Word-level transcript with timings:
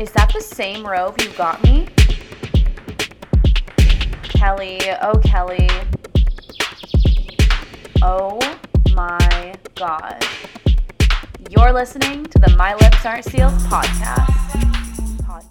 Is 0.00 0.10
that 0.12 0.32
the 0.32 0.40
same 0.40 0.86
robe 0.86 1.20
you 1.20 1.28
got 1.32 1.62
me? 1.62 1.86
Kelly, 4.22 4.80
oh 5.02 5.20
Kelly. 5.22 5.68
Oh 8.00 8.38
my 8.94 9.54
god. 9.74 10.24
You're 11.50 11.74
listening 11.74 12.24
to 12.24 12.38
the 12.38 12.54
My 12.56 12.74
Lips 12.76 13.04
Aren't 13.04 13.26
Sealed 13.26 13.52
podcast. 13.68 15.26
Pod- 15.26 15.44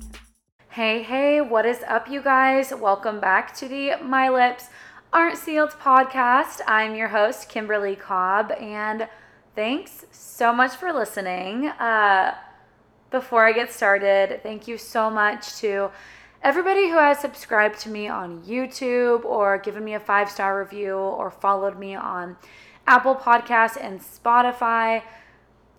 Hey, 0.69 1.03
hey, 1.03 1.41
what 1.41 1.67
is 1.67 1.83
up, 1.87 2.09
you 2.09 2.23
guys? 2.23 2.73
Welcome 2.73 3.19
back 3.19 3.53
to 3.57 3.67
the 3.67 3.97
My 4.01 4.29
Lips 4.29 4.69
Aren't 5.13 5.37
Sealed 5.37 5.75
podcast. 5.79 6.61
I'm 6.65 6.95
your 6.95 7.09
host, 7.09 7.49
Kimberly 7.49 7.95
Cobb, 7.95 8.51
and 8.53 9.07
thanks 9.55 10.05
so 10.09 10.51
much 10.51 10.75
for 10.75 10.91
listening. 10.91 11.67
Uh, 11.67 12.33
before 13.11 13.45
I 13.45 13.51
get 13.51 13.71
started, 13.71 14.41
thank 14.43 14.67
you 14.67 14.77
so 14.77 15.09
much 15.09 15.55
to 15.57 15.91
everybody 16.43 16.89
who 16.89 16.97
has 16.97 17.19
subscribed 17.19 17.79
to 17.79 17.89
me 17.89 18.07
on 18.07 18.43
YouTube 18.43 19.25
or 19.25 19.57
given 19.57 19.83
me 19.83 19.93
a 19.93 19.99
five 19.99 20.29
star 20.29 20.59
review 20.59 20.95
or 20.95 21.31
followed 21.31 21.77
me 21.77 21.95
on 21.95 22.37
Apple 22.87 23.15
Podcasts 23.15 23.77
and 23.79 23.99
Spotify. 23.99 25.03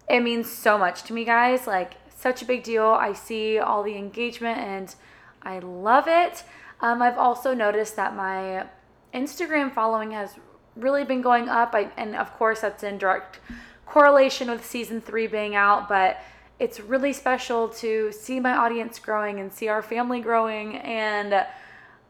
It 0.08 0.20
means 0.20 0.50
so 0.50 0.76
much 0.76 1.04
to 1.04 1.12
me, 1.12 1.24
guys. 1.24 1.66
Like, 1.66 1.94
such 2.20 2.42
a 2.42 2.44
big 2.44 2.62
deal. 2.62 2.84
I 2.84 3.14
see 3.14 3.58
all 3.58 3.82
the 3.82 3.96
engagement 3.96 4.58
and 4.58 4.94
I 5.42 5.58
love 5.60 6.04
it. 6.06 6.44
Um, 6.80 7.00
I've 7.00 7.16
also 7.16 7.54
noticed 7.54 7.96
that 7.96 8.14
my 8.14 8.66
Instagram 9.14 9.72
following 9.72 10.10
has 10.10 10.34
really 10.76 11.04
been 11.04 11.22
going 11.22 11.48
up. 11.48 11.74
I, 11.74 11.90
and 11.96 12.14
of 12.14 12.32
course, 12.34 12.60
that's 12.60 12.82
in 12.82 12.98
direct 12.98 13.40
correlation 13.86 14.50
with 14.50 14.64
season 14.64 15.00
three 15.00 15.26
being 15.26 15.54
out, 15.54 15.88
but 15.88 16.18
it's 16.60 16.78
really 16.78 17.14
special 17.14 17.68
to 17.68 18.12
see 18.12 18.38
my 18.38 18.54
audience 18.54 18.98
growing 18.98 19.40
and 19.40 19.50
see 19.50 19.68
our 19.68 19.80
family 19.80 20.20
growing. 20.20 20.76
And 20.76 21.46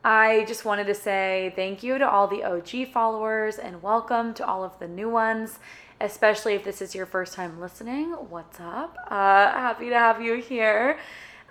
I 0.04 0.44
just 0.48 0.64
wanted 0.64 0.88
to 0.88 0.94
say 0.94 1.52
thank 1.54 1.84
you 1.84 1.98
to 1.98 2.10
all 2.10 2.26
the 2.26 2.42
OG 2.42 2.88
followers 2.92 3.58
and 3.58 3.80
welcome 3.80 4.34
to 4.34 4.44
all 4.44 4.64
of 4.64 4.76
the 4.80 4.88
new 4.88 5.08
ones, 5.08 5.60
especially 6.00 6.54
if 6.54 6.64
this 6.64 6.82
is 6.82 6.96
your 6.96 7.06
first 7.06 7.34
time 7.34 7.60
listening. 7.60 8.10
What's 8.10 8.58
up? 8.58 8.96
Uh, 9.06 9.52
happy 9.52 9.88
to 9.88 9.94
have 9.94 10.20
you 10.20 10.34
here. 10.34 10.98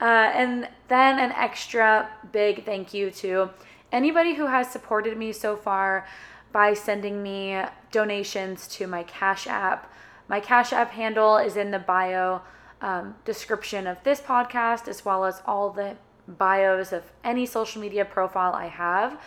Uh, 0.01 0.31
and 0.33 0.67
then 0.89 1.19
an 1.19 1.31
extra 1.31 2.09
big 2.33 2.65
thank 2.65 2.93
you 2.93 3.11
to 3.11 3.49
anybody 3.93 4.33
who 4.33 4.47
has 4.47 4.69
supported 4.69 5.17
me 5.17 5.31
so 5.31 5.55
far 5.55 6.05
by 6.51 6.73
sending 6.73 7.23
me 7.23 7.61
donations 7.93 8.67
to 8.67 8.87
my 8.87 9.03
Cash 9.03 9.47
App. 9.47 9.89
My 10.27 10.41
Cash 10.41 10.73
App 10.73 10.91
handle 10.91 11.37
is 11.37 11.55
in 11.55 11.71
the 11.71 11.79
bio 11.79 12.41
um, 12.81 13.15
description 13.25 13.87
of 13.87 14.03
this 14.03 14.21
podcast, 14.21 14.87
as 14.87 15.03
well 15.03 15.25
as 15.25 15.41
all 15.45 15.69
the 15.69 15.97
bios 16.27 16.91
of 16.91 17.03
any 17.23 17.45
social 17.45 17.81
media 17.81 18.05
profile 18.05 18.53
I 18.53 18.67
have. 18.67 19.19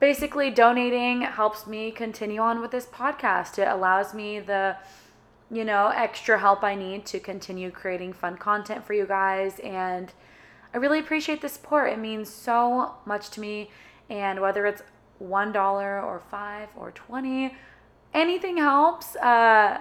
Basically, 0.00 0.50
donating 0.50 1.22
helps 1.22 1.66
me 1.66 1.90
continue 1.90 2.40
on 2.40 2.60
with 2.60 2.70
this 2.70 2.86
podcast. 2.86 3.58
It 3.58 3.68
allows 3.68 4.12
me 4.14 4.40
the, 4.40 4.76
you 5.50 5.64
know, 5.64 5.88
extra 5.88 6.38
help 6.38 6.62
I 6.62 6.74
need 6.74 7.06
to 7.06 7.20
continue 7.20 7.70
creating 7.70 8.12
fun 8.12 8.36
content 8.36 8.84
for 8.84 8.92
you 8.92 9.06
guys. 9.06 9.58
And 9.60 10.12
I 10.72 10.78
really 10.78 10.98
appreciate 10.98 11.40
the 11.40 11.48
support. 11.48 11.92
It 11.92 11.98
means 11.98 12.28
so 12.28 12.94
much 13.06 13.30
to 13.30 13.40
me. 13.40 13.70
And 14.10 14.40
whether 14.40 14.66
it's 14.66 14.82
$1 15.22 16.04
or 16.04 16.22
5 16.30 16.68
or 16.76 16.90
20 16.90 17.56
anything 18.14 18.56
helps. 18.56 19.16
Uh, 19.16 19.80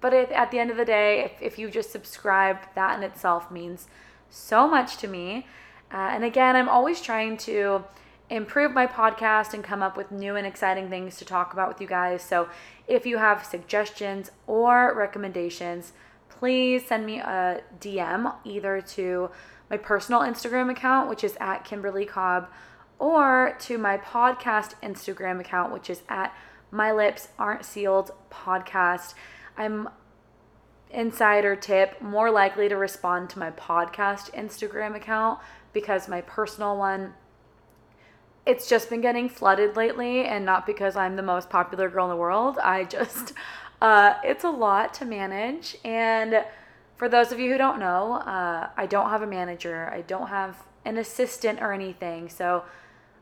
but 0.00 0.12
it, 0.12 0.30
at 0.30 0.50
the 0.50 0.58
end 0.58 0.70
of 0.70 0.76
the 0.76 0.84
day, 0.84 1.24
if, 1.24 1.42
if 1.42 1.58
you 1.58 1.70
just 1.70 1.90
subscribe, 1.90 2.58
that 2.74 2.96
in 2.96 3.02
itself 3.02 3.50
means 3.50 3.88
so 4.30 4.68
much 4.68 4.96
to 4.98 5.08
me. 5.08 5.46
Uh, 5.92 5.96
and 5.96 6.24
again, 6.24 6.56
I'm 6.56 6.68
always 6.68 7.00
trying 7.00 7.36
to 7.38 7.84
improve 8.30 8.72
my 8.72 8.86
podcast 8.86 9.54
and 9.54 9.64
come 9.64 9.82
up 9.82 9.96
with 9.96 10.12
new 10.12 10.36
and 10.36 10.46
exciting 10.46 10.88
things 10.88 11.16
to 11.16 11.24
talk 11.24 11.52
about 11.52 11.68
with 11.68 11.80
you 11.80 11.86
guys. 11.86 12.22
So 12.22 12.48
if 12.86 13.06
you 13.06 13.16
have 13.18 13.44
suggestions 13.44 14.30
or 14.46 14.94
recommendations, 14.94 15.92
please 16.28 16.86
send 16.86 17.06
me 17.06 17.18
a 17.18 17.62
DM 17.80 18.34
either 18.44 18.80
to 18.80 19.30
my 19.70 19.76
personal 19.76 20.20
Instagram 20.20 20.70
account, 20.70 21.08
which 21.08 21.24
is 21.24 21.36
at 21.40 21.64
Kimberly 21.64 22.04
Cobb, 22.04 22.48
or 22.98 23.56
to 23.60 23.78
my 23.78 23.96
podcast 23.96 24.74
Instagram 24.82 25.40
account, 25.40 25.72
which 25.72 25.88
is 25.88 26.02
at 26.08 26.34
My 26.70 26.92
Lips 26.92 27.28
Aren't 27.38 27.64
Sealed 27.64 28.10
Podcast. 28.30 29.14
I'm 29.58 29.88
insider 30.90 31.54
tip 31.54 32.00
more 32.00 32.30
likely 32.30 32.68
to 32.68 32.76
respond 32.76 33.28
to 33.30 33.38
my 33.38 33.50
podcast 33.50 34.32
Instagram 34.32 34.96
account 34.96 35.38
because 35.74 36.08
my 36.08 36.22
personal 36.22 36.78
one 36.78 37.12
it's 38.46 38.66
just 38.66 38.88
been 38.88 39.02
getting 39.02 39.28
flooded 39.28 39.76
lately 39.76 40.24
and 40.24 40.46
not 40.46 40.64
because 40.64 40.96
I'm 40.96 41.16
the 41.16 41.22
most 41.22 41.50
popular 41.50 41.90
girl 41.90 42.06
in 42.06 42.10
the 42.10 42.16
world. 42.16 42.56
I 42.62 42.84
just 42.84 43.34
uh, 43.82 44.14
it's 44.24 44.44
a 44.44 44.50
lot 44.50 44.94
to 44.94 45.04
manage 45.04 45.76
and 45.84 46.44
for 46.96 47.08
those 47.08 47.30
of 47.30 47.38
you 47.38 47.52
who 47.52 47.58
don't 47.58 47.78
know, 47.78 48.14
uh, 48.14 48.70
I 48.76 48.86
don't 48.86 49.10
have 49.10 49.22
a 49.22 49.26
manager. 49.26 49.88
I 49.92 50.00
don't 50.00 50.28
have 50.28 50.56
an 50.84 50.96
assistant 50.96 51.60
or 51.60 51.72
anything. 51.72 52.28
So 52.28 52.64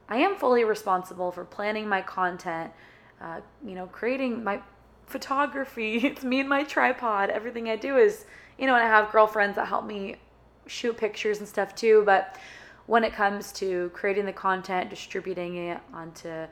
I 0.09 0.17
am 0.19 0.37
fully 0.37 0.65
responsible 0.65 1.31
for 1.31 1.45
planning 1.45 1.89
my 1.89 2.01
content, 2.01 2.73
uh, 3.21 3.41
you 3.65 3.75
know, 3.75 3.87
creating 3.87 4.45
my 4.45 4.61
photography. 5.07 5.99
It's 6.05 6.25
me 6.25 6.41
and 6.41 6.49
my 6.49 6.65
tripod. 6.65 7.31
Everything 7.31 7.69
I 7.69 7.77
do 7.77 7.97
is, 7.97 8.27
you 8.59 8.67
know, 8.67 8.75
and 8.75 8.85
I 8.85 8.89
have 8.89 9.11
girlfriends 9.11 9.57
that 9.57 9.69
help 9.69 9.87
me 9.87 10.17
shoot 10.67 10.97
pictures 10.97 11.39
and 11.39 11.49
stuff 11.49 11.75
too. 11.75 12.03
But 12.05 12.37
when 12.87 13.05
it 13.05 13.13
comes 13.13 13.53
to 13.53 13.91
creating 13.95 14.27
the 14.27 14.33
content, 14.33 14.91
distributing 14.91 15.57
it 15.57 15.81
onto 15.93 16.47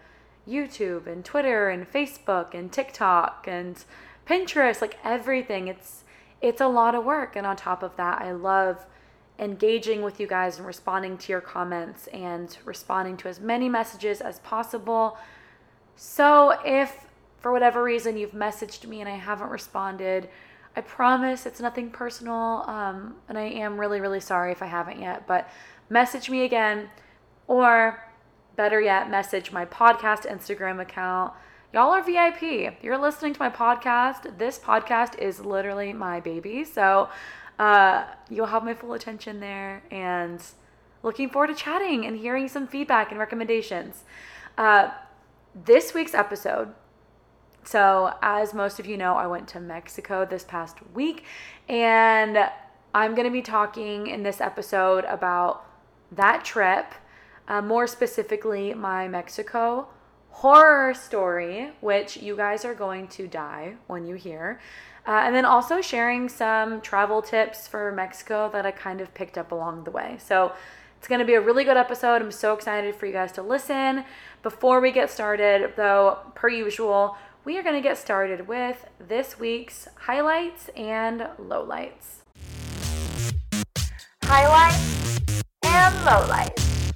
YouTube 0.48 1.06
and 1.06 1.24
Twitter 1.24 1.70
and 1.70 1.90
Facebook 1.90 2.54
and 2.54 2.72
TikTok 2.72 3.46
and 3.48 3.84
Pinterest, 4.26 4.80
like 4.80 4.98
everything, 5.04 5.68
it's 5.68 6.04
it's 6.40 6.60
a 6.60 6.68
lot 6.68 6.94
of 6.94 7.04
work. 7.04 7.36
And 7.36 7.46
on 7.46 7.56
top 7.56 7.82
of 7.82 7.96
that, 7.96 8.20
I 8.20 8.32
love 8.32 8.84
engaging 9.38 10.02
with 10.02 10.20
you 10.20 10.26
guys 10.26 10.58
and 10.58 10.66
responding 10.66 11.18
to 11.18 11.32
your 11.32 11.40
comments 11.40 12.06
and 12.08 12.56
responding 12.64 13.16
to 13.18 13.28
as 13.28 13.40
many 13.40 13.68
messages 13.68 14.20
as 14.20 14.38
possible. 14.40 15.16
So 15.96 16.56
if 16.64 17.06
for 17.44 17.52
whatever 17.52 17.82
reason 17.82 18.16
you've 18.16 18.32
messaged 18.32 18.86
me 18.86 19.00
and 19.00 19.08
I 19.08 19.16
haven't 19.16 19.50
responded, 19.50 20.30
I 20.74 20.80
promise 20.80 21.44
it's 21.44 21.60
nothing 21.60 21.90
personal. 21.90 22.64
Um, 22.66 23.16
and 23.28 23.36
I 23.36 23.42
am 23.42 23.78
really, 23.78 24.00
really 24.00 24.20
sorry 24.20 24.50
if 24.50 24.62
I 24.62 24.66
haven't 24.66 24.98
yet, 24.98 25.26
but 25.26 25.50
message 25.90 26.30
me 26.30 26.44
again 26.44 26.88
or 27.46 28.02
better 28.56 28.80
yet, 28.80 29.10
message 29.10 29.52
my 29.52 29.66
podcast 29.66 30.24
Instagram 30.26 30.80
account. 30.80 31.34
Y'all 31.74 31.90
are 31.90 32.02
VIP. 32.02 32.82
You're 32.82 32.96
listening 32.96 33.34
to 33.34 33.40
my 33.40 33.50
podcast. 33.50 34.38
This 34.38 34.58
podcast 34.58 35.18
is 35.18 35.38
literally 35.44 35.92
my 35.92 36.20
baby. 36.20 36.64
So 36.64 37.10
uh, 37.58 38.06
you'll 38.30 38.46
have 38.46 38.64
my 38.64 38.72
full 38.72 38.94
attention 38.94 39.40
there 39.40 39.82
and 39.90 40.42
looking 41.02 41.28
forward 41.28 41.48
to 41.48 41.54
chatting 41.54 42.06
and 42.06 42.16
hearing 42.16 42.48
some 42.48 42.66
feedback 42.66 43.10
and 43.10 43.20
recommendations. 43.20 44.04
Uh, 44.56 44.92
this 45.54 45.92
week's 45.92 46.14
episode 46.14 46.72
so, 47.64 48.14
as 48.20 48.52
most 48.52 48.78
of 48.78 48.86
you 48.86 48.96
know, 48.96 49.14
I 49.14 49.26
went 49.26 49.48
to 49.48 49.60
Mexico 49.60 50.24
this 50.24 50.44
past 50.44 50.78
week, 50.94 51.24
and 51.68 52.38
I'm 52.94 53.14
going 53.14 53.26
to 53.26 53.32
be 53.32 53.42
talking 53.42 54.06
in 54.06 54.22
this 54.22 54.40
episode 54.40 55.04
about 55.04 55.64
that 56.12 56.44
trip, 56.44 56.86
uh, 57.48 57.62
more 57.62 57.86
specifically, 57.86 58.74
my 58.74 59.08
Mexico 59.08 59.88
horror 60.28 60.92
story, 60.92 61.70
which 61.80 62.16
you 62.16 62.36
guys 62.36 62.64
are 62.64 62.74
going 62.74 63.06
to 63.06 63.28
die 63.28 63.76
when 63.86 64.04
you 64.04 64.16
hear. 64.16 64.60
Uh, 65.06 65.22
and 65.24 65.34
then 65.34 65.44
also 65.44 65.80
sharing 65.80 66.28
some 66.28 66.80
travel 66.80 67.22
tips 67.22 67.68
for 67.68 67.92
Mexico 67.92 68.50
that 68.52 68.66
I 68.66 68.72
kind 68.72 69.00
of 69.00 69.14
picked 69.14 69.38
up 69.38 69.52
along 69.52 69.84
the 69.84 69.90
way. 69.90 70.16
So, 70.18 70.52
it's 70.98 71.08
going 71.08 71.18
to 71.18 71.26
be 71.26 71.34
a 71.34 71.40
really 71.40 71.64
good 71.64 71.76
episode. 71.76 72.22
I'm 72.22 72.32
so 72.32 72.54
excited 72.54 72.94
for 72.94 73.04
you 73.04 73.12
guys 73.12 73.30
to 73.32 73.42
listen. 73.42 74.06
Before 74.42 74.80
we 74.80 74.90
get 74.90 75.10
started, 75.10 75.74
though, 75.76 76.16
per 76.34 76.48
usual, 76.48 77.18
we 77.44 77.58
are 77.58 77.62
going 77.62 77.74
to 77.74 77.86
get 77.86 77.98
started 77.98 78.48
with 78.48 78.86
this 78.98 79.38
week's 79.38 79.86
highlights 79.96 80.70
and 80.74 81.20
lowlights. 81.38 82.22
Highlights 84.22 85.42
and 85.62 85.94
lowlights. 86.06 86.92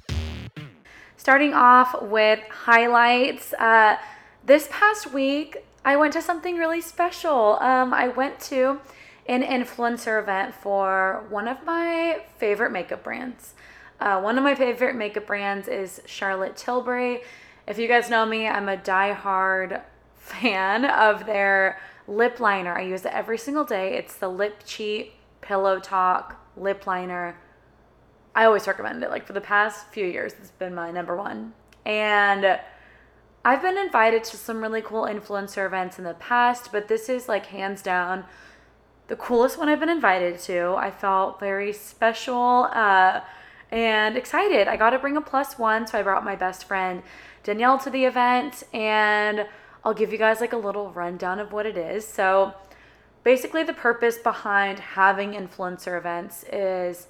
Starting 1.17 1.53
off 1.53 2.01
with 2.01 2.39
highlights, 2.49 3.53
uh, 3.53 3.97
this 4.43 4.67
past 4.71 5.13
week 5.13 5.57
I 5.85 5.95
went 5.95 6.13
to 6.13 6.21
something 6.21 6.57
really 6.57 6.81
special. 6.81 7.59
Um, 7.61 7.93
I 7.93 8.07
went 8.07 8.39
to 8.41 8.79
an 9.27 9.43
influencer 9.43 10.19
event 10.19 10.55
for 10.55 11.27
one 11.29 11.47
of 11.47 11.63
my 11.63 12.23
favorite 12.37 12.71
makeup 12.71 13.03
brands. 13.03 13.53
Uh, 13.99 14.19
one 14.19 14.37
of 14.37 14.43
my 14.43 14.55
favorite 14.55 14.95
makeup 14.95 15.27
brands 15.27 15.67
is 15.67 16.01
Charlotte 16.07 16.57
Tilbury. 16.57 17.21
If 17.67 17.77
you 17.77 17.87
guys 17.87 18.09
know 18.09 18.25
me, 18.25 18.47
I'm 18.47 18.67
a 18.67 18.77
die-hard 18.77 19.81
fan 20.29 20.85
of 20.85 21.25
their 21.25 21.79
lip 22.07 22.39
liner. 22.39 22.77
I 22.77 22.81
use 22.81 23.05
it 23.05 23.13
every 23.13 23.37
single 23.37 23.65
day. 23.65 23.97
It's 23.97 24.15
the 24.15 24.29
Lip 24.29 24.63
Cheat 24.65 25.13
Pillow 25.41 25.79
Talk 25.79 26.39
lip 26.57 26.87
liner. 26.87 27.37
I 28.35 28.45
always 28.45 28.67
recommend 28.67 29.03
it. 29.03 29.09
Like 29.09 29.25
for 29.25 29.33
the 29.33 29.41
past 29.41 29.87
few 29.87 30.05
years, 30.05 30.33
it's 30.39 30.51
been 30.51 30.75
my 30.75 30.91
number 30.91 31.15
one. 31.15 31.53
And 31.85 32.59
I've 33.43 33.61
been 33.61 33.77
invited 33.77 34.23
to 34.25 34.37
some 34.37 34.61
really 34.61 34.81
cool 34.81 35.03
influencer 35.03 35.65
events 35.65 35.97
in 35.97 36.03
the 36.03 36.13
past, 36.15 36.71
but 36.71 36.87
this 36.87 37.09
is 37.09 37.27
like 37.27 37.47
hands 37.47 37.81
down 37.81 38.25
the 39.07 39.15
coolest 39.15 39.57
one 39.57 39.69
I've 39.69 39.79
been 39.79 39.89
invited 39.89 40.39
to. 40.41 40.75
I 40.77 40.91
felt 40.91 41.39
very 41.39 41.73
special 41.73 42.69
uh, 42.71 43.21
and 43.71 44.15
excited. 44.15 44.67
I 44.67 44.77
got 44.77 44.91
to 44.91 44.99
bring 44.99 45.17
a 45.17 45.21
plus 45.21 45.57
one, 45.57 45.87
so 45.87 45.97
I 45.97 46.03
brought 46.03 46.23
my 46.23 46.35
best 46.35 46.65
friend 46.65 47.01
Danielle 47.43 47.79
to 47.79 47.89
the 47.89 48.05
event, 48.05 48.63
and 48.73 49.47
I'll 49.83 49.93
give 49.93 50.11
you 50.11 50.17
guys 50.17 50.41
like 50.41 50.53
a 50.53 50.57
little 50.57 50.91
rundown 50.91 51.39
of 51.39 51.51
what 51.51 51.65
it 51.65 51.77
is. 51.77 52.05
So, 52.07 52.53
basically, 53.23 53.63
the 53.63 53.73
purpose 53.73 54.17
behind 54.17 54.79
having 54.79 55.31
influencer 55.31 55.97
events 55.97 56.43
is 56.51 57.07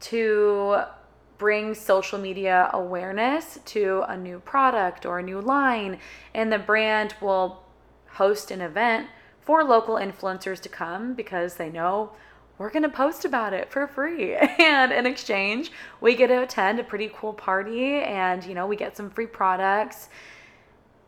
to 0.00 0.82
bring 1.38 1.74
social 1.74 2.18
media 2.18 2.70
awareness 2.72 3.58
to 3.66 4.04
a 4.08 4.16
new 4.16 4.38
product 4.40 5.04
or 5.04 5.18
a 5.18 5.22
new 5.22 5.40
line, 5.40 5.98
and 6.34 6.52
the 6.52 6.58
brand 6.58 7.14
will 7.20 7.62
host 8.12 8.50
an 8.50 8.60
event 8.60 9.08
for 9.40 9.62
local 9.62 9.96
influencers 9.96 10.60
to 10.60 10.68
come 10.68 11.14
because 11.14 11.54
they 11.54 11.70
know 11.70 12.12
we're 12.58 12.70
going 12.70 12.82
to 12.82 12.88
post 12.88 13.24
about 13.24 13.52
it 13.52 13.70
for 13.70 13.86
free. 13.86 14.34
And 14.58 14.92
in 14.92 15.06
exchange, 15.06 15.70
we 16.00 16.16
get 16.16 16.28
to 16.28 16.42
attend 16.42 16.80
a 16.80 16.84
pretty 16.84 17.10
cool 17.14 17.32
party 17.32 17.96
and, 17.96 18.44
you 18.44 18.54
know, 18.54 18.66
we 18.66 18.76
get 18.76 18.96
some 18.96 19.10
free 19.10 19.26
products. 19.26 20.08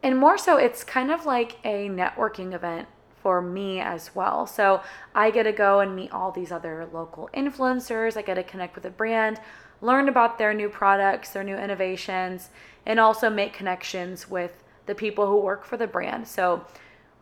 And 0.03 0.19
more 0.19 0.39
so, 0.39 0.57
it's 0.57 0.85
kind 0.85 1.11
of 1.11 1.27
like 1.27 1.57
a 1.65 1.89
networking 1.89 2.55
event 2.55 2.89
for 3.21 3.43
me 3.43 3.81
as 3.81 4.15
well. 4.15 4.47
So 4.47 4.81
I 5.15 5.31
get 5.31 5.43
to 5.43 5.53
go 5.53 5.81
and 5.81 5.97
meet 5.97 6.13
all 6.13 6.31
these 6.31 6.53
other 6.53 6.89
local 6.93 7.29
influencers. 7.35 8.17
I 8.17 8.23
get 8.23 8.35
to 8.35 8.45
connect 8.45 8.77
with 8.77 8.85
a 8.85 8.91
brand 8.91 9.41
learn 9.81 10.09
about 10.09 10.39
their 10.39 10.55
new 10.55 10.69
products, 10.69 11.31
their 11.31 11.45
new 11.45 11.57
innovations, 11.57 12.51
and 12.87 12.99
also 12.99 13.31
make 13.31 13.53
connections 13.53 14.29
with 14.29 14.65
the 14.87 14.95
people 14.95 15.27
who 15.27 15.39
work 15.39 15.65
for 15.65 15.77
the 15.77 15.87
brand. 15.87 16.27
So, 16.27 16.65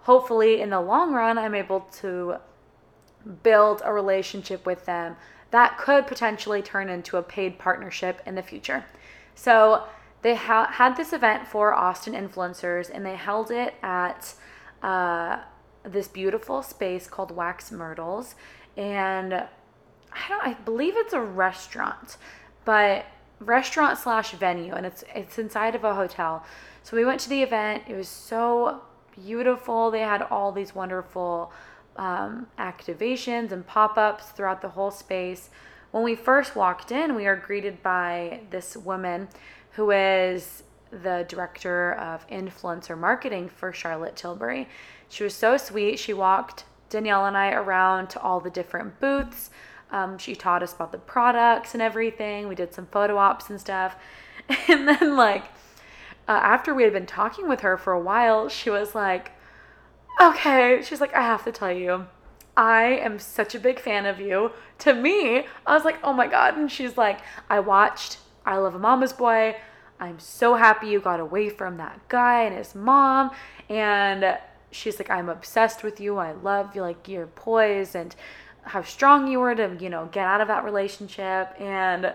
hopefully, 0.01 0.61
in 0.61 0.71
the 0.71 0.81
long 0.81 1.13
run, 1.13 1.39
I'm 1.39 1.55
able 1.55 1.81
to 2.01 2.37
build 3.43 3.83
a 3.85 3.93
relationship 3.93 4.65
with 4.65 4.85
them 4.85 5.17
that 5.51 5.79
could 5.79 6.07
potentially 6.07 6.63
turn 6.63 6.89
into 6.89 7.17
a 7.17 7.23
paid 7.23 7.59
partnership 7.59 8.21
in 8.27 8.35
the 8.35 8.43
future. 8.43 8.85
So, 9.35 9.85
they 10.27 10.35
ha- 10.35 10.67
had 10.73 10.97
this 10.97 11.13
event 11.13 11.47
for 11.47 11.73
Austin 11.73 12.13
influencers 12.13 12.91
and 12.93 13.07
they 13.07 13.15
held 13.15 13.53
it 13.53 13.75
at 13.81 14.35
uh, 14.83 15.39
this 15.85 16.09
beautiful 16.09 16.65
space 16.65 17.07
called 17.07 17.31
Wax 17.31 17.71
Myrtles. 17.71 18.35
And 18.77 19.33
I 19.33 20.29
don't 20.29 20.45
I 20.45 20.55
believe 20.65 20.95
it's 20.97 21.13
a 21.13 21.21
restaurant 21.21 22.17
but 22.65 23.07
restaurant 23.39 23.99
slash 23.99 24.33
venue, 24.33 24.75
and 24.75 24.85
it's 24.85 25.05
it's 25.15 25.39
inside 25.39 25.77
of 25.77 25.85
a 25.85 25.95
hotel. 25.95 26.45
So 26.83 26.97
we 26.97 27.05
went 27.05 27.21
to 27.21 27.29
the 27.29 27.43
event. 27.45 27.85
It 27.87 27.95
was 27.95 28.09
so 28.09 28.83
beautiful. 29.15 29.93
They 29.93 30.01
had 30.01 30.23
all 30.23 30.51
these 30.51 30.75
wonderful 30.75 31.53
um, 31.95 32.49
activations 32.59 33.53
and 33.53 33.65
pop 33.65 33.97
ups 33.97 34.31
throughout 34.31 34.61
the 34.61 34.71
whole 34.71 34.91
space. 34.91 35.51
When 35.93 36.03
we 36.03 36.17
first 36.17 36.57
walked 36.57 36.91
in, 36.91 37.15
we 37.15 37.27
are 37.27 37.37
greeted 37.37 37.81
by 37.83 38.41
this 38.51 38.77
woman 38.77 39.29
who 39.77 39.91
is 39.91 40.63
the 40.91 41.25
director 41.29 41.93
of 41.95 42.27
influencer 42.29 42.99
marketing 42.99 43.49
for 43.49 43.73
Charlotte 43.73 44.17
Tilbury. 44.17 44.69
She 45.09 45.23
was 45.23 45.35
so 45.35 45.57
sweet. 45.57 45.99
She 45.99 46.13
walked 46.13 46.65
Danielle 46.89 47.27
and 47.27 47.37
I 47.37 47.53
around 47.53 48.09
to 48.11 48.21
all 48.21 48.41
the 48.41 48.51
different 48.51 48.99
booths. 49.01 49.51
Um, 49.91 50.19
she 50.19 50.35
taught 50.35 50.63
us 50.63 50.75
about 50.75 50.93
the 50.93 50.99
products 50.99 51.75
and 51.75 51.83
everything. 51.83 52.49
We 52.49 52.55
did 52.55 52.73
some 52.75 52.87
photo 52.87 53.19
ops 53.19 53.51
and 53.51 53.61
stuff. 53.61 53.97
And 54.69 54.87
then, 54.87 55.17
like, 55.17 55.45
uh, 56.29 56.33
after 56.33 56.73
we 56.73 56.85
had 56.85 56.93
been 56.93 57.07
talking 57.07 57.49
with 57.49 57.63
her 57.63 57.77
for 57.77 57.93
a 57.93 58.01
while, 58.01 58.49
she 58.49 58.71
was 58.71 58.95
like, 58.95 59.33
okay, 60.21 60.83
she's 60.85 61.01
like, 61.01 61.13
I 61.15 61.23
have 61.23 61.45
to 61.45 61.53
tell 61.53 61.73
you, 61.73 62.07
I 62.57 62.85
am 62.85 63.19
such 63.19 63.57
a 63.57 63.61
big 63.61 63.81
fan 63.81 64.07
of 64.07 64.21
you. 64.21 64.53
To 64.81 64.95
me, 64.95 65.47
I 65.67 65.75
was 65.75 65.85
like, 65.85 65.99
oh 66.05 66.13
my 66.13 66.29
God. 66.29 66.57
And 66.57 66.71
she's 66.71 66.97
like, 66.97 67.19
I 67.51 67.59
watched 67.59 68.19
I 68.47 68.57
Love 68.59 68.77
a 68.77 68.79
Mama's 68.79 69.13
Boy. 69.13 69.57
I'm 69.99 70.19
so 70.19 70.55
happy 70.55 70.89
you 70.89 71.01
got 71.01 71.21
away 71.21 71.49
from 71.49 71.77
that 71.79 72.01
guy 72.09 72.43
and 72.43 72.57
his 72.57 72.75
mom. 72.75 73.31
And 73.69 74.39
she's 74.71 74.99
like, 74.99 75.11
I'm 75.11 75.29
obsessed 75.29 75.83
with 75.83 76.01
you. 76.01 76.19
I 76.19 76.33
love 76.33 76.75
you, 76.75 76.83
like 76.83 77.09
your 77.09 77.27
poise 77.27 77.95
and 77.95 78.15
how 78.63 78.83
strong 78.83 79.29
you 79.29 79.41
were 79.41 79.55
to, 79.55 79.77
you 79.81 79.89
know, 79.89 80.09
get 80.13 80.27
out 80.27 80.41
of 80.41 80.49
that 80.49 80.65
relationship. 80.65 81.55
And 81.61 82.13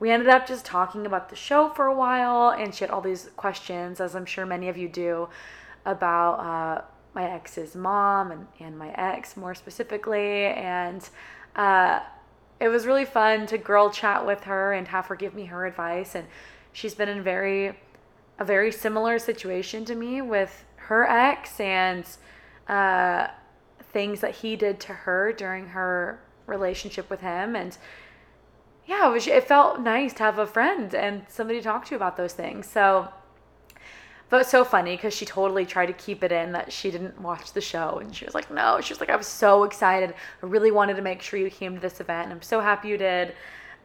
we 0.00 0.10
ended 0.10 0.28
up 0.28 0.46
just 0.46 0.64
talking 0.64 1.06
about 1.06 1.28
the 1.28 1.36
show 1.36 1.68
for 1.70 1.86
a 1.86 1.94
while. 1.94 2.50
And 2.50 2.74
she 2.74 2.84
had 2.84 2.90
all 2.90 3.00
these 3.00 3.30
questions, 3.36 4.00
as 4.00 4.14
I'm 4.14 4.26
sure 4.26 4.46
many 4.46 4.68
of 4.68 4.76
you 4.76 4.88
do, 4.88 5.28
about 5.84 6.34
uh, 6.34 6.82
my 7.14 7.30
ex's 7.30 7.74
mom 7.74 8.30
and, 8.30 8.46
and 8.60 8.78
my 8.78 8.90
ex 8.92 9.36
more 9.36 9.54
specifically. 9.54 10.46
And 10.46 11.08
uh, 11.56 12.00
it 12.60 12.68
was 12.68 12.86
really 12.86 13.04
fun 13.04 13.46
to 13.48 13.58
girl 13.58 13.90
chat 13.90 14.24
with 14.24 14.44
her 14.44 14.72
and 14.72 14.88
have 14.88 15.06
her 15.06 15.16
give 15.16 15.34
me 15.34 15.46
her 15.46 15.66
advice. 15.66 16.14
And 16.14 16.26
she's 16.78 16.94
been 16.94 17.08
in 17.08 17.22
very, 17.22 17.78
a 18.38 18.44
very 18.44 18.72
similar 18.72 19.18
situation 19.18 19.84
to 19.84 19.94
me 19.94 20.20
with 20.20 20.64
her 20.76 21.08
ex. 21.08 21.58
And, 21.60 22.04
uh, 22.68 23.28
things 23.92 24.20
that 24.20 24.36
he 24.36 24.56
did 24.56 24.80
to 24.80 24.92
her 24.92 25.32
during 25.32 25.68
her 25.68 26.20
relationship 26.46 27.08
with 27.10 27.20
him. 27.20 27.56
And 27.56 27.76
yeah 28.86 29.08
it, 29.08 29.12
was, 29.12 29.26
it 29.26 29.44
felt 29.44 29.80
nice 29.80 30.14
to 30.14 30.22
have 30.22 30.38
a 30.38 30.46
friend 30.46 30.94
and 30.94 31.24
somebody 31.28 31.58
to 31.58 31.64
talk 31.64 31.84
to 31.86 31.96
about 31.96 32.16
those 32.16 32.32
things. 32.32 32.68
So 32.68 33.08
but 34.30 34.42
it's 34.42 34.50
so 34.50 34.62
funny 34.62 34.94
because 34.94 35.14
she 35.14 35.24
totally 35.24 35.64
tried 35.64 35.86
to 35.86 35.94
keep 35.94 36.22
it 36.22 36.30
in 36.30 36.52
that 36.52 36.70
she 36.70 36.90
didn't 36.90 37.18
watch 37.18 37.54
the 37.54 37.62
show. 37.62 37.98
And 37.98 38.14
she 38.14 38.24
was 38.24 38.34
like 38.34 38.50
no 38.50 38.80
she 38.80 38.92
was 38.92 39.00
like 39.00 39.10
i 39.10 39.16
was 39.16 39.26
so 39.26 39.64
excited. 39.64 40.14
I 40.42 40.46
really 40.46 40.70
wanted 40.70 40.96
to 40.96 41.02
make 41.02 41.22
sure 41.22 41.38
you 41.38 41.50
came 41.50 41.74
to 41.74 41.80
this 41.80 42.00
event. 42.00 42.24
And 42.24 42.32
i'm 42.32 42.42
so 42.42 42.60
happy 42.60 42.88
you 42.88 42.98
did 42.98 43.34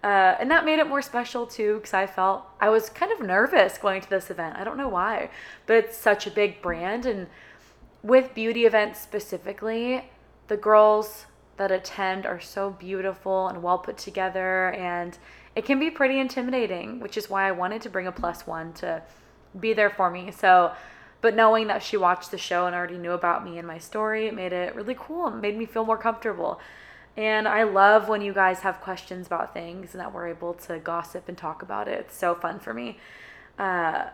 uh, 0.03 0.35
and 0.39 0.51
that 0.51 0.65
made 0.65 0.79
it 0.79 0.87
more 0.87 1.01
special 1.01 1.45
too 1.45 1.77
because 1.77 1.93
i 1.93 2.05
felt 2.05 2.43
i 2.59 2.69
was 2.69 2.89
kind 2.89 3.11
of 3.11 3.21
nervous 3.21 3.77
going 3.77 4.01
to 4.01 4.09
this 4.09 4.29
event 4.29 4.55
i 4.57 4.63
don't 4.63 4.77
know 4.77 4.89
why 4.89 5.29
but 5.65 5.75
it's 5.77 5.97
such 5.97 6.27
a 6.27 6.31
big 6.31 6.61
brand 6.61 7.05
and 7.05 7.27
with 8.03 8.35
beauty 8.35 8.65
events 8.65 8.99
specifically, 8.99 10.03
the 10.49 10.57
girls 10.57 11.25
that 11.55 11.71
attend 11.71 12.25
are 12.25 12.39
so 12.39 12.71
beautiful 12.71 13.47
and 13.47 13.63
well 13.63 13.77
put 13.77 13.97
together 13.97 14.71
and 14.71 15.17
it 15.55 15.65
can 15.65 15.79
be 15.79 15.89
pretty 15.89 16.19
intimidating, 16.19 16.99
which 16.99 17.15
is 17.15 17.29
why 17.29 17.47
I 17.47 17.51
wanted 17.51 17.81
to 17.83 17.89
bring 17.89 18.07
a 18.07 18.11
plus 18.11 18.45
one 18.45 18.73
to 18.73 19.03
be 19.57 19.71
there 19.73 19.89
for 19.89 20.09
me. 20.09 20.31
So, 20.31 20.73
but 21.21 21.35
knowing 21.35 21.67
that 21.67 21.81
she 21.81 21.95
watched 21.95 22.31
the 22.31 22.37
show 22.37 22.65
and 22.65 22.75
already 22.75 22.97
knew 22.97 23.11
about 23.11 23.45
me 23.45 23.57
and 23.57 23.67
my 23.67 23.77
story, 23.77 24.27
it 24.27 24.33
made 24.33 24.51
it 24.51 24.75
really 24.75 24.95
cool. 24.99 25.27
It 25.27 25.35
made 25.35 25.57
me 25.57 25.65
feel 25.65 25.85
more 25.85 25.97
comfortable. 25.97 26.59
And 27.15 27.47
I 27.47 27.63
love 27.63 28.09
when 28.09 28.21
you 28.21 28.33
guys 28.33 28.59
have 28.59 28.81
questions 28.81 29.27
about 29.27 29.53
things 29.53 29.93
and 29.93 30.01
that 30.01 30.13
we're 30.13 30.27
able 30.27 30.53
to 30.55 30.79
gossip 30.79 31.29
and 31.29 31.37
talk 31.37 31.61
about 31.61 31.87
it. 31.87 31.99
It's 31.99 32.17
so 32.17 32.33
fun 32.33 32.59
for 32.59 32.73
me. 32.73 32.97
Uh, 33.59 34.05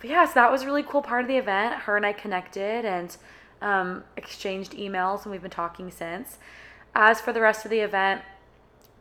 but 0.00 0.08
yeah, 0.08 0.24
so 0.26 0.34
that 0.34 0.50
was 0.50 0.62
a 0.62 0.66
really 0.66 0.84
cool 0.84 1.02
part 1.02 1.22
of 1.22 1.28
the 1.28 1.36
event. 1.36 1.74
Her 1.82 1.96
and 1.96 2.06
I 2.06 2.12
connected 2.12 2.84
and 2.84 3.16
um, 3.60 4.04
exchanged 4.16 4.72
emails, 4.72 5.22
and 5.22 5.32
we've 5.32 5.42
been 5.42 5.50
talking 5.50 5.90
since. 5.90 6.38
As 6.94 7.20
for 7.20 7.32
the 7.32 7.40
rest 7.40 7.64
of 7.64 7.70
the 7.70 7.80
event, 7.80 8.22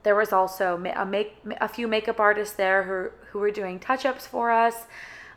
there 0.03 0.15
was 0.15 0.33
also 0.33 0.75
a 0.75 1.05
make 1.05 1.37
a 1.59 1.67
few 1.67 1.87
makeup 1.87 2.19
artists 2.19 2.55
there 2.55 2.83
who 2.83 3.09
who 3.31 3.39
were 3.39 3.51
doing 3.51 3.79
touch 3.79 4.05
ups 4.05 4.25
for 4.25 4.51
us. 4.51 4.85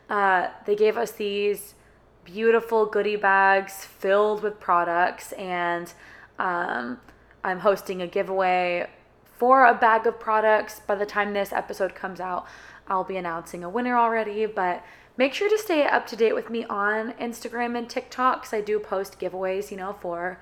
Uh, 0.09 0.47
they 0.65 0.75
gave 0.75 0.97
us 0.97 1.11
these 1.11 1.75
beautiful 2.23 2.85
goodie 2.85 3.15
bags 3.15 3.85
filled 3.85 4.41
with 4.41 4.59
products, 4.59 5.31
and 5.33 5.93
um, 6.39 6.99
I'm 7.43 7.59
hosting 7.59 8.01
a 8.01 8.07
giveaway 8.07 8.87
for 9.23 9.65
a 9.65 9.73
bag 9.73 10.07
of 10.07 10.19
products. 10.19 10.79
By 10.79 10.95
the 10.95 11.05
time 11.05 11.33
this 11.33 11.51
episode 11.51 11.95
comes 11.95 12.19
out, 12.19 12.45
I'll 12.87 13.03
be 13.03 13.17
announcing 13.17 13.63
a 13.63 13.69
winner 13.69 13.97
already, 13.97 14.45
but 14.45 14.83
make 15.17 15.33
sure 15.33 15.49
to 15.49 15.57
stay 15.57 15.85
up 15.85 16.07
to 16.07 16.15
date 16.15 16.33
with 16.33 16.49
me 16.49 16.65
on 16.65 17.13
Instagram 17.13 17.77
and 17.77 17.89
TikTok 17.89 18.41
because 18.41 18.53
I 18.53 18.61
do 18.61 18.79
post 18.79 19.19
giveaways, 19.19 19.71
you 19.71 19.77
know, 19.77 19.95
for 19.99 20.39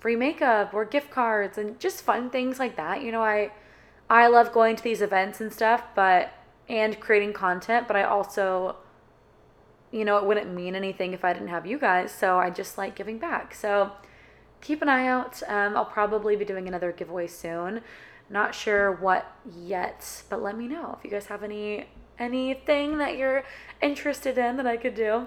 free 0.00 0.16
makeup 0.16 0.74
or 0.74 0.84
gift 0.84 1.10
cards 1.10 1.56
and 1.56 1.78
just 1.78 2.02
fun 2.02 2.28
things 2.28 2.58
like 2.58 2.76
that. 2.76 3.02
You 3.02 3.12
know, 3.12 3.22
I 3.22 3.52
I 4.10 4.26
love 4.26 4.52
going 4.52 4.76
to 4.76 4.82
these 4.82 5.00
events 5.00 5.40
and 5.40 5.52
stuff, 5.52 5.84
but 5.94 6.32
and 6.68 6.98
creating 7.00 7.32
content, 7.32 7.86
but 7.86 7.96
I 7.96 8.02
also 8.02 8.76
you 9.90 10.06
know, 10.06 10.16
it 10.16 10.24
wouldn't 10.24 10.52
mean 10.52 10.74
anything 10.74 11.12
if 11.12 11.22
I 11.22 11.34
didn't 11.34 11.48
have 11.48 11.66
you 11.66 11.78
guys, 11.78 12.10
so 12.12 12.38
I 12.38 12.48
just 12.48 12.78
like 12.78 12.94
giving 12.94 13.18
back. 13.18 13.54
So 13.54 13.92
keep 14.62 14.80
an 14.80 14.88
eye 14.88 15.06
out. 15.06 15.42
Um, 15.46 15.76
I'll 15.76 15.84
probably 15.84 16.34
be 16.36 16.46
doing 16.46 16.66
another 16.66 16.92
giveaway 16.92 17.26
soon. 17.26 17.82
Not 18.30 18.54
sure 18.54 18.92
what 18.92 19.30
yet, 19.54 20.22
but 20.30 20.42
let 20.42 20.56
me 20.56 20.66
know 20.66 20.96
if 20.96 21.04
you 21.04 21.10
guys 21.10 21.26
have 21.26 21.42
any 21.42 21.86
anything 22.18 22.98
that 22.98 23.16
you're 23.16 23.42
interested 23.82 24.38
in 24.38 24.56
that 24.56 24.66
I 24.66 24.76
could 24.76 24.94
do. 24.94 25.26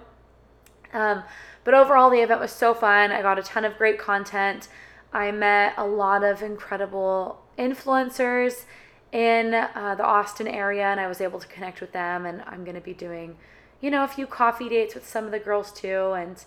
Um, 0.93 1.23
but 1.63 1.73
overall, 1.73 2.09
the 2.09 2.21
event 2.21 2.39
was 2.39 2.51
so 2.51 2.73
fun. 2.73 3.11
I 3.11 3.21
got 3.21 3.37
a 3.37 3.43
ton 3.43 3.65
of 3.65 3.77
great 3.77 3.99
content. 3.99 4.69
I 5.11 5.31
met 5.31 5.73
a 5.77 5.85
lot 5.85 6.23
of 6.23 6.41
incredible 6.41 7.41
influencers 7.57 8.63
in 9.11 9.53
uh, 9.53 9.95
the 9.97 10.05
Austin 10.05 10.47
area, 10.47 10.85
and 10.85 10.99
I 10.99 11.07
was 11.07 11.21
able 11.21 11.39
to 11.39 11.47
connect 11.47 11.81
with 11.81 11.91
them. 11.91 12.25
And 12.25 12.43
I'm 12.47 12.63
going 12.63 12.75
to 12.75 12.81
be 12.81 12.93
doing, 12.93 13.35
you 13.81 13.91
know, 13.91 14.03
a 14.03 14.07
few 14.07 14.25
coffee 14.25 14.69
dates 14.69 14.95
with 14.95 15.07
some 15.07 15.25
of 15.25 15.31
the 15.31 15.39
girls 15.39 15.71
too. 15.71 16.13
And 16.13 16.43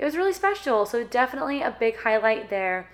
it 0.00 0.04
was 0.06 0.16
really 0.16 0.32
special. 0.32 0.86
So, 0.86 1.04
definitely 1.04 1.60
a 1.60 1.76
big 1.78 1.98
highlight 1.98 2.48
there. 2.48 2.88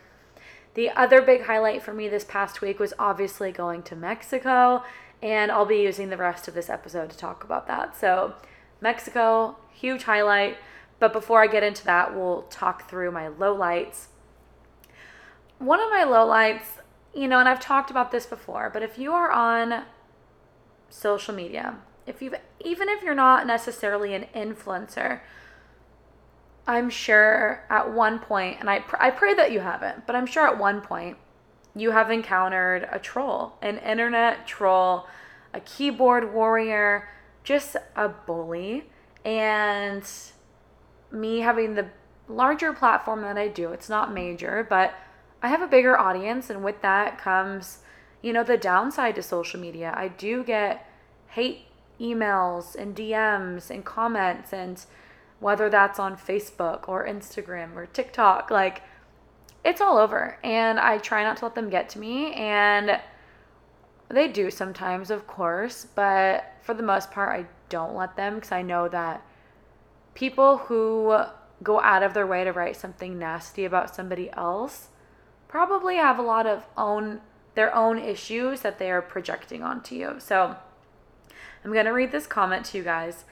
The 0.74 0.90
other 0.90 1.22
big 1.22 1.44
highlight 1.44 1.82
for 1.82 1.94
me 1.94 2.08
this 2.08 2.24
past 2.24 2.60
week 2.60 2.80
was 2.80 2.92
obviously 2.98 3.52
going 3.52 3.84
to 3.84 3.94
Mexico, 3.94 4.82
and 5.22 5.52
I'll 5.52 5.64
be 5.64 5.76
using 5.76 6.10
the 6.10 6.16
rest 6.16 6.48
of 6.48 6.54
this 6.54 6.68
episode 6.68 7.08
to 7.10 7.16
talk 7.16 7.44
about 7.44 7.68
that. 7.68 7.96
So, 7.96 8.34
Mexico, 8.80 9.56
huge 9.72 10.02
highlight. 10.02 10.58
But 10.98 11.12
before 11.12 11.42
I 11.42 11.46
get 11.46 11.62
into 11.62 11.84
that, 11.84 12.14
we'll 12.14 12.42
talk 12.50 12.90
through 12.90 13.12
my 13.12 13.28
lowlights. 13.28 14.06
One 15.58 15.80
of 15.80 15.88
my 15.90 16.04
lowlights, 16.04 16.80
you 17.14 17.28
know, 17.28 17.38
and 17.38 17.48
I've 17.48 17.60
talked 17.60 17.90
about 17.90 18.10
this 18.10 18.26
before, 18.26 18.68
but 18.68 18.82
if 18.82 18.98
you 18.98 19.12
are 19.12 19.30
on 19.30 19.84
social 20.90 21.34
media, 21.34 21.76
if 22.04 22.20
you've 22.20 22.34
even 22.64 22.88
if 22.88 23.02
you're 23.02 23.14
not 23.14 23.46
necessarily 23.46 24.12
an 24.14 24.26
influencer, 24.34 25.20
I'm 26.66 26.90
sure 26.90 27.64
at 27.70 27.92
one 27.92 28.18
point, 28.18 28.58
and 28.60 28.68
I 28.68 28.80
pr- 28.80 28.96
I 28.98 29.10
pray 29.10 29.34
that 29.34 29.52
you 29.52 29.60
haven't, 29.60 30.06
but 30.06 30.16
I'm 30.16 30.26
sure 30.26 30.46
at 30.46 30.58
one 30.58 30.80
point 30.80 31.16
you 31.76 31.92
have 31.92 32.10
encountered 32.10 32.88
a 32.90 32.98
troll, 32.98 33.54
an 33.62 33.78
internet 33.78 34.46
troll, 34.46 35.06
a 35.54 35.60
keyboard 35.60 36.32
warrior, 36.32 37.08
just 37.44 37.76
a 37.94 38.08
bully, 38.08 38.84
and 39.24 40.02
me 41.12 41.40
having 41.40 41.74
the 41.74 41.86
larger 42.28 42.72
platform 42.72 43.22
that 43.22 43.38
I 43.38 43.48
do. 43.48 43.72
It's 43.72 43.88
not 43.88 44.12
major, 44.12 44.66
but 44.68 44.94
I 45.42 45.48
have 45.48 45.62
a 45.62 45.68
bigger 45.68 45.96
audience, 45.98 46.50
and 46.50 46.64
with 46.64 46.82
that 46.82 47.18
comes, 47.18 47.78
you 48.22 48.32
know, 48.32 48.42
the 48.42 48.56
downside 48.56 49.14
to 49.14 49.22
social 49.22 49.60
media. 49.60 49.94
I 49.96 50.08
do 50.08 50.42
get 50.42 50.90
hate 51.28 51.66
emails 52.00 52.74
and 52.74 52.96
DMs 52.96 53.70
and 53.70 53.84
comments, 53.84 54.52
and 54.52 54.84
whether 55.40 55.68
that's 55.68 55.98
on 55.98 56.16
Facebook 56.16 56.88
or 56.88 57.06
Instagram 57.06 57.76
or 57.76 57.86
TikTok, 57.86 58.50
like 58.50 58.82
it's 59.64 59.80
all 59.80 59.98
over. 59.98 60.38
And 60.42 60.78
I 60.78 60.98
try 60.98 61.22
not 61.22 61.38
to 61.38 61.46
let 61.46 61.54
them 61.54 61.70
get 61.70 61.88
to 61.90 61.98
me, 61.98 62.32
and 62.34 63.00
they 64.08 64.28
do 64.28 64.50
sometimes, 64.50 65.10
of 65.10 65.26
course, 65.26 65.86
but 65.94 66.54
for 66.62 66.74
the 66.74 66.82
most 66.82 67.10
part, 67.10 67.38
I 67.38 67.46
don't 67.68 67.96
let 67.96 68.16
them 68.16 68.36
because 68.36 68.52
I 68.52 68.62
know 68.62 68.88
that 68.88 69.22
people 70.14 70.58
who 70.58 71.18
go 71.62 71.80
out 71.80 72.02
of 72.02 72.14
their 72.14 72.26
way 72.26 72.44
to 72.44 72.52
write 72.52 72.76
something 72.76 73.18
nasty 73.18 73.64
about 73.64 73.94
somebody 73.94 74.30
else 74.32 74.88
probably 75.48 75.96
have 75.96 76.18
a 76.18 76.22
lot 76.22 76.46
of 76.46 76.66
own 76.76 77.20
their 77.54 77.74
own 77.74 77.98
issues 77.98 78.60
that 78.60 78.78
they 78.78 78.90
are 78.90 79.00
projecting 79.00 79.62
onto 79.62 79.94
you. 79.94 80.16
So 80.18 80.56
I'm 81.64 81.72
going 81.72 81.86
to 81.86 81.90
read 81.90 82.12
this 82.12 82.26
comment 82.26 82.66
to 82.66 82.78
you 82.78 82.84
guys. 82.84 83.24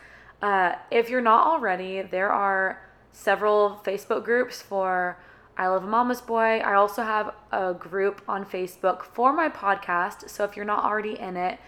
Uh, 0.45 0.77
if 0.91 1.09
you're 1.09 1.23
not 1.23 1.47
already, 1.47 2.03
there 2.03 2.31
are 2.31 2.79
several 3.13 3.81
Facebook 3.83 4.25
groups 4.25 4.61
for 4.61 5.19
I 5.57 5.69
Love 5.69 5.85
a 5.85 5.87
Mama's 5.87 6.21
Boy. 6.21 6.59
I 6.59 6.75
also 6.75 7.03
have 7.03 7.33
a 7.51 7.73
group 7.73 8.21
on 8.29 8.45
Facebook 8.45 9.05
for 9.05 9.33
my 9.33 9.49
podcast. 9.49 10.29
So 10.29 10.45
if 10.45 10.55
you're 10.55 10.67
not 10.67 10.85
already 10.85 11.19
in 11.19 11.39
it, 11.39 11.59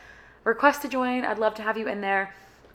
request 0.45 0.83
to 0.83 0.89
join. 0.89 1.25
I'd 1.25 1.39
love 1.39 1.55
to 1.55 1.63
have 1.63 1.79
you 1.79 1.89
in 1.89 2.03
there. 2.03 2.35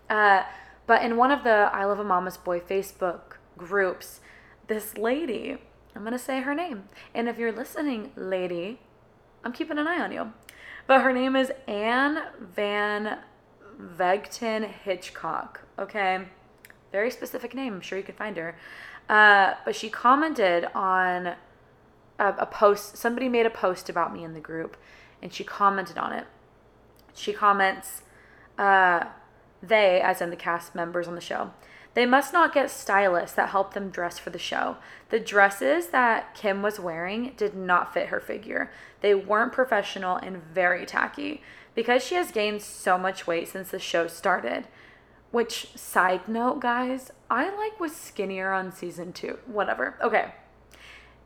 Uh, 0.09 0.41
but 0.87 1.03
in 1.03 1.17
one 1.17 1.29
of 1.29 1.43
the 1.43 1.69
I 1.71 1.85
Love 1.85 1.99
a 1.99 2.03
Mama's 2.03 2.35
Boy 2.37 2.59
Facebook 2.59 3.37
groups, 3.55 4.21
this 4.65 4.97
lady 4.97 5.59
I'm 5.95 6.01
going 6.01 6.13
to 6.13 6.17
say 6.17 6.41
her 6.41 6.55
name. 6.55 6.85
And 7.13 7.29
if 7.29 7.37
you're 7.37 7.51
listening, 7.51 8.11
lady, 8.15 8.79
I'm 9.43 9.53
keeping 9.53 9.77
an 9.77 9.87
eye 9.87 10.01
on 10.01 10.11
you. 10.11 10.33
But 10.87 11.01
her 11.01 11.13
name 11.13 11.35
is 11.35 11.51
Anne 11.67 12.23
Van 12.39 13.19
Vegten 13.81 14.69
Hitchcock. 14.69 15.61
Okay. 15.79 16.21
Very 16.91 17.09
specific 17.09 17.53
name. 17.53 17.75
I'm 17.75 17.81
sure 17.81 17.97
you 17.97 18.03
can 18.03 18.15
find 18.15 18.37
her. 18.37 18.55
Uh, 19.09 19.55
but 19.65 19.75
she 19.75 19.89
commented 19.89 20.67
on 20.75 21.27
a, 21.27 21.37
a 22.39 22.45
post. 22.45 22.97
Somebody 22.97 23.29
made 23.29 23.45
a 23.45 23.49
post 23.49 23.89
about 23.89 24.13
me 24.13 24.23
in 24.23 24.33
the 24.33 24.39
group, 24.39 24.77
and 25.21 25.33
she 25.33 25.43
commented 25.43 25.97
on 25.97 26.13
it. 26.13 26.27
She 27.13 27.33
comments, 27.33 28.03
uh, 28.57 29.05
they, 29.61 30.01
as 30.01 30.21
in 30.21 30.29
the 30.29 30.35
cast 30.35 30.75
members 30.75 31.07
on 31.07 31.15
the 31.15 31.21
show, 31.21 31.51
they 31.93 32.05
must 32.05 32.31
not 32.31 32.53
get 32.53 32.71
stylists 32.71 33.35
that 33.35 33.49
help 33.49 33.73
them 33.73 33.89
dress 33.89 34.17
for 34.17 34.29
the 34.29 34.39
show. 34.39 34.77
The 35.09 35.19
dresses 35.19 35.87
that 35.87 36.33
Kim 36.33 36.61
was 36.61 36.79
wearing 36.79 37.33
did 37.35 37.53
not 37.53 37.93
fit 37.93 38.07
her 38.07 38.21
figure. 38.21 38.71
They 39.01 39.13
weren't 39.13 39.51
professional 39.51 40.15
and 40.15 40.41
very 40.41 40.85
tacky 40.85 41.41
because 41.75 42.03
she 42.03 42.15
has 42.15 42.31
gained 42.31 42.61
so 42.61 42.97
much 42.97 43.27
weight 43.27 43.47
since 43.47 43.71
the 43.71 43.79
show 43.79 44.07
started. 44.07 44.67
Which, 45.31 45.77
side 45.77 46.27
note, 46.27 46.59
guys, 46.59 47.11
I 47.29 47.55
like 47.55 47.79
was 47.79 47.95
skinnier 47.95 48.51
on 48.51 48.71
season 48.71 49.13
two. 49.13 49.39
Whatever. 49.45 49.97
Okay. 50.01 50.33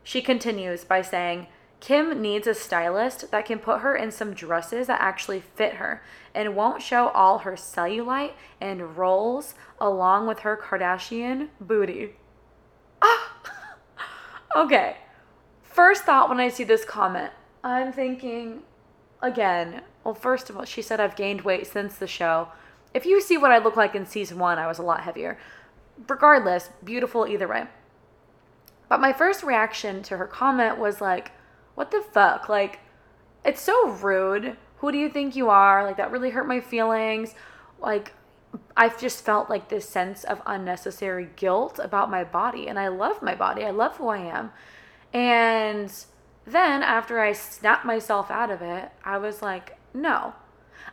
She 0.04 0.22
continues 0.22 0.84
by 0.84 1.02
saying, 1.02 1.48
Kim 1.80 2.22
needs 2.22 2.46
a 2.46 2.54
stylist 2.54 3.30
that 3.30 3.44
can 3.44 3.58
put 3.58 3.80
her 3.80 3.94
in 3.94 4.10
some 4.10 4.32
dresses 4.32 4.86
that 4.86 5.00
actually 5.00 5.40
fit 5.40 5.74
her 5.74 6.02
and 6.34 6.56
won't 6.56 6.82
show 6.82 7.08
all 7.08 7.38
her 7.38 7.52
cellulite 7.52 8.32
and 8.60 8.96
rolls 8.96 9.54
along 9.80 10.26
with 10.26 10.40
her 10.40 10.56
Kardashian 10.56 11.48
booty. 11.60 12.14
Ah! 13.02 13.32
okay. 14.56 14.96
First 15.62 16.04
thought 16.04 16.28
when 16.28 16.40
I 16.40 16.48
see 16.48 16.64
this 16.64 16.84
comment, 16.84 17.32
I'm 17.62 17.92
thinking 17.92 18.62
again, 19.20 19.82
well, 20.06 20.14
first 20.14 20.48
of 20.48 20.56
all, 20.56 20.64
she 20.64 20.82
said 20.82 21.00
I've 21.00 21.16
gained 21.16 21.40
weight 21.40 21.66
since 21.66 21.96
the 21.96 22.06
show. 22.06 22.46
If 22.94 23.06
you 23.06 23.20
see 23.20 23.36
what 23.36 23.50
I 23.50 23.58
look 23.58 23.74
like 23.74 23.96
in 23.96 24.06
season 24.06 24.38
one, 24.38 24.56
I 24.56 24.68
was 24.68 24.78
a 24.78 24.84
lot 24.84 25.00
heavier. 25.00 25.36
Regardless, 26.08 26.70
beautiful 26.84 27.26
either 27.26 27.48
way. 27.48 27.64
But 28.88 29.00
my 29.00 29.12
first 29.12 29.42
reaction 29.42 30.04
to 30.04 30.16
her 30.16 30.28
comment 30.28 30.78
was 30.78 31.00
like, 31.00 31.32
what 31.74 31.90
the 31.90 32.04
fuck? 32.12 32.48
Like, 32.48 32.78
it's 33.44 33.60
so 33.60 33.88
rude. 33.88 34.56
Who 34.76 34.92
do 34.92 34.98
you 34.98 35.08
think 35.08 35.34
you 35.34 35.50
are? 35.50 35.82
Like, 35.82 35.96
that 35.96 36.12
really 36.12 36.30
hurt 36.30 36.46
my 36.46 36.60
feelings. 36.60 37.34
Like, 37.80 38.12
I've 38.76 39.00
just 39.00 39.24
felt 39.24 39.50
like 39.50 39.70
this 39.70 39.88
sense 39.88 40.22
of 40.22 40.40
unnecessary 40.46 41.30
guilt 41.34 41.80
about 41.82 42.12
my 42.12 42.22
body. 42.22 42.68
And 42.68 42.78
I 42.78 42.86
love 42.88 43.22
my 43.22 43.34
body, 43.34 43.64
I 43.64 43.70
love 43.70 43.96
who 43.96 44.06
I 44.06 44.18
am. 44.18 44.52
And 45.12 45.92
then 46.46 46.84
after 46.84 47.18
I 47.18 47.32
snapped 47.32 47.84
myself 47.84 48.30
out 48.30 48.52
of 48.52 48.62
it, 48.62 48.92
I 49.04 49.18
was 49.18 49.42
like, 49.42 49.75
no. 49.96 50.34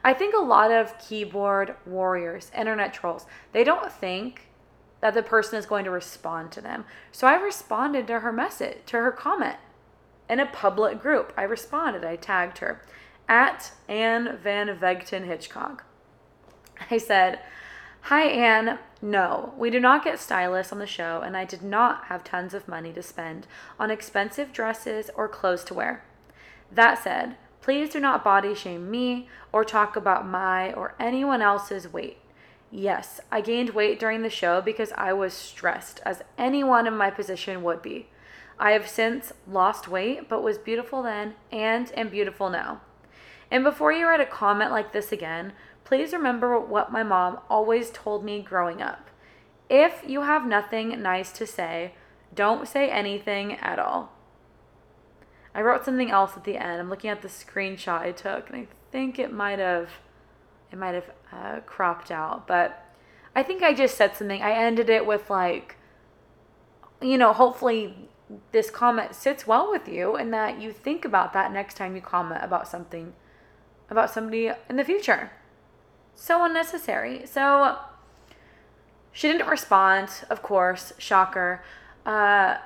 I 0.04 0.14
think 0.14 0.34
a 0.34 0.42
lot 0.42 0.72
of 0.72 0.98
keyboard 0.98 1.76
warriors, 1.86 2.52
internet 2.58 2.94
trolls, 2.94 3.26
they 3.52 3.64
don't 3.64 3.92
think 3.92 4.48
that 5.02 5.14
the 5.14 5.24
person 5.24 5.60
is 5.60 5.66
going 5.66 5.86
to 5.86 5.92
respond 5.92 6.52
to 6.54 6.62
them. 6.62 6.86
So 7.12 7.28
I 7.28 7.36
responded 7.36 8.08
to 8.08 8.20
her 8.20 8.32
message, 8.32 8.78
to 8.88 8.98
her 8.98 9.12
comment 9.12 9.58
in 10.30 10.40
a 10.40 10.46
public 10.46 11.02
group. 11.02 11.34
I 11.38 11.44
responded, 11.44 12.06
I 12.06 12.16
tagged 12.16 12.60
her 12.60 12.82
at 13.28 13.72
Anne 13.88 14.38
Van 14.42 14.68
Vegten 14.78 15.26
Hitchcock. 15.26 15.84
I 16.90 16.98
said, 16.98 17.40
Hi, 18.08 18.24
Anne. 18.24 18.80
No, 19.02 19.54
we 19.58 19.70
do 19.70 19.80
not 19.80 20.04
get 20.04 20.20
stylists 20.20 20.74
on 20.74 20.80
the 20.80 20.86
show, 20.86 21.22
and 21.22 21.38
I 21.38 21.46
did 21.46 21.62
not 21.62 22.06
have 22.06 22.24
tons 22.24 22.54
of 22.54 22.68
money 22.68 22.92
to 22.94 23.02
spend 23.02 23.48
on 23.80 23.92
expensive 23.92 24.52
dresses 24.52 25.10
or 25.16 25.28
clothes 25.30 25.64
to 25.66 25.74
wear. 25.74 26.04
That 26.72 27.02
said, 27.02 27.36
please 27.64 27.90
do 27.90 28.00
not 28.00 28.26
body 28.26 28.54
shame 28.54 28.92
me 28.92 29.28
or 29.54 29.64
talk 29.64 29.96
about 29.96 30.28
my 30.28 30.74
or 30.74 30.94
anyone 31.00 31.42
else's 31.42 31.88
weight. 31.88 32.18
Yes, 32.70 33.22
I 33.32 33.40
gained 33.40 33.70
weight 33.70 34.00
during 34.00 34.22
the 34.22 34.30
show 34.30 34.62
because 34.62 34.92
I 34.98 35.14
was 35.14 35.34
stressed, 35.34 36.02
as 36.06 36.24
anyone 36.38 36.86
in 36.88 36.98
my 36.98 37.10
position 37.10 37.64
would 37.64 37.82
be. 37.82 38.10
I 38.60 38.72
have 38.72 38.90
since 38.90 39.32
lost 39.48 39.88
weight, 39.88 40.28
but 40.28 40.44
was 40.44 40.58
beautiful 40.58 41.04
then 41.04 41.36
and 41.54 41.92
am 41.98 42.10
beautiful 42.10 42.50
now. 42.50 42.82
And 43.50 43.64
before 43.64 43.94
you 43.94 44.08
write 44.08 44.20
a 44.20 44.26
comment 44.26 44.72
like 44.72 44.92
this 44.92 45.14
again, 45.14 45.54
please 45.86 46.12
remember 46.12 46.60
what 46.60 46.92
my 46.92 47.04
mom 47.04 47.40
always 47.50 47.92
told 47.92 48.26
me 48.26 48.42
growing 48.42 48.82
up. 48.82 49.10
If 49.70 50.04
you 50.06 50.24
have 50.24 50.46
nothing 50.46 51.02
nice 51.02 51.32
to 51.34 51.48
say, 51.48 51.94
don't 52.36 52.68
say 52.68 52.90
anything 52.90 53.54
at 53.54 53.80
all. 53.80 54.12
I 55.56 55.62
wrote 55.62 55.86
something 55.86 56.10
else 56.10 56.32
at 56.36 56.44
the 56.44 56.58
end. 56.58 56.82
I'm 56.82 56.90
looking 56.90 57.10
at 57.10 57.22
the 57.22 57.28
screenshot 57.28 58.02
I 58.02 58.12
took, 58.12 58.50
and 58.50 58.58
I 58.58 58.68
think 58.92 59.20
it 59.20 59.32
might 59.32 59.60
have, 59.60 59.90
it 60.72 60.78
might 60.78 60.96
have 60.96 61.12
uh, 61.32 61.60
cropped 61.62 62.10
out. 62.12 62.48
But 62.48 62.84
I 63.36 63.44
think 63.44 63.62
I 63.62 63.74
just 63.74 63.96
said 63.96 64.16
something. 64.16 64.42
I 64.42 64.52
ended 64.52 64.90
it 64.90 65.06
with 65.06 65.30
like, 65.30 65.76
you 67.02 67.18
know, 67.18 67.34
hopefully 67.34 68.10
this 68.52 68.70
comment 68.70 69.14
sits 69.14 69.46
well 69.46 69.70
with 69.70 69.88
you 69.88 70.16
and 70.16 70.34
that 70.34 70.60
you 70.60 70.72
think 70.72 71.06
about 71.06 71.34
that 71.34 71.52
next 71.52 71.76
time 71.76 71.96
you 71.96 72.02
comment 72.02 72.44
about 72.44 72.68
something 72.68 73.14
about 73.90 74.10
somebody 74.10 74.50
in 74.70 74.76
the 74.78 74.84
future. 74.84 75.32
So 76.16 76.44
unnecessary. 76.44 77.26
So 77.26 77.78
she 79.12 79.32
didn't 79.32 79.48
respond, 79.48 80.10
of 80.30 80.42
course, 80.42 80.94
shocker. 80.98 81.64
Uh, 82.06 82.58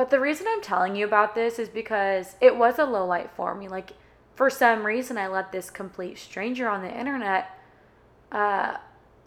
but 0.00 0.08
the 0.08 0.18
reason 0.18 0.46
I'm 0.48 0.62
telling 0.62 0.96
you 0.96 1.04
about 1.04 1.34
this 1.34 1.58
is 1.58 1.68
because 1.68 2.34
it 2.40 2.56
was 2.56 2.78
a 2.78 2.86
low 2.86 3.04
light 3.04 3.30
for 3.36 3.54
me. 3.54 3.68
Like 3.68 3.90
for 4.34 4.48
some 4.48 4.86
reason, 4.86 5.18
I 5.18 5.26
let 5.26 5.52
this 5.52 5.68
complete 5.68 6.16
stranger 6.16 6.70
on 6.70 6.80
the 6.80 6.98
internet 6.98 7.50
uh, 8.32 8.78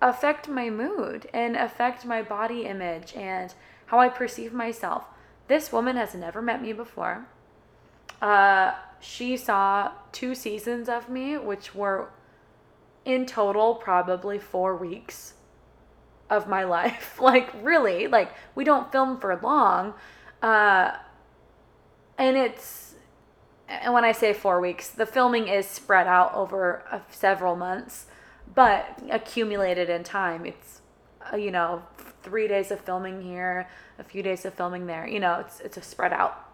affect 0.02 0.48
my 0.48 0.72
mood 0.72 1.30
and 1.32 1.56
affect 1.56 2.06
my 2.06 2.24
body 2.24 2.66
image 2.66 3.14
and 3.14 3.54
how 3.86 4.00
I 4.00 4.10
perceive 4.10 4.52
myself. 4.52 5.06
This 5.48 5.72
woman 5.72 5.96
has 5.96 6.16
never 6.16 6.42
met 6.42 6.60
me 6.60 6.74
before. 6.74 7.28
Uh, 8.20 8.74
she 9.00 9.38
saw 9.38 9.92
two 10.12 10.34
seasons 10.34 10.90
of 10.90 11.08
me, 11.08 11.38
which 11.38 11.76
were 11.76 12.10
in 13.06 13.28
total 13.28 13.76
probably 13.76 14.40
four 14.40 14.76
weeks 14.76 15.36
of 16.32 16.50
my 16.50 16.64
life. 16.80 17.22
like, 17.22 17.54
really, 17.62 18.08
like, 18.08 18.32
we 18.56 18.64
don't 18.64 18.92
film 18.92 19.20
for 19.20 19.40
long. 19.44 19.94
Uh, 20.44 20.98
and 22.18 22.36
it's, 22.36 22.96
and 23.70 23.94
when 23.94 24.04
I 24.04 24.12
say 24.12 24.34
four 24.34 24.60
weeks, 24.60 24.90
the 24.90 25.06
filming 25.06 25.48
is 25.48 25.66
spread 25.66 26.06
out 26.06 26.36
over 26.36 26.84
uh, 26.92 27.00
several 27.10 27.56
months, 27.56 28.08
but 28.54 29.00
accumulated 29.10 29.90
in 29.90 30.04
time. 30.04 30.46
It's, 30.46 30.82
uh, 31.32 31.38
you 31.38 31.50
know, 31.50 31.82
three 32.22 32.48
days 32.48 32.72
of 32.72 32.82
filming 32.82 33.22
here, 33.22 33.70
a 33.98 34.04
few 34.04 34.22
days 34.22 34.44
of 34.44 34.54
filming 34.54 34.86
there. 34.86 35.08
You 35.08 35.22
know, 35.22 35.40
it's 35.40 35.62
it's 35.62 35.78
a 35.78 35.82
spread 35.82 36.12
out. 36.12 36.50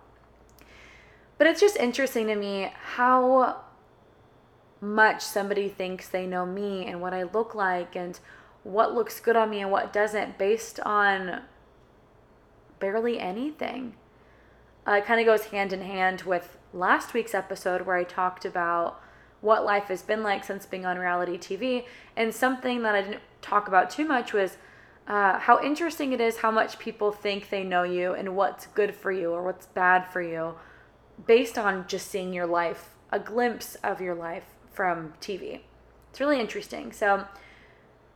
But 1.40 1.48
it's 1.48 1.60
just 1.60 1.76
interesting 1.78 2.28
to 2.28 2.36
me 2.36 2.72
how 2.96 3.62
much 4.82 5.22
somebody 5.24 5.68
thinks 5.68 6.08
they 6.08 6.28
know 6.28 6.46
me 6.46 6.86
and 6.86 7.02
what 7.02 7.14
I 7.14 7.24
look 7.24 7.56
like 7.56 7.96
and 7.96 8.20
what 8.64 8.94
looks 8.94 9.20
good 9.20 9.36
on 9.36 9.50
me 9.50 9.62
and 9.62 9.72
what 9.72 9.92
doesn't 9.92 10.38
based 10.38 10.80
on 10.82 11.42
barely 12.80 13.20
anything. 13.20 13.96
Uh, 14.88 14.94
it 14.94 15.06
kind 15.06 15.20
of 15.20 15.26
goes 15.26 15.46
hand 15.46 15.74
in 15.74 15.82
hand 15.82 16.22
with 16.22 16.58
last 16.74 17.14
week's 17.14 17.34
episode 17.34 17.82
where 17.82 17.96
I 17.96 18.04
talked 18.04 18.46
about 18.46 19.02
what 19.42 19.64
life 19.64 19.86
has 19.86 20.02
been 20.02 20.24
like 20.24 20.44
since 20.44 20.66
being 20.66 20.86
on 20.86 20.98
reality 20.98 21.38
TV. 21.38 21.86
And 22.16 22.34
something 22.34 22.82
that 22.84 22.96
I 22.96 23.02
didn't 23.02 23.22
talk 23.42 23.68
about 23.68 23.90
too 23.90 24.06
much 24.06 24.34
was 24.34 24.58
uh, 25.08 25.40
how 25.40 25.62
interesting 25.64 26.14
it 26.14 26.22
is 26.22 26.38
how 26.38 26.52
much 26.52 26.78
people 26.78 27.12
think 27.12 27.50
they 27.50 27.64
know 27.64 27.84
you 27.84 28.14
and 28.14 28.36
what's 28.36 28.68
good 28.68 28.94
for 28.94 29.12
you 29.12 29.32
or 29.32 29.44
what's 29.44 29.66
bad 29.66 30.06
for 30.06 30.22
you 30.22 30.56
based 31.26 31.58
on 31.58 31.86
just 31.88 32.08
seeing 32.08 32.34
your 32.34 32.46
life, 32.46 32.96
a 33.12 33.20
glimpse 33.20 33.76
of 33.84 34.02
your 34.02 34.16
life 34.16 34.46
from 34.72 35.14
TV. 35.20 35.62
It's 36.10 36.20
really 36.20 36.40
interesting. 36.40 36.92
So 36.92 37.26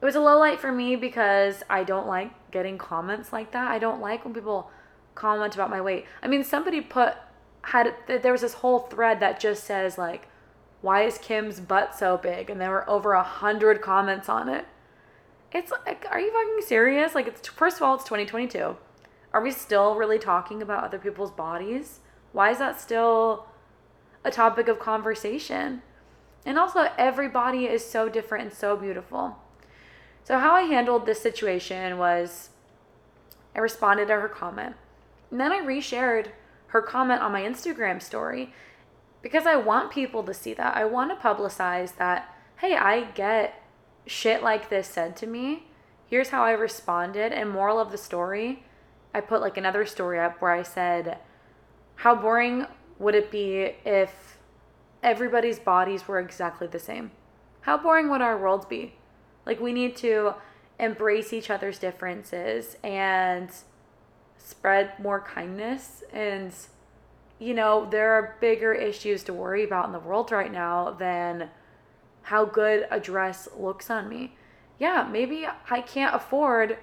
it 0.04 0.06
was 0.06 0.16
a 0.16 0.20
low 0.20 0.38
light 0.38 0.60
for 0.60 0.70
me 0.70 0.98
because 0.98 1.64
I 1.70 1.86
don't 1.86 2.08
like 2.08 2.52
getting 2.52 2.78
comments 2.78 3.32
like 3.32 3.54
that. 3.54 3.72
I 3.72 3.80
don't 3.80 4.02
like 4.02 4.26
when 4.26 4.34
people 4.34 4.70
comment 5.16 5.56
about 5.56 5.70
my 5.70 5.80
weight. 5.80 6.06
I 6.22 6.28
mean, 6.28 6.44
somebody 6.44 6.82
put 6.82 7.14
had 7.62 7.96
there 8.06 8.34
was 8.34 8.42
this 8.42 8.56
whole 8.56 8.80
thread 8.80 9.22
that 9.22 9.40
just 9.40 9.64
says 9.64 9.98
like, 9.98 10.28
"Why 10.82 11.04
is 11.04 11.18
Kim's 11.18 11.62
butt 11.62 11.96
so 11.96 12.18
big?" 12.18 12.50
and 12.50 12.60
there 12.60 12.72
were 12.72 12.90
over 12.90 13.14
a 13.14 13.24
hundred 13.24 13.82
comments 13.82 14.28
on 14.28 14.50
it. 14.50 14.66
It's 15.54 15.72
like, 15.72 16.06
are 16.12 16.20
you 16.20 16.34
fucking 16.34 16.68
serious? 16.68 17.16
Like, 17.16 17.28
it's 17.28 17.48
first 17.48 17.78
of 17.78 17.84
all, 17.84 17.96
it's 17.96 18.04
2022. 18.04 18.76
Are 19.32 19.42
we 19.42 19.52
still 19.52 19.96
really 19.96 20.20
talking 20.20 20.62
about 20.62 20.84
other 20.84 21.00
people's 21.00 21.32
bodies? 21.32 22.02
Why 22.34 22.52
is 22.52 22.58
that 22.58 22.82
still 22.82 23.46
a 24.26 24.32
topic 24.32 24.68
of 24.68 24.80
conversation? 24.80 25.82
And 26.46 26.60
also, 26.60 26.90
every 26.98 27.30
body 27.30 27.68
is 27.68 27.86
so 27.86 28.10
different 28.10 28.44
and 28.44 28.54
so 28.54 28.76
beautiful. 28.76 29.38
So, 30.24 30.40
how 30.40 30.54
I 30.54 30.62
handled 30.62 31.06
this 31.06 31.22
situation 31.22 31.98
was 31.98 32.50
I 33.56 33.60
responded 33.60 34.08
to 34.08 34.14
her 34.14 34.30
comment. 34.30 34.76
And 35.32 35.40
then 35.40 35.52
I 35.52 35.60
reshared 35.60 36.28
her 36.68 36.82
comment 36.82 37.22
on 37.22 37.32
my 37.32 37.42
Instagram 37.42 38.02
story 38.02 38.54
because 39.22 39.46
I 39.46 39.56
want 39.56 39.92
people 39.92 40.24
to 40.24 40.34
see 40.34 40.54
that. 40.54 40.76
I 40.76 40.86
want 40.86 41.12
to 41.12 41.28
publicize 41.28 41.98
that, 41.98 42.36
hey, 42.58 42.76
I 42.76 43.06
get 43.12 43.62
shit 44.06 44.44
like 44.44 44.70
this 44.70 44.88
said 44.88 45.16
to 45.18 45.28
me. 45.28 45.68
Here's 46.08 46.30
how 46.30 46.44
I 46.44 46.52
responded. 46.52 47.32
And 47.32 47.50
moral 47.50 47.80
of 47.80 47.92
the 47.92 47.98
story, 47.98 48.64
I 49.14 49.22
put 49.22 49.42
like 49.42 49.58
another 49.58 49.86
story 49.86 50.20
up 50.20 50.42
where 50.42 50.52
I 50.52 50.64
said, 50.64 51.20
How 51.96 52.16
boring 52.16 52.68
would 53.00 53.16
it 53.16 53.32
be 53.32 53.76
if 53.86 54.38
everybody's 55.02 55.60
bodies 55.60 56.08
were 56.08 56.20
exactly 56.20 56.68
the 56.68 56.80
same? 56.80 57.12
How 57.62 57.78
boring 57.78 58.10
would 58.10 58.22
our 58.22 58.38
world 58.38 58.68
be? 58.68 58.96
Like, 59.46 59.60
we 59.60 59.74
need 59.74 59.96
to 59.98 60.36
embrace 60.80 61.34
each 61.34 61.50
other's 61.50 61.80
differences 61.80 62.78
and 62.84 63.50
spread 64.38 65.00
more 65.00 65.22
kindness. 65.22 66.04
And, 66.12 66.54
you 67.40 67.54
know, 67.54 67.88
there 67.90 68.14
are 68.14 68.38
bigger 68.42 68.74
issues 68.74 69.24
to 69.24 69.34
worry 69.34 69.64
about 69.64 69.86
in 69.86 69.92
the 69.92 70.00
world 70.00 70.32
right 70.32 70.52
now 70.52 70.92
than 70.92 71.50
how 72.24 72.46
good 72.46 72.88
a 72.90 73.00
dress 73.00 73.48
looks 73.58 73.90
on 73.90 74.10
me. 74.10 74.36
Yeah, 74.80 75.08
maybe 75.10 75.48
I 75.70 75.82
can't 75.82 76.16
afford 76.16 76.78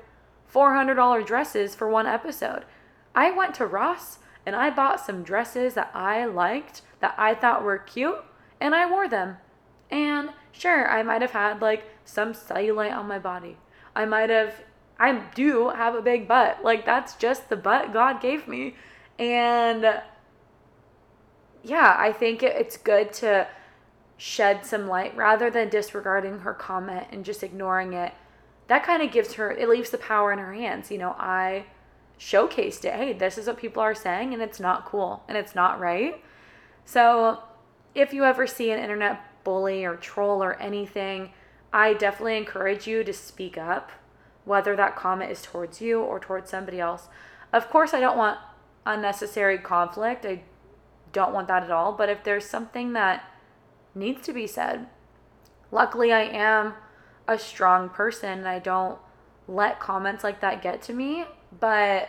$400 0.53 1.27
dresses 1.27 1.75
for 1.75 1.89
one 1.89 2.07
episode. 2.07 2.65
I 3.15 3.31
went 3.31 3.55
to 3.57 3.67
Ross 3.67 4.19
and 4.47 4.57
I 4.57 4.71
bought 4.71 5.01
some 5.01 5.23
dresses 5.23 5.75
that 5.75 5.91
I 5.95 6.25
liked, 6.25 6.83
that 7.01 7.15
I 7.19 7.35
thought 7.35 7.65
were 7.65 7.79
cute, 7.79 8.25
and 8.61 8.75
I 8.75 8.91
wore 8.91 9.09
them. 9.09 9.37
And 9.91 10.31
sure, 10.53 10.89
I 10.91 11.03
might 11.03 11.23
have 11.23 11.33
had 11.33 11.61
like 11.61 11.85
some 12.11 12.33
cellulite 12.33 12.97
on 12.97 13.09
my 13.09 13.19
body. 13.19 13.57
I 13.95 14.05
might 14.05 14.31
have, 14.31 14.55
I 14.99 15.13
do 15.35 15.71
have 15.71 15.95
a 15.95 16.03
big 16.03 16.29
butt. 16.29 16.63
Like, 16.63 16.85
that's 16.85 17.15
just 17.15 17.49
the 17.49 17.57
butt 17.57 17.93
God 17.93 18.21
gave 18.21 18.47
me. 18.47 18.75
And 19.19 20.01
yeah, 21.63 21.97
I 21.99 22.13
think 22.13 22.43
it's 22.43 22.77
good 22.77 23.13
to 23.15 23.47
shed 24.17 24.67
some 24.67 24.87
light 24.87 25.17
rather 25.17 25.51
than 25.51 25.69
disregarding 25.69 26.41
her 26.41 26.55
comment 26.55 27.07
and 27.11 27.25
just 27.25 27.43
ignoring 27.43 27.93
it. 27.93 28.13
That 28.67 28.85
kind 28.85 29.03
of 29.03 29.11
gives 29.11 29.35
her, 29.35 29.51
it 29.51 29.69
leaves 29.69 29.91
the 29.91 29.99
power 29.99 30.33
in 30.33 30.39
her 30.39 30.53
hands. 30.53 30.91
You 30.91 30.99
know, 30.99 31.17
I 31.19 31.67
showcased 32.19 32.85
it. 32.85 32.95
Hey, 32.95 33.13
this 33.13 33.39
is 33.39 33.47
what 33.47 33.57
people 33.57 33.83
are 33.83 33.95
saying, 33.95 34.33
and 34.33 34.43
it's 34.43 34.61
not 34.61 34.85
cool 34.85 35.25
and 35.27 35.37
it's 35.37 35.55
not 35.55 35.81
right. 35.81 36.23
So, 36.85 37.41
if 37.95 38.13
you 38.13 38.25
ever 38.25 38.47
see 38.47 38.71
an 38.71 38.79
internet 38.79 39.21
bully 39.43 39.85
or 39.85 39.97
troll 39.97 40.43
or 40.43 40.55
anything, 40.61 41.33
I 41.73 41.95
definitely 41.95 42.37
encourage 42.37 42.87
you 42.87 43.05
to 43.05 43.13
speak 43.13 43.57
up, 43.57 43.93
whether 44.45 44.75
that 44.77 44.97
comment 44.97 45.31
is 45.31 45.43
towards 45.43 45.81
you 45.81 46.01
or 46.01 46.19
towards 46.19 46.51
somebody 46.51 46.81
else. 46.81 47.09
Of 47.53 47.71
course, 47.71 47.95
I 47.95 48.01
don't 48.01 48.19
want 48.19 48.39
unnecessary 48.87 49.59
conflict. 49.59 50.25
I 50.25 50.43
don't 51.13 51.33
want 51.33 51.49
that 51.49 51.63
at 51.63 51.71
all. 51.71 51.93
But 51.93 52.09
if 52.09 52.25
there's 52.25 52.45
something 52.45 52.93
that 52.95 53.25
needs 53.95 54.23
to 54.27 54.33
be 54.33 54.47
said. 54.47 54.87
Luckily, 55.71 56.13
I 56.13 56.23
am 56.23 56.75
a 57.29 57.39
strong 57.39 57.89
person 57.89 58.41
and 58.41 58.49
I 58.49 58.59
don't 58.59 58.99
let 59.47 59.81
comments 59.81 60.25
like 60.25 60.41
that 60.41 60.63
get 60.63 60.83
to 60.83 60.93
me. 60.93 61.25
But, 61.59 62.09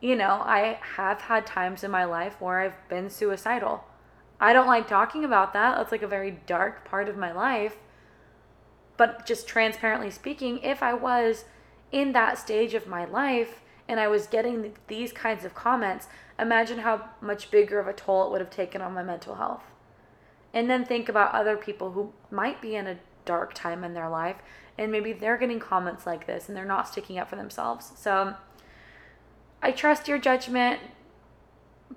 you 0.00 0.16
know, 0.16 0.42
I 0.44 0.78
have 0.96 1.22
had 1.22 1.46
times 1.46 1.84
in 1.84 1.90
my 1.90 2.04
life 2.04 2.40
where 2.40 2.60
I've 2.60 2.88
been 2.88 3.10
suicidal. 3.10 3.84
I 4.40 4.52
don't 4.52 4.66
like 4.66 4.88
talking 4.88 5.24
about 5.24 5.52
that. 5.52 5.76
That's 5.76 5.92
like 5.92 6.02
a 6.02 6.08
very 6.08 6.38
dark 6.46 6.84
part 6.84 7.08
of 7.08 7.16
my 7.16 7.32
life. 7.32 7.76
But 8.96 9.26
just 9.26 9.48
transparently 9.48 10.10
speaking, 10.10 10.58
if 10.62 10.82
I 10.82 10.94
was 10.94 11.44
in 11.90 12.12
that 12.12 12.38
stage 12.38 12.74
of 12.74 12.86
my 12.86 13.04
life 13.04 13.60
and 13.88 14.00
I 14.00 14.08
was 14.08 14.26
getting 14.26 14.74
these 14.86 15.12
kinds 15.12 15.44
of 15.44 15.54
comments, 15.54 16.08
imagine 16.38 16.78
how 16.78 17.10
much 17.20 17.50
bigger 17.50 17.78
of 17.78 17.88
a 17.88 17.92
toll 17.92 18.26
it 18.26 18.30
would 18.30 18.40
have 18.40 18.50
taken 18.50 18.80
on 18.80 18.94
my 18.94 19.02
mental 19.02 19.36
health 19.36 19.62
and 20.54 20.70
then 20.70 20.84
think 20.84 21.08
about 21.08 21.34
other 21.34 21.56
people 21.56 21.90
who 21.90 22.12
might 22.30 22.62
be 22.62 22.76
in 22.76 22.86
a 22.86 22.96
dark 23.26 23.52
time 23.52 23.82
in 23.82 23.92
their 23.92 24.08
life 24.08 24.36
and 24.78 24.90
maybe 24.90 25.12
they're 25.12 25.36
getting 25.36 25.58
comments 25.58 26.06
like 26.06 26.26
this 26.26 26.48
and 26.48 26.56
they're 26.56 26.64
not 26.64 26.88
sticking 26.88 27.18
up 27.18 27.28
for 27.28 27.36
themselves. 27.36 27.92
So 27.96 28.34
I 29.60 29.72
trust 29.72 30.08
your 30.08 30.18
judgment, 30.18 30.80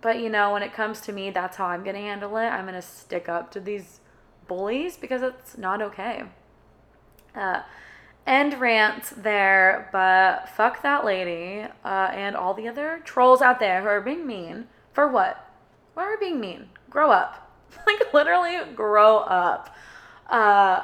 but 0.01 0.19
you 0.19 0.29
know, 0.29 0.53
when 0.53 0.63
it 0.63 0.73
comes 0.73 1.01
to 1.01 1.13
me, 1.13 1.29
that's 1.29 1.57
how 1.57 1.65
I'm 1.65 1.83
going 1.83 1.95
to 1.95 2.01
handle 2.01 2.35
it. 2.37 2.47
I'm 2.47 2.65
going 2.65 2.75
to 2.75 2.81
stick 2.81 3.29
up 3.29 3.51
to 3.51 3.59
these 3.59 3.99
bullies 4.47 4.97
because 4.97 5.21
it's 5.21 5.57
not 5.57 5.81
okay. 5.81 6.23
Uh, 7.37 7.61
end 8.25 8.59
rant 8.59 9.13
there, 9.15 9.89
but 9.91 10.49
fuck 10.49 10.81
that 10.81 11.05
lady 11.05 11.65
uh, 11.85 12.09
and 12.11 12.35
all 12.35 12.53
the 12.53 12.67
other 12.67 12.99
trolls 13.05 13.41
out 13.41 13.59
there 13.59 13.81
who 13.81 13.87
are 13.87 14.01
being 14.01 14.27
mean. 14.27 14.67
For 14.91 15.07
what? 15.07 15.49
Why 15.93 16.03
are 16.03 16.17
we 16.19 16.27
being 16.27 16.39
mean? 16.39 16.69
Grow 16.89 17.11
up. 17.11 17.51
like 17.87 18.13
literally 18.13 18.57
grow 18.75 19.19
up. 19.19 19.75
Uh, 20.29 20.83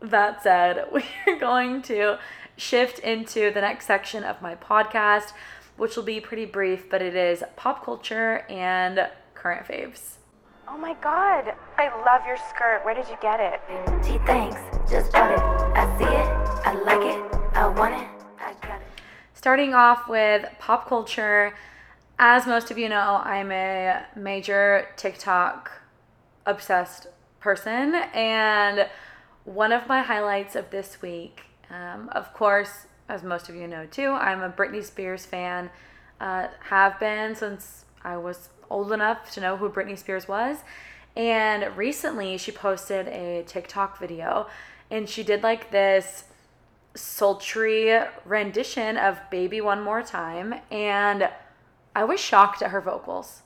that 0.00 0.42
said, 0.42 0.86
we're 0.92 1.38
going 1.38 1.82
to 1.82 2.18
shift 2.56 2.98
into 2.98 3.50
the 3.52 3.60
next 3.60 3.86
section 3.86 4.24
of 4.24 4.42
my 4.42 4.54
podcast, 4.54 5.32
which 5.76 5.96
will 5.96 6.02
be 6.02 6.20
pretty 6.20 6.44
brief, 6.44 6.90
but 6.90 7.00
it 7.00 7.14
is 7.14 7.44
pop 7.56 7.84
culture 7.84 8.44
and 8.48 9.08
current 9.34 9.66
faves. 9.66 10.16
Oh 10.74 10.78
my 10.78 10.94
god, 11.02 11.52
I 11.76 11.94
love 12.02 12.22
your 12.26 12.38
skirt. 12.48 12.80
Where 12.82 12.94
did 12.94 13.06
you 13.06 13.16
get 13.20 13.40
it? 13.40 13.60
Gee, 14.02 14.16
thanks. 14.24 14.56
Just 14.90 15.12
bought 15.12 15.30
it. 15.30 15.38
I 15.38 15.98
see 15.98 16.04
it. 16.04 16.66
I 16.66 16.72
like 16.82 17.14
it. 17.14 17.38
I 17.54 17.66
want 17.66 17.92
it. 17.92 18.08
I 18.40 18.54
got 18.66 18.80
it. 18.80 18.86
Starting 19.34 19.74
off 19.74 20.08
with 20.08 20.46
pop 20.58 20.88
culture, 20.88 21.54
as 22.18 22.46
most 22.46 22.70
of 22.70 22.78
you 22.78 22.88
know, 22.88 23.20
I'm 23.22 23.52
a 23.52 24.06
major 24.16 24.88
TikTok 24.96 25.70
obsessed 26.46 27.06
person. 27.38 27.94
And 28.14 28.88
one 29.44 29.72
of 29.72 29.86
my 29.88 30.00
highlights 30.00 30.56
of 30.56 30.70
this 30.70 31.02
week, 31.02 31.42
um, 31.68 32.08
of 32.12 32.32
course, 32.32 32.86
as 33.10 33.22
most 33.22 33.50
of 33.50 33.54
you 33.54 33.68
know 33.68 33.84
too, 33.84 34.12
I'm 34.12 34.40
a 34.40 34.48
Britney 34.48 34.82
Spears 34.82 35.26
fan, 35.26 35.68
uh, 36.18 36.48
have 36.70 36.98
been 36.98 37.34
since 37.34 37.84
I 38.02 38.16
was 38.16 38.48
old 38.72 38.92
enough 38.92 39.30
to 39.32 39.40
know 39.40 39.56
who 39.56 39.68
Britney 39.68 39.98
Spears 39.98 40.26
was. 40.26 40.58
And 41.14 41.76
recently 41.76 42.38
she 42.38 42.50
posted 42.50 43.06
a 43.08 43.44
TikTok 43.46 43.98
video 43.98 44.48
and 44.90 45.08
she 45.08 45.22
did 45.22 45.42
like 45.42 45.70
this 45.70 46.24
sultry 46.94 47.98
rendition 48.24 48.96
of 48.96 49.18
Baby 49.30 49.60
One 49.60 49.82
More 49.82 50.02
Time. 50.02 50.54
And 50.70 51.28
I 51.94 52.04
was 52.04 52.18
shocked 52.18 52.62
at 52.62 52.70
her 52.70 52.80
vocals. 52.80 53.42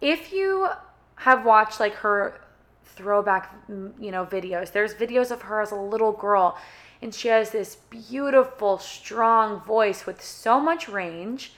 If 0.00 0.32
you 0.32 0.68
have 1.16 1.44
watched 1.44 1.80
like 1.80 1.94
her 1.94 2.40
throwback, 2.84 3.68
mm, 3.68 3.92
you 4.00 4.10
know, 4.10 4.26
videos, 4.26 4.72
there's 4.72 4.94
videos 4.94 5.30
of 5.30 5.42
her 5.42 5.60
as 5.60 5.70
a 5.70 5.76
little 5.76 6.12
girl 6.12 6.58
and 7.00 7.14
she 7.14 7.28
has 7.28 7.50
this 7.50 7.76
beautiful, 7.90 8.78
strong 8.78 9.60
voice 9.60 10.04
with 10.04 10.22
so 10.22 10.58
much 10.58 10.88
range. 10.88 11.52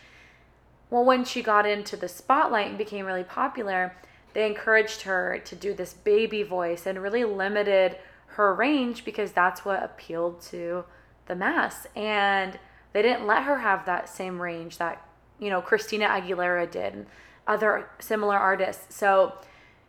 Well, 0.91 1.05
when 1.05 1.25
she 1.25 1.43
got 1.43 1.67
into 1.67 1.97
the 1.97 2.09
spotlight 2.09 2.67
and 2.67 2.77
became 2.77 3.07
really 3.07 3.25
popular, 3.25 3.95
they 4.35 4.47
encouraged 4.47 5.03
her 5.03 5.41
to 5.45 5.57
do 5.57 5.73
this 5.73 5.95
baby 5.95 6.43
voice 6.43 6.87
and 6.87 7.03
really 7.03 7.25
limited 7.25 7.97
her 8.27 8.55
range 8.55 9.05
because 9.05 9.33
that's 9.33 9.65
what 9.65 9.83
appealed 9.83 10.41
to 10.43 10.85
the 11.27 11.35
mass. 11.35 11.87
And 11.97 12.59
they 12.93 13.03
didn't 13.03 13.27
let 13.27 13.45
her 13.45 13.59
have 13.59 13.87
that 13.87 14.09
same 14.09 14.41
range 14.41 14.79
that, 14.79 15.07
you 15.39 15.51
know, 15.51 15.61
Christina 15.61 16.07
Aguilera 16.07 16.71
did 16.71 16.95
and 16.95 17.07
other 17.47 17.89
similar 17.99 18.37
artists. 18.37 18.95
So 18.95 19.35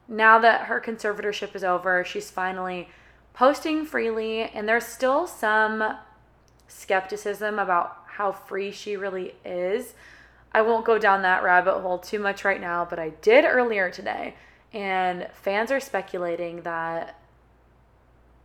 now 0.07 0.39
that 0.39 0.65
her 0.65 0.79
conservatorship 0.79 1.55
is 1.55 1.63
over, 1.63 2.03
she's 2.03 2.29
finally 2.29 2.89
posting 3.33 3.85
freely, 3.85 4.41
and 4.41 4.67
there's 4.67 4.85
still 4.85 5.25
some 5.25 5.97
skepticism 6.67 7.59
about 7.59 7.97
how 8.07 8.31
free 8.31 8.71
she 8.71 8.97
really 8.97 9.35
is. 9.45 9.93
I 10.53 10.61
won't 10.61 10.85
go 10.85 10.97
down 10.97 11.21
that 11.21 11.43
rabbit 11.43 11.79
hole 11.79 11.97
too 11.97 12.19
much 12.19 12.43
right 12.43 12.59
now, 12.59 12.85
but 12.89 12.99
I 12.99 13.09
did 13.21 13.45
earlier 13.45 13.89
today, 13.89 14.35
and 14.73 15.27
fans 15.33 15.71
are 15.71 15.79
speculating 15.79 16.61
that 16.63 17.17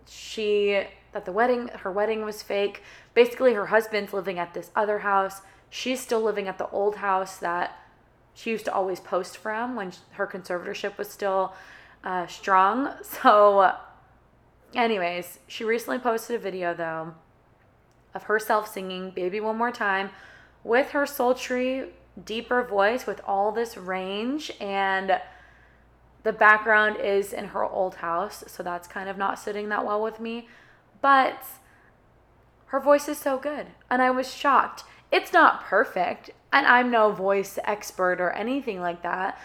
she 0.08 0.84
that 1.12 1.24
the 1.24 1.32
wedding 1.32 1.68
her 1.68 1.90
wedding 1.90 2.24
was 2.24 2.42
fake. 2.42 2.82
Basically, 3.14 3.54
her 3.54 3.66
husband's 3.66 4.12
living 4.12 4.38
at 4.38 4.54
this 4.54 4.70
other 4.76 5.00
house. 5.00 5.40
She's 5.68 6.00
still 6.00 6.22
living 6.22 6.46
at 6.46 6.58
the 6.58 6.68
old 6.70 6.96
house 6.96 7.38
that 7.38 7.76
she 8.34 8.50
used 8.50 8.66
to 8.66 8.72
always 8.72 9.00
post 9.00 9.36
from 9.36 9.74
when 9.74 9.92
her 10.12 10.26
conservatorship 10.26 10.96
was 10.98 11.10
still 11.10 11.54
uh, 12.04 12.26
strong. 12.26 12.92
So 13.02 13.72
Anyways, 14.74 15.38
she 15.46 15.64
recently 15.64 15.98
posted 15.98 16.36
a 16.36 16.38
video 16.38 16.74
though 16.74 17.14
of 18.14 18.24
herself 18.24 18.68
singing 18.68 19.10
Baby 19.10 19.40
One 19.40 19.56
More 19.56 19.72
Time 19.72 20.10
with 20.66 20.90
her 20.90 21.06
sultry, 21.06 21.90
deeper 22.24 22.62
voice 22.62 23.06
with 23.06 23.20
all 23.24 23.52
this 23.52 23.76
range 23.76 24.50
and 24.60 25.20
the 26.24 26.32
background 26.32 26.96
is 26.96 27.32
in 27.32 27.44
her 27.46 27.64
old 27.64 27.96
house, 27.96 28.42
so 28.48 28.64
that's 28.64 28.88
kind 28.88 29.08
of 29.08 29.16
not 29.16 29.38
sitting 29.38 29.68
that 29.68 29.86
well 29.86 30.02
with 30.02 30.18
me. 30.18 30.48
But 31.00 31.40
her 32.66 32.80
voice 32.80 33.06
is 33.06 33.16
so 33.16 33.38
good, 33.38 33.68
and 33.88 34.02
I 34.02 34.10
was 34.10 34.34
shocked. 34.34 34.82
It's 35.12 35.32
not 35.32 35.62
perfect, 35.62 36.30
and 36.52 36.66
I'm 36.66 36.90
no 36.90 37.12
voice 37.12 37.60
expert 37.62 38.20
or 38.20 38.32
anything 38.32 38.80
like 38.80 39.02
that, 39.04 39.38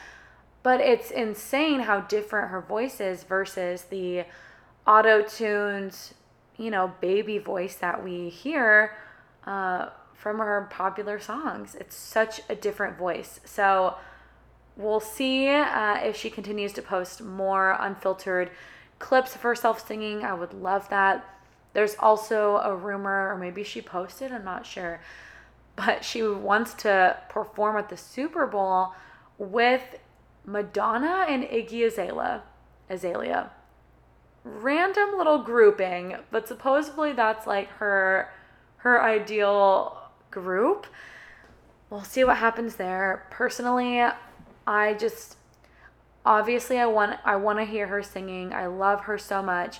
but 0.63 0.81
it's 0.81 1.11
insane 1.11 1.81
how 1.81 2.01
different 2.01 2.49
her 2.49 2.61
voice 2.61 2.99
is 2.99 3.21
versus 3.25 3.83
the 3.83 4.23
auto 4.87 5.21
tuned, 5.21 5.95
you 6.57 6.71
know, 6.71 6.93
baby 6.99 7.37
voice 7.37 7.75
that 7.75 8.03
we 8.03 8.29
hear 8.29 8.97
uh, 9.45 9.89
from 10.21 10.37
her 10.37 10.67
popular 10.69 11.19
songs. 11.19 11.75
It's 11.75 11.95
such 11.95 12.41
a 12.47 12.55
different 12.55 12.95
voice. 12.95 13.39
So 13.43 13.95
we'll 14.77 14.99
see 14.99 15.47
uh, 15.47 15.97
if 16.03 16.15
she 16.15 16.29
continues 16.29 16.73
to 16.73 16.81
post 16.81 17.21
more 17.21 17.75
unfiltered 17.79 18.51
clips 18.99 19.33
of 19.33 19.41
herself 19.41 19.85
singing. 19.85 20.23
I 20.23 20.33
would 20.33 20.53
love 20.53 20.87
that. 20.89 21.27
There's 21.73 21.95
also 21.99 22.57
a 22.57 22.75
rumor, 22.75 23.33
or 23.33 23.37
maybe 23.37 23.63
she 23.63 23.81
posted, 23.81 24.31
I'm 24.31 24.45
not 24.45 24.65
sure, 24.65 25.01
but 25.75 26.05
she 26.05 26.21
wants 26.21 26.75
to 26.75 27.17
perform 27.29 27.77
at 27.77 27.89
the 27.89 27.97
Super 27.97 28.45
Bowl 28.45 28.93
with 29.39 29.81
Madonna 30.45 31.25
and 31.27 31.43
Iggy 31.43 31.87
Azalea. 31.87 32.43
Azalea 32.89 33.51
random 34.43 35.17
little 35.17 35.43
grouping, 35.43 36.15
but 36.31 36.47
supposedly 36.47 37.13
that's 37.13 37.45
like 37.45 37.69
her 37.73 38.29
her 38.77 39.01
ideal 39.01 40.00
group. 40.31 40.87
We'll 41.89 42.03
see 42.03 42.23
what 42.23 42.37
happens 42.37 42.75
there. 42.75 43.27
Personally, 43.29 44.01
I 44.65 44.93
just 44.93 45.37
obviously 46.25 46.79
I 46.79 46.85
want 46.85 47.19
I 47.25 47.35
want 47.35 47.59
to 47.59 47.65
hear 47.65 47.87
her 47.87 48.01
singing. 48.01 48.53
I 48.53 48.67
love 48.67 49.01
her 49.01 49.17
so 49.17 49.41
much. 49.41 49.79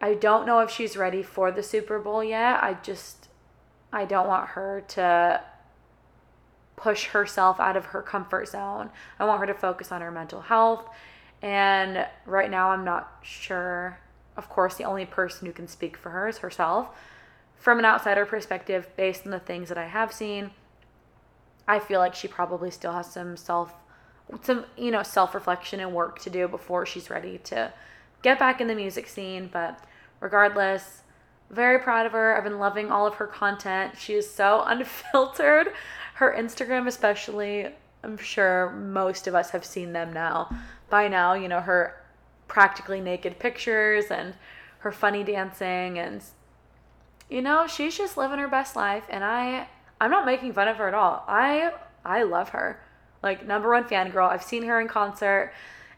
I 0.00 0.14
don't 0.14 0.46
know 0.46 0.60
if 0.60 0.70
she's 0.70 0.96
ready 0.96 1.22
for 1.22 1.52
the 1.52 1.62
Super 1.62 1.98
Bowl 1.98 2.24
yet. 2.24 2.62
I 2.62 2.74
just 2.82 3.28
I 3.92 4.04
don't 4.04 4.28
want 4.28 4.50
her 4.50 4.82
to 4.88 5.42
push 6.76 7.06
herself 7.06 7.60
out 7.60 7.76
of 7.76 7.86
her 7.86 8.02
comfort 8.02 8.48
zone. 8.48 8.90
I 9.18 9.26
want 9.26 9.40
her 9.40 9.46
to 9.46 9.54
focus 9.54 9.92
on 9.92 10.00
her 10.00 10.10
mental 10.10 10.40
health 10.40 10.88
and 11.42 12.06
right 12.26 12.50
now, 12.50 12.70
I'm 12.70 12.84
not 12.84 13.18
sure. 13.22 13.98
Of 14.36 14.48
course, 14.48 14.76
the 14.76 14.84
only 14.84 15.06
person 15.06 15.46
who 15.46 15.52
can 15.52 15.68
speak 15.68 15.96
for 15.96 16.10
her 16.10 16.28
is 16.28 16.38
herself. 16.38 16.88
From 17.60 17.78
an 17.78 17.84
outsider 17.84 18.26
perspective, 18.26 18.88
based 18.96 19.24
on 19.24 19.30
the 19.30 19.38
things 19.38 19.68
that 19.68 19.78
I 19.78 19.86
have 19.86 20.12
seen, 20.12 20.50
I 21.68 21.78
feel 21.78 22.00
like 22.00 22.14
she 22.14 22.26
probably 22.26 22.70
still 22.70 22.92
has 22.92 23.12
some 23.12 23.36
self 23.36 23.72
some 24.42 24.64
you 24.76 24.90
know 24.90 25.02
self-reflection 25.02 25.80
and 25.80 25.92
work 25.92 26.20
to 26.20 26.30
do 26.30 26.48
before 26.48 26.86
she's 26.86 27.10
ready 27.10 27.38
to 27.38 27.72
get 28.22 28.38
back 28.38 28.60
in 28.60 28.66
the 28.66 28.74
music 28.74 29.06
scene. 29.06 29.48
But 29.52 29.84
regardless 30.20 31.02
very 31.50 31.80
proud 31.80 32.06
of 32.06 32.12
her. 32.12 32.36
I've 32.36 32.44
been 32.44 32.58
loving 32.58 32.90
all 32.90 33.06
of 33.06 33.14
her 33.14 33.26
content. 33.26 33.98
She 33.98 34.14
is 34.14 34.28
so 34.28 34.62
unfiltered. 34.66 35.72
Her 36.14 36.34
instagram 36.36 36.86
especially 36.86 37.68
i'm 38.02 38.16
sure 38.16 38.70
most 38.70 39.26
of 39.26 39.34
us 39.34 39.50
have 39.50 39.64
seen 39.64 39.92
them 39.92 40.12
now. 40.12 40.48
By 40.88 41.08
now, 41.08 41.34
you 41.34 41.48
know, 41.48 41.60
her 41.60 41.96
practically 42.48 43.00
naked 43.00 43.38
pictures 43.38 44.06
and 44.10 44.34
her 44.78 44.90
funny 44.90 45.22
dancing 45.22 45.98
and 45.98 46.22
you 47.30 47.40
know, 47.40 47.66
she's 47.66 47.96
just 47.96 48.16
living 48.16 48.38
her 48.38 48.48
best 48.48 48.76
life 48.76 49.04
and 49.08 49.24
I 49.24 49.68
I'm 50.00 50.10
not 50.10 50.26
making 50.26 50.52
fun 50.52 50.68
of 50.68 50.76
her 50.76 50.88
at 50.88 50.94
all. 50.94 51.24
I 51.28 51.72
I 52.04 52.24
love 52.24 52.50
her. 52.50 52.80
Like 53.22 53.46
number 53.46 53.70
one 53.70 53.84
fan 53.84 54.10
girl. 54.10 54.28
I've 54.28 54.42
seen 54.42 54.64
her 54.64 54.80
in 54.80 54.88
concert 54.88 55.52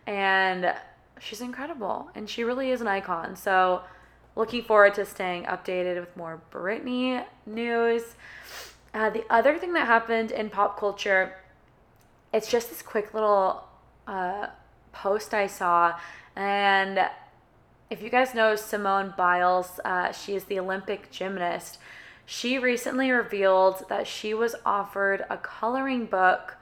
and 0.07 0.75
she's 1.19 1.41
incredible 1.41 2.11
and 2.15 2.29
she 2.29 2.45
really 2.45 2.71
is 2.71 2.81
an 2.81 2.89
icon. 2.89 3.37
So 3.37 3.83
looking 4.37 4.63
forward 4.63 4.95
to 4.95 5.07
staying 5.07 5.45
updated 5.45 6.01
with 6.01 6.17
more 6.17 6.41
Britney 6.51 7.25
news. 7.47 8.03
Uh, 8.93 9.09
the 9.09 9.25
other 9.31 9.57
thing 9.59 9.73
that 9.73 9.87
happened 9.87 10.31
in 10.33 10.51
pop 10.51 10.79
culture, 10.79 11.35
it's 12.33 12.51
just 12.51 12.69
this 12.69 12.83
quick 12.83 13.15
little 13.15 13.65
uh, 14.07 14.49
post 14.93 15.33
I 15.33 15.47
saw. 15.47 15.99
And 16.37 17.09
if 17.93 18.03
you 18.03 18.09
guys 18.09 18.35
know 18.35 18.57
Simone 18.57 19.13
Biles, 19.19 19.79
uh, 19.85 20.13
she 20.13 20.35
is 20.35 20.45
the 20.45 20.59
Olympic 20.59 21.11
gymnast. 21.11 21.79
She 22.25 22.59
recently 22.59 23.11
revealed 23.11 23.85
that 23.91 24.07
she 24.07 24.33
was 24.33 24.55
offered 24.65 25.27
a 25.29 25.37
coloring 25.37 26.07
book 26.07 26.57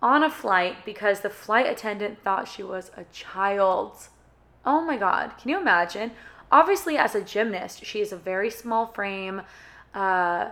on 0.00 0.22
a 0.22 0.30
flight 0.30 0.86
because 0.86 1.20
the 1.20 1.28
flight 1.28 1.66
attendant 1.66 2.22
thought 2.24 2.48
she 2.48 2.62
was 2.62 2.90
a 2.96 3.04
child. 3.12 4.08
Oh 4.64 4.80
my 4.80 4.96
God, 4.96 5.32
can 5.36 5.50
you 5.50 5.60
imagine? 5.60 6.12
Obviously, 6.50 6.96
as 6.96 7.14
a 7.14 7.20
gymnast, 7.20 7.84
she 7.84 8.00
is 8.00 8.10
a 8.10 8.16
very 8.16 8.50
small 8.50 8.86
frame. 8.86 9.42
Uh, 9.92 10.48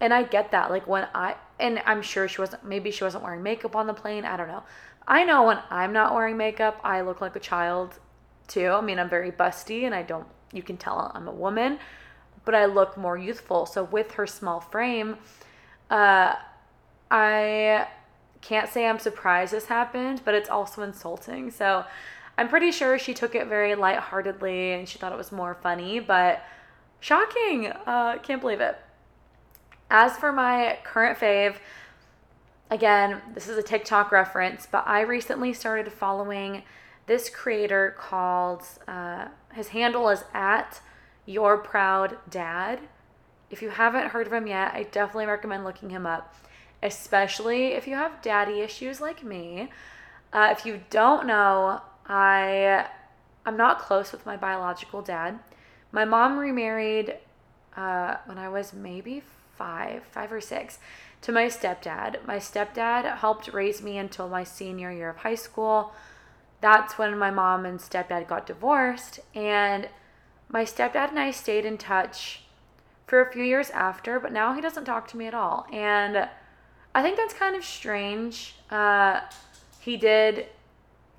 and 0.00 0.14
I 0.14 0.22
get 0.22 0.52
that. 0.52 0.70
Like 0.70 0.86
when 0.86 1.08
I, 1.12 1.34
and 1.58 1.82
I'm 1.84 2.02
sure 2.02 2.28
she 2.28 2.40
wasn't, 2.40 2.64
maybe 2.64 2.92
she 2.92 3.02
wasn't 3.02 3.24
wearing 3.24 3.42
makeup 3.42 3.74
on 3.74 3.88
the 3.88 3.94
plane. 3.94 4.24
I 4.24 4.36
don't 4.36 4.46
know. 4.46 4.62
I 5.08 5.24
know 5.24 5.42
when 5.42 5.58
I'm 5.70 5.92
not 5.92 6.14
wearing 6.14 6.36
makeup, 6.36 6.80
I 6.84 7.00
look 7.00 7.20
like 7.20 7.34
a 7.34 7.40
child 7.40 7.98
too. 8.48 8.68
I 8.68 8.80
mean, 8.80 8.98
I'm 8.98 9.08
very 9.08 9.30
busty 9.30 9.84
and 9.84 9.94
I 9.94 10.02
don't, 10.02 10.26
you 10.52 10.62
can 10.62 10.76
tell 10.76 11.12
I'm 11.14 11.28
a 11.28 11.32
woman, 11.32 11.78
but 12.44 12.54
I 12.54 12.64
look 12.64 12.96
more 12.96 13.16
youthful. 13.16 13.66
So 13.66 13.84
with 13.84 14.12
her 14.12 14.26
small 14.26 14.60
frame, 14.60 15.18
uh, 15.90 16.34
I 17.10 17.86
can't 18.40 18.68
say 18.68 18.86
I'm 18.86 18.98
surprised 18.98 19.52
this 19.52 19.66
happened, 19.66 20.22
but 20.24 20.34
it's 20.34 20.48
also 20.48 20.82
insulting. 20.82 21.50
So 21.50 21.84
I'm 22.36 22.48
pretty 22.48 22.72
sure 22.72 22.98
she 22.98 23.14
took 23.14 23.34
it 23.34 23.46
very 23.46 23.74
lightheartedly 23.74 24.72
and 24.72 24.88
she 24.88 24.98
thought 24.98 25.12
it 25.12 25.18
was 25.18 25.32
more 25.32 25.54
funny, 25.54 26.00
but 26.00 26.42
shocking. 27.00 27.66
Uh, 27.66 28.18
can't 28.18 28.40
believe 28.40 28.60
it. 28.60 28.76
As 29.90 30.16
for 30.16 30.32
my 30.32 30.78
current 30.84 31.18
fave, 31.18 31.56
again, 32.70 33.20
this 33.34 33.48
is 33.48 33.56
a 33.56 33.62
TikTok 33.62 34.12
reference, 34.12 34.66
but 34.70 34.84
I 34.86 35.00
recently 35.00 35.52
started 35.52 35.90
following 35.92 36.62
this 37.08 37.28
creator 37.28 37.96
called, 37.98 38.62
uh, 38.86 39.26
his 39.54 39.68
handle 39.68 40.08
is 40.08 40.22
at 40.32 40.80
Your 41.26 41.58
Proud 41.58 42.16
Dad. 42.30 42.80
If 43.50 43.62
you 43.62 43.70
haven't 43.70 44.10
heard 44.10 44.26
of 44.26 44.32
him 44.32 44.46
yet, 44.46 44.74
I 44.74 44.84
definitely 44.84 45.26
recommend 45.26 45.64
looking 45.64 45.90
him 45.90 46.06
up, 46.06 46.34
especially 46.82 47.68
if 47.72 47.88
you 47.88 47.96
have 47.96 48.22
daddy 48.22 48.60
issues 48.60 49.00
like 49.00 49.24
me. 49.24 49.70
Uh, 50.32 50.54
if 50.56 50.64
you 50.64 50.82
don't 50.90 51.26
know, 51.26 51.80
I 52.06 52.86
I'm 53.46 53.56
not 53.56 53.78
close 53.78 54.12
with 54.12 54.26
my 54.26 54.36
biological 54.36 55.00
dad. 55.00 55.38
My 55.90 56.04
mom 56.04 56.38
remarried 56.38 57.16
uh, 57.74 58.16
when 58.26 58.36
I 58.36 58.50
was 58.50 58.74
maybe 58.74 59.22
five, 59.56 60.04
five 60.04 60.30
or 60.30 60.40
six, 60.40 60.78
to 61.22 61.32
my 61.32 61.46
stepdad. 61.46 62.26
My 62.26 62.36
stepdad 62.36 63.18
helped 63.18 63.48
raise 63.52 63.82
me 63.82 63.96
until 63.96 64.28
my 64.28 64.44
senior 64.44 64.92
year 64.92 65.08
of 65.08 65.16
high 65.16 65.34
school. 65.34 65.94
That's 66.60 66.98
when 66.98 67.18
my 67.18 67.30
mom 67.30 67.64
and 67.64 67.78
stepdad 67.78 68.26
got 68.26 68.46
divorced, 68.46 69.20
and 69.34 69.88
my 70.48 70.64
stepdad 70.64 71.10
and 71.10 71.18
I 71.18 71.30
stayed 71.30 71.64
in 71.64 71.78
touch 71.78 72.42
for 73.06 73.20
a 73.20 73.32
few 73.32 73.44
years 73.44 73.70
after, 73.70 74.18
but 74.18 74.32
now 74.32 74.54
he 74.54 74.60
doesn't 74.60 74.84
talk 74.84 75.08
to 75.08 75.16
me 75.16 75.26
at 75.26 75.34
all. 75.34 75.66
And 75.72 76.28
I 76.94 77.02
think 77.02 77.16
that's 77.16 77.34
kind 77.34 77.56
of 77.56 77.64
strange. 77.64 78.54
Uh, 78.70 79.20
he 79.80 79.96
did 79.96 80.46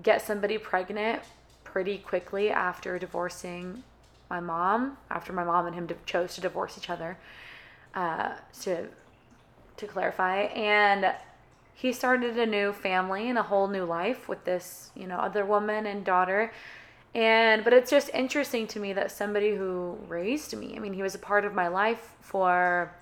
get 0.04 0.21
somebody 0.21 0.58
pregnant 0.58 1.21
pretty 1.63 1.97
quickly 1.97 2.49
after 2.49 2.99
divorcing 2.99 3.84
my 4.30 4.39
mom, 4.39 4.97
after 5.10 5.34
my 5.34 5.43
mom 5.43 5.65
and 5.65 5.75
him 5.75 5.88
chose 6.06 6.36
to 6.36 6.41
divorce 6.41 6.78
each 6.78 6.89
other, 6.89 7.17
uh, 7.95 8.34
to 8.62 8.88
to 9.78 9.88
clarify, 9.88 10.41
and 10.41 11.15
he 11.80 11.94
started 11.94 12.38
a 12.38 12.46
new 12.46 12.74
family 12.74 13.30
and 13.30 13.38
a 13.38 13.44
whole 13.44 13.70
new 13.70 13.86
life 13.86 14.28
with 14.28 14.44
this, 14.44 14.92
you 14.96 15.08
know, 15.08 15.15
other 15.15 15.46
woman 15.46 15.86
and 15.86 16.04
daughter. 16.04 16.52
And 17.15 17.63
but 17.63 17.72
it's 17.72 17.89
just 17.89 18.10
interesting 18.13 18.68
to 18.68 18.82
me 18.82 18.92
that 18.92 19.12
somebody 19.12 19.56
who 19.56 19.98
raised 20.10 20.54
me, 20.58 20.74
I 20.76 20.80
mean, 20.80 20.92
he 20.92 21.02
was 21.02 21.15
a 21.15 21.20
part 21.20 21.46
of 21.46 21.54
my 21.54 21.70
life 21.70 22.15
for 22.20 22.94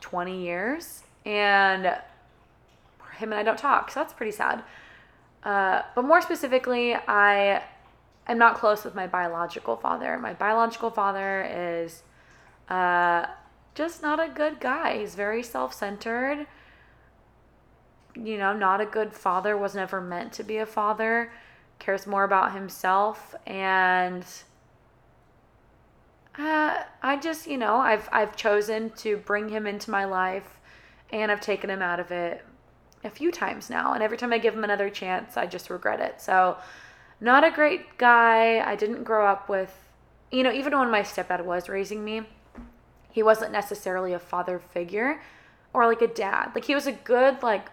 20 0.00 0.42
years 0.42 1.04
and 1.24 1.84
him 1.84 3.30
and 3.30 3.34
I 3.34 3.44
don't 3.44 3.58
talk. 3.58 3.92
So 3.92 4.00
that's 4.00 4.12
pretty 4.12 4.32
sad. 4.32 4.64
Uh, 5.44 5.82
but 5.94 6.04
more 6.04 6.20
specifically, 6.20 6.96
I 6.96 7.62
am 8.26 8.38
not 8.38 8.56
close 8.56 8.82
with 8.82 8.96
my 8.96 9.06
biological 9.06 9.76
father. 9.76 10.18
My 10.18 10.32
biological 10.32 10.90
father 10.90 11.48
is 11.48 12.02
uh, 12.68 13.26
just 13.76 14.02
not 14.02 14.18
a 14.18 14.28
good 14.28 14.58
guy. 14.58 14.98
He's 14.98 15.14
very 15.14 15.44
self 15.44 15.72
centered. 15.72 16.48
You 18.14 18.38
know, 18.38 18.52
not 18.52 18.80
a 18.80 18.86
good 18.86 19.12
father, 19.12 19.56
was 19.56 19.74
never 19.74 20.00
meant 20.00 20.32
to 20.34 20.42
be 20.42 20.58
a 20.58 20.66
father, 20.66 21.32
cares 21.78 22.06
more 22.06 22.24
about 22.24 22.52
himself. 22.52 23.34
And 23.46 24.24
uh, 26.38 26.82
I 27.02 27.16
just, 27.16 27.46
you 27.46 27.58
know, 27.58 27.76
I've, 27.76 28.08
I've 28.12 28.36
chosen 28.36 28.90
to 28.90 29.16
bring 29.18 29.48
him 29.48 29.66
into 29.66 29.90
my 29.90 30.04
life 30.04 30.58
and 31.10 31.30
I've 31.30 31.40
taken 31.40 31.70
him 31.70 31.82
out 31.82 32.00
of 32.00 32.10
it 32.10 32.44
a 33.04 33.10
few 33.10 33.30
times 33.30 33.68
now. 33.68 33.92
And 33.92 34.02
every 34.02 34.16
time 34.16 34.32
I 34.32 34.38
give 34.38 34.54
him 34.54 34.64
another 34.64 34.88
chance, 34.88 35.36
I 35.36 35.46
just 35.46 35.70
regret 35.70 36.00
it. 36.00 36.20
So, 36.20 36.56
not 37.20 37.44
a 37.44 37.50
great 37.50 37.98
guy. 37.98 38.60
I 38.60 38.74
didn't 38.74 39.04
grow 39.04 39.26
up 39.26 39.48
with, 39.48 39.72
you 40.30 40.42
know, 40.42 40.52
even 40.52 40.76
when 40.76 40.90
my 40.90 41.02
stepdad 41.02 41.44
was 41.44 41.68
raising 41.68 42.04
me, 42.04 42.22
he 43.10 43.22
wasn't 43.22 43.52
necessarily 43.52 44.12
a 44.12 44.18
father 44.18 44.58
figure 44.58 45.20
or 45.72 45.86
like 45.86 46.02
a 46.02 46.06
dad. 46.06 46.52
Like, 46.54 46.64
he 46.64 46.74
was 46.74 46.86
a 46.86 46.92
good, 46.92 47.42
like, 47.42 47.68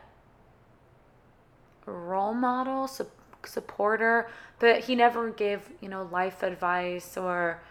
role 1.89 2.33
model, 2.33 2.87
su- 2.87 3.07
supporter, 3.45 4.29
but 4.59 4.81
he 4.81 4.95
never 4.95 5.29
gave, 5.29 5.69
you 5.81 5.89
know, 5.89 6.07
life 6.11 6.43
advice 6.43 7.17
or, 7.17 7.61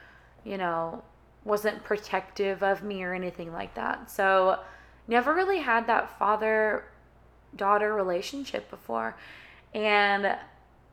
you 0.44 0.56
know, 0.56 1.02
wasn't 1.44 1.82
protective 1.84 2.62
of 2.62 2.82
me 2.82 3.02
or 3.02 3.14
anything 3.14 3.52
like 3.52 3.74
that. 3.74 4.10
So, 4.10 4.60
never 5.06 5.34
really 5.34 5.58
had 5.58 5.86
that 5.86 6.18
father 6.18 6.84
daughter 7.56 7.94
relationship 7.94 8.70
before. 8.70 9.16
And 9.74 10.36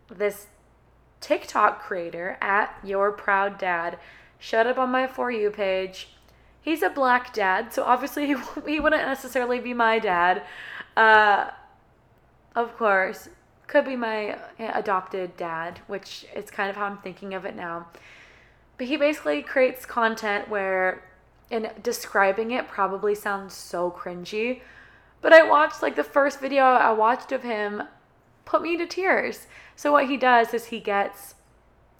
this 0.09 0.47
TikTok 1.21 1.81
creator 1.81 2.37
at 2.41 2.77
Your 2.83 3.11
Proud 3.11 3.57
Dad 3.57 3.97
showed 4.39 4.67
up 4.67 4.77
on 4.77 4.91
my 4.91 5.07
For 5.07 5.31
You 5.31 5.49
page. 5.49 6.09
He's 6.61 6.81
a 6.81 6.89
black 6.89 7.33
dad, 7.33 7.73
so 7.73 7.83
obviously 7.83 8.27
he, 8.27 8.35
he 8.67 8.79
wouldn't 8.79 9.05
necessarily 9.05 9.59
be 9.59 9.73
my 9.73 9.99
dad. 9.99 10.43
Uh, 10.97 11.51
of 12.55 12.75
course, 12.77 13.29
could 13.67 13.85
be 13.85 13.95
my 13.95 14.37
eh, 14.59 14.71
adopted 14.73 15.35
dad, 15.37 15.79
which 15.87 16.25
is 16.35 16.49
kind 16.51 16.69
of 16.69 16.75
how 16.75 16.85
I'm 16.85 16.97
thinking 16.97 17.33
of 17.33 17.45
it 17.45 17.55
now. 17.55 17.87
But 18.77 18.87
he 18.87 18.97
basically 18.97 19.41
creates 19.41 19.85
content 19.85 20.49
where, 20.49 21.03
and 21.49 21.71
describing 21.81 22.51
it 22.51 22.67
probably 22.67 23.15
sounds 23.15 23.53
so 23.53 23.91
cringy, 23.91 24.61
but 25.21 25.33
I 25.33 25.47
watched 25.47 25.81
like 25.81 25.95
the 25.95 26.03
first 26.03 26.39
video 26.39 26.63
I 26.63 26.91
watched 26.91 27.31
of 27.31 27.43
him 27.43 27.83
put 28.45 28.61
me 28.61 28.77
to 28.77 28.85
tears. 28.85 29.47
So 29.75 29.91
what 29.91 30.07
he 30.07 30.17
does 30.17 30.53
is 30.53 30.65
he 30.65 30.79
gets 30.79 31.35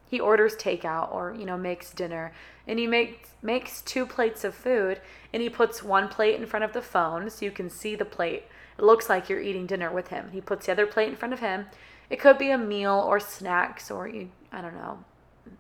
he 0.07 0.19
orders 0.19 0.55
takeout 0.55 1.11
or 1.11 1.33
you 1.33 1.45
know 1.45 1.57
makes 1.57 1.91
dinner 1.91 2.31
and 2.67 2.77
he 2.77 2.85
makes 2.85 3.31
makes 3.41 3.81
two 3.81 4.05
plates 4.05 4.43
of 4.43 4.53
food 4.53 5.01
and 5.33 5.41
he 5.41 5.49
puts 5.49 5.81
one 5.81 6.07
plate 6.07 6.39
in 6.39 6.45
front 6.45 6.63
of 6.63 6.73
the 6.73 6.81
phone 6.81 7.29
so 7.29 7.45
you 7.45 7.51
can 7.51 7.69
see 7.69 7.95
the 7.95 8.05
plate. 8.05 8.43
It 8.77 8.83
looks 8.83 9.09
like 9.09 9.29
you're 9.29 9.41
eating 9.41 9.65
dinner 9.65 9.91
with 9.91 10.09
him. 10.09 10.29
He 10.31 10.41
puts 10.41 10.65
the 10.65 10.71
other 10.71 10.85
plate 10.85 11.09
in 11.09 11.15
front 11.15 11.33
of 11.33 11.39
him. 11.39 11.67
It 12.09 12.19
could 12.19 12.37
be 12.37 12.51
a 12.51 12.57
meal 12.57 13.03
or 13.07 13.19
snacks 13.19 13.89
or 13.89 14.07
you 14.07 14.31
I 14.51 14.61
don't 14.61 14.75
know. 14.75 15.03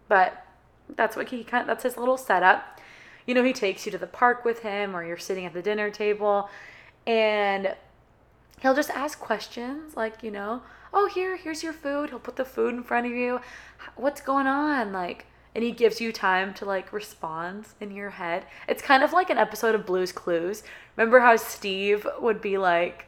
But 0.07 0.45
that's 0.95 1.15
what 1.15 1.29
he 1.29 1.43
kind 1.43 1.61
of, 1.61 1.67
that's 1.67 1.83
his 1.83 1.97
little 1.97 2.17
setup. 2.17 2.79
You 3.25 3.33
know, 3.33 3.43
he 3.43 3.53
takes 3.53 3.85
you 3.85 3.91
to 3.91 3.97
the 3.97 4.07
park 4.07 4.45
with 4.45 4.59
him 4.59 4.95
or 4.95 5.03
you're 5.03 5.17
sitting 5.17 5.45
at 5.45 5.53
the 5.53 5.61
dinner 5.61 5.89
table 5.89 6.49
and 7.07 7.75
he'll 8.61 8.75
just 8.75 8.89
ask 8.91 9.19
questions 9.19 9.95
like, 9.95 10.23
you 10.23 10.31
know, 10.31 10.61
oh, 10.93 11.07
here, 11.07 11.35
here's 11.35 11.63
your 11.63 11.73
food. 11.73 12.09
He'll 12.09 12.19
put 12.19 12.35
the 12.35 12.45
food 12.45 12.73
in 12.73 12.83
front 12.83 13.05
of 13.05 13.11
you. 13.11 13.41
What's 13.95 14.21
going 14.21 14.47
on? 14.47 14.93
Like, 14.93 15.25
and 15.55 15.63
he 15.63 15.71
gives 15.71 15.99
you 15.99 16.11
time 16.11 16.53
to 16.55 16.65
like 16.65 16.93
respond 16.93 17.65
in 17.79 17.91
your 17.91 18.11
head. 18.11 18.45
It's 18.67 18.81
kind 18.81 19.01
of 19.01 19.13
like 19.13 19.29
an 19.29 19.37
episode 19.37 19.73
of 19.73 19.85
Blue's 19.85 20.11
Clues. 20.11 20.61
Remember 20.95 21.21
how 21.21 21.37
Steve 21.37 22.05
would 22.19 22.41
be 22.41 22.57
like, 22.57 23.07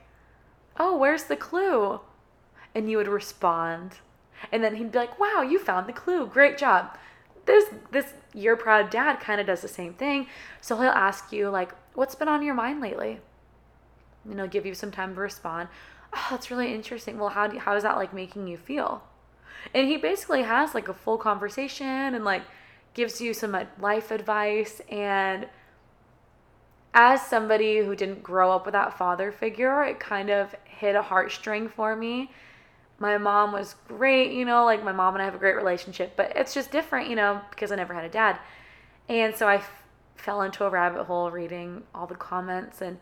oh, 0.80 0.98
where's 0.98 1.26
the 1.26 1.36
clue? 1.36 2.00
And 2.74 2.90
you 2.90 2.98
would 2.98 3.08
respond. 3.08 3.98
And 4.52 4.64
then 4.64 4.76
he'd 4.76 4.92
be 4.92 4.98
like, 4.98 5.20
wow, 5.20 5.42
you 5.42 5.60
found 5.60 5.88
the 5.88 5.94
clue. 5.94 6.26
Great 6.26 6.58
job. 6.58 6.98
This, 7.46 7.66
this, 7.92 8.14
your 8.34 8.56
proud 8.56 8.90
dad 8.90 9.20
kind 9.20 9.40
of 9.40 9.48
does 9.48 9.62
the 9.62 9.68
same 9.68 9.94
thing. 9.94 10.28
So 10.62 10.78
he'll 10.78 10.90
ask 10.90 11.32
you, 11.32 11.50
like, 11.50 11.72
what's 11.94 12.16
been 12.16 12.28
on 12.28 12.44
your 12.44 12.54
mind 12.54 12.82
lately? 12.82 13.20
you 14.28 14.36
know, 14.36 14.48
give 14.48 14.66
you 14.66 14.74
some 14.74 14.92
time 14.92 15.16
to 15.16 15.22
respond. 15.22 15.70
Oh, 16.14 16.28
that's 16.32 16.52
really 16.52 16.74
interesting. 16.74 17.18
Well, 17.18 17.30
how 17.30 17.48
do, 17.48 17.58
how 17.60 17.76
is 17.76 17.84
that 17.84 17.96
like 17.96 18.14
making 18.14 18.48
you 18.48 18.58
feel? 18.58 19.04
And 19.74 19.88
he 19.88 19.98
basically 19.98 20.44
has 20.44 20.74
like 20.74 20.88
a 20.88 20.94
full 20.94 21.18
conversation 21.18 21.86
and 21.86 22.24
like 22.24 22.44
gives 22.94 23.22
you 23.22 23.34
some 23.34 23.58
life 23.80 24.12
advice 24.12 24.82
and 24.90 25.48
as 26.94 27.22
somebody 27.22 27.78
who 27.78 27.96
didn't 27.96 28.24
grow 28.24 28.52
up 28.52 28.66
with 28.66 28.74
that 28.74 28.98
father 28.98 29.32
figure, 29.32 29.84
it 29.84 30.00
kind 30.00 30.32
of 30.32 30.56
hit 30.64 30.96
a 30.96 31.02
heartstring 31.02 31.70
for 31.70 31.96
me. 31.96 32.32
My 32.98 33.20
mom 33.20 33.52
was 33.52 33.76
great, 33.88 34.32
you 34.32 34.46
know, 34.46 34.66
like 34.66 34.84
my 34.84 34.92
mom 34.92 35.14
and 35.14 35.22
I 35.22 35.26
have 35.26 35.36
a 35.36 35.38
great 35.38 35.56
relationship, 35.56 36.14
but 36.16 36.36
it's 36.36 36.56
just 36.56 36.72
different, 36.72 37.08
you 37.08 37.16
know, 37.16 37.40
because 37.52 37.72
I 37.72 37.76
never 37.76 37.94
had 37.94 38.04
a 38.04 38.10
dad. 38.10 38.40
And 39.08 39.36
so 39.36 39.48
I 39.48 39.58
f- 39.58 39.84
fell 40.16 40.42
into 40.42 40.66
a 40.66 40.70
rabbit 40.72 41.04
hole 41.04 41.30
reading 41.30 41.84
all 41.94 42.08
the 42.08 42.16
comments 42.16 42.82
and 42.82 42.98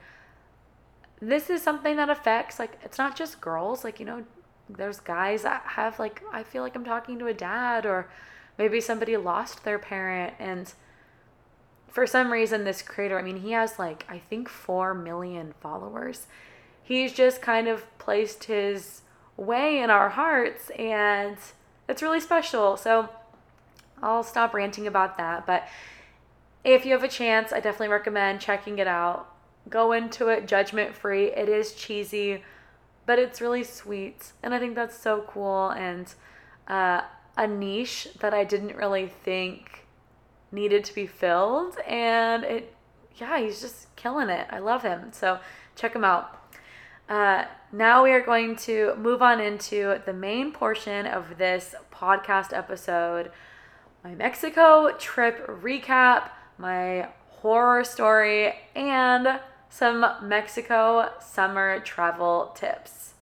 this 1.21 1.49
is 1.49 1.61
something 1.61 1.95
that 1.95 2.09
affects 2.09 2.59
like 2.59 2.77
it's 2.83 2.97
not 2.97 3.15
just 3.15 3.39
girls 3.39 3.83
like 3.83 3.99
you 3.99 4.05
know 4.05 4.23
there's 4.69 4.99
guys 4.99 5.43
that 5.43 5.61
have 5.65 5.99
like 5.99 6.21
i 6.31 6.41
feel 6.43 6.63
like 6.63 6.75
i'm 6.75 6.85
talking 6.85 7.19
to 7.19 7.27
a 7.27 7.33
dad 7.33 7.85
or 7.85 8.09
maybe 8.57 8.81
somebody 8.81 9.15
lost 9.17 9.63
their 9.63 9.77
parent 9.77 10.33
and 10.39 10.73
for 11.87 12.05
some 12.05 12.31
reason 12.31 12.63
this 12.63 12.81
creator 12.81 13.17
i 13.17 13.21
mean 13.21 13.37
he 13.37 13.51
has 13.51 13.77
like 13.79 14.05
i 14.09 14.17
think 14.17 14.49
4 14.49 14.93
million 14.93 15.53
followers. 15.61 16.27
He's 16.83 17.13
just 17.13 17.41
kind 17.41 17.67
of 17.67 17.83
placed 17.97 18.43
his 18.43 19.01
way 19.37 19.79
in 19.79 19.89
our 19.89 20.09
hearts 20.09 20.69
and 20.77 21.35
it's 21.89 22.01
really 22.01 22.19
special. 22.19 22.77
So 22.77 23.09
i'll 24.01 24.23
stop 24.23 24.53
ranting 24.53 24.87
about 24.87 25.17
that 25.17 25.45
but 25.47 25.67
if 26.63 26.85
you 26.85 26.91
have 26.91 27.03
a 27.03 27.07
chance 27.07 27.53
i 27.53 27.59
definitely 27.59 27.87
recommend 27.87 28.41
checking 28.41 28.77
it 28.77 28.87
out. 28.87 29.31
Go 29.69 29.93
into 29.93 30.27
it 30.27 30.47
judgment 30.47 30.95
free. 30.95 31.31
It 31.31 31.49
is 31.49 31.73
cheesy, 31.73 32.43
but 33.05 33.19
it's 33.19 33.41
really 33.41 33.63
sweet. 33.63 34.33
And 34.41 34.53
I 34.53 34.59
think 34.59 34.75
that's 34.75 34.97
so 34.97 35.25
cool 35.27 35.69
and 35.69 36.13
uh, 36.67 37.01
a 37.37 37.47
niche 37.47 38.07
that 38.19 38.33
I 38.33 38.43
didn't 38.43 38.75
really 38.75 39.07
think 39.07 39.85
needed 40.51 40.83
to 40.85 40.95
be 40.95 41.07
filled. 41.07 41.77
And 41.87 42.43
it, 42.43 42.73
yeah, 43.15 43.39
he's 43.39 43.61
just 43.61 43.95
killing 43.95 44.29
it. 44.29 44.47
I 44.49 44.59
love 44.59 44.83
him. 44.83 45.11
So 45.11 45.39
check 45.75 45.95
him 45.95 46.03
out. 46.03 46.41
Uh, 47.07 47.45
now 47.71 48.03
we 48.03 48.11
are 48.11 48.21
going 48.21 48.55
to 48.55 48.95
move 48.97 49.21
on 49.21 49.39
into 49.39 50.01
the 50.05 50.13
main 50.13 50.51
portion 50.51 51.05
of 51.05 51.37
this 51.37 51.75
podcast 51.93 52.51
episode 52.51 53.31
my 54.03 54.13
Mexico 54.13 54.95
trip 54.99 55.47
recap, 55.47 56.29
my 56.59 57.09
horror 57.27 57.83
story, 57.83 58.53
and 58.75 59.39
some 59.75 60.05
Mexico 60.21 61.11
summer 61.19 61.81
travel 61.81 62.53
tips. 62.55 63.15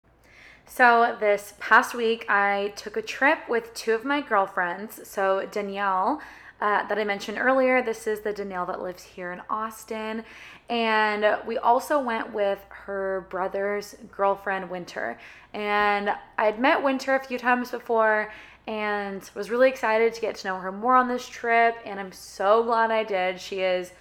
So, 0.66 1.16
this 1.18 1.54
past 1.62 1.96
week, 1.96 2.26
I 2.30 2.74
took 2.76 2.98
a 2.98 3.02
trip 3.02 3.40
with 3.48 3.74
two 3.74 3.94
of 3.94 4.04
my 4.04 4.20
girlfriends. 4.20 5.08
So, 5.08 5.48
Danielle, 5.50 6.22
uh, 6.60 6.86
that 6.88 6.98
I 6.98 7.06
mentioned 7.06 7.38
earlier, 7.38 7.82
this 7.82 8.06
is 8.06 8.20
the 8.20 8.34
Danielle 8.34 8.66
that 8.66 8.82
lives 8.82 9.02
here 9.02 9.32
in 9.32 9.42
Austin. 9.50 10.26
And 10.70 11.38
we 11.48 11.58
also 11.58 12.02
went 12.02 12.34
with 12.34 12.60
her 12.70 13.28
brother's 13.30 13.96
girlfriend, 14.12 14.70
Winter. 14.70 15.18
And 15.54 16.12
I'd 16.38 16.60
met 16.60 16.84
Winter 16.84 17.16
a 17.16 17.24
few 17.24 17.38
times 17.38 17.72
before, 17.72 18.30
and 18.68 19.30
was 19.36 19.50
really 19.50 19.70
excited 19.70 20.14
to 20.14 20.20
get 20.20 20.36
to 20.36 20.48
know 20.50 20.58
her 20.58 20.72
more 20.74 20.98
on 20.98 21.08
this 21.08 21.30
trip. 21.30 21.78
And 21.86 21.98
I'm 21.98 22.12
so 22.12 22.62
glad 22.64 22.92
I 22.92 23.06
did. 23.06 23.40
She 23.40 23.62
is 23.62 23.94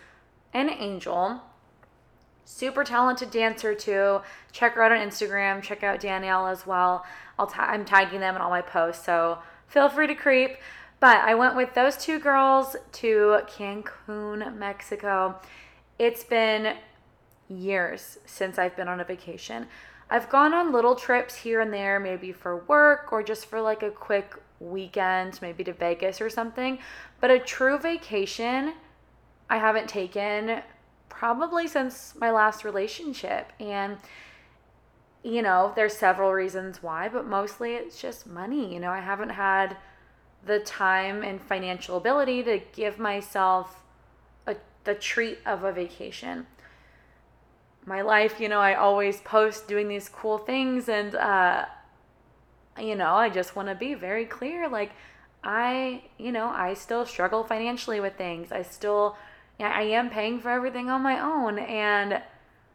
an 0.53 0.69
angel, 0.69 1.43
super 2.45 2.85
talented 2.85 3.31
dancer 3.31 3.75
too. 3.75 4.21
Check 4.53 4.75
her 4.75 4.83
out 4.83 4.93
on 4.93 4.99
Instagram. 4.99 5.63
Check 5.63 5.83
out 5.83 6.01
Danielle 6.01 6.47
as 6.47 6.67
well. 6.67 7.05
I'll 7.39 7.47
t- 7.47 7.59
I'm 7.59 7.85
tagging 7.85 8.21
them 8.21 8.37
in 8.37 8.43
all 8.43 8.51
my 8.51 8.63
posts, 8.63 9.05
so 9.05 9.39
feel 9.67 9.89
free 9.89 10.07
to 10.07 10.15
creep. 10.15 10.57
But 11.01 11.19
I 11.19 11.35
went 11.35 11.57
with 11.57 11.73
those 11.75 11.97
two 11.97 12.19
girls 12.19 12.77
to 12.93 13.41
Cancun, 13.47 14.57
Mexico. 14.57 15.41
It's 15.99 16.25
been 16.25 16.77
years 17.49 18.19
since 18.27 18.59
I've 18.59 18.77
been 18.77 18.89
on 18.89 19.01
a 19.01 19.05
vacation. 19.05 19.67
I've 20.11 20.29
gone 20.29 20.53
on 20.53 20.73
little 20.73 20.95
trips 20.95 21.37
here 21.37 21.61
and 21.61 21.73
there, 21.73 22.01
maybe 22.01 22.33
for 22.33 22.65
work 22.65 23.13
or 23.13 23.23
just 23.23 23.47
for 23.47 23.61
like 23.61 23.83
a 23.83 23.91
quick 23.91 24.35
weekend, 24.59 25.41
maybe 25.41 25.65
to 25.65 25.73
Vegas 25.73 26.21
or 26.21 26.29
something. 26.29 26.79
But 27.21 27.31
a 27.31 27.39
true 27.39 27.79
vacation, 27.79 28.75
I 29.49 29.59
haven't 29.59 29.89
taken 29.89 30.63
probably 31.11 31.69
since 31.69 32.15
my 32.19 32.31
last 32.31 32.65
relationship. 32.65 33.53
And, 33.61 33.99
you 35.23 35.43
know, 35.43 35.73
there's 35.77 35.95
several 35.95 36.33
reasons 36.33 36.83
why, 36.83 37.09
but 37.09 37.27
mostly 37.27 37.75
it's 37.75 38.01
just 38.01 38.27
money. 38.27 38.73
You 38.73 38.81
know, 38.81 38.91
I 38.91 39.01
haven't 39.01 39.31
had 39.31 39.77
the 40.47 40.61
time 40.61 41.23
and 41.23 41.43
financial 41.43 41.99
ability 41.99 42.43
to 42.45 42.61
give 42.73 42.99
myself 42.99 43.83
a, 44.47 44.57
the 44.85 44.95
treat 44.95 45.39
of 45.45 45.65
a 45.65 45.73
vacation 45.73 46.47
my 47.87 48.03
life, 48.03 48.41
you 48.41 48.49
know, 48.49 48.61
I 48.61 48.75
always 48.75 49.21
post 49.21 49.67
doing 49.67 49.89
these 49.89 50.09
cool 50.09 50.39
things 50.39 50.89
and 50.89 51.15
uh 51.15 51.67
you 52.79 52.95
know, 52.95 53.15
I 53.15 53.29
just 53.29 53.57
want 53.57 53.69
to 53.69 53.75
be 53.75 53.95
very 53.95 54.25
clear 54.25 54.69
like 54.69 54.93
I, 55.43 56.05
you 56.19 56.33
know, 56.33 56.49
I 56.49 56.75
still 56.75 57.07
struggle 57.07 57.45
financially 57.45 58.01
with 58.01 58.17
things. 58.17 58.53
I 58.53 58.63
still 58.63 59.17
I 59.69 59.83
am 59.83 60.11
paying 60.11 60.41
for 60.41 60.51
everything 60.51 60.89
on 60.89 61.03
my 61.03 61.19
own 61.19 61.59
and 61.59 62.23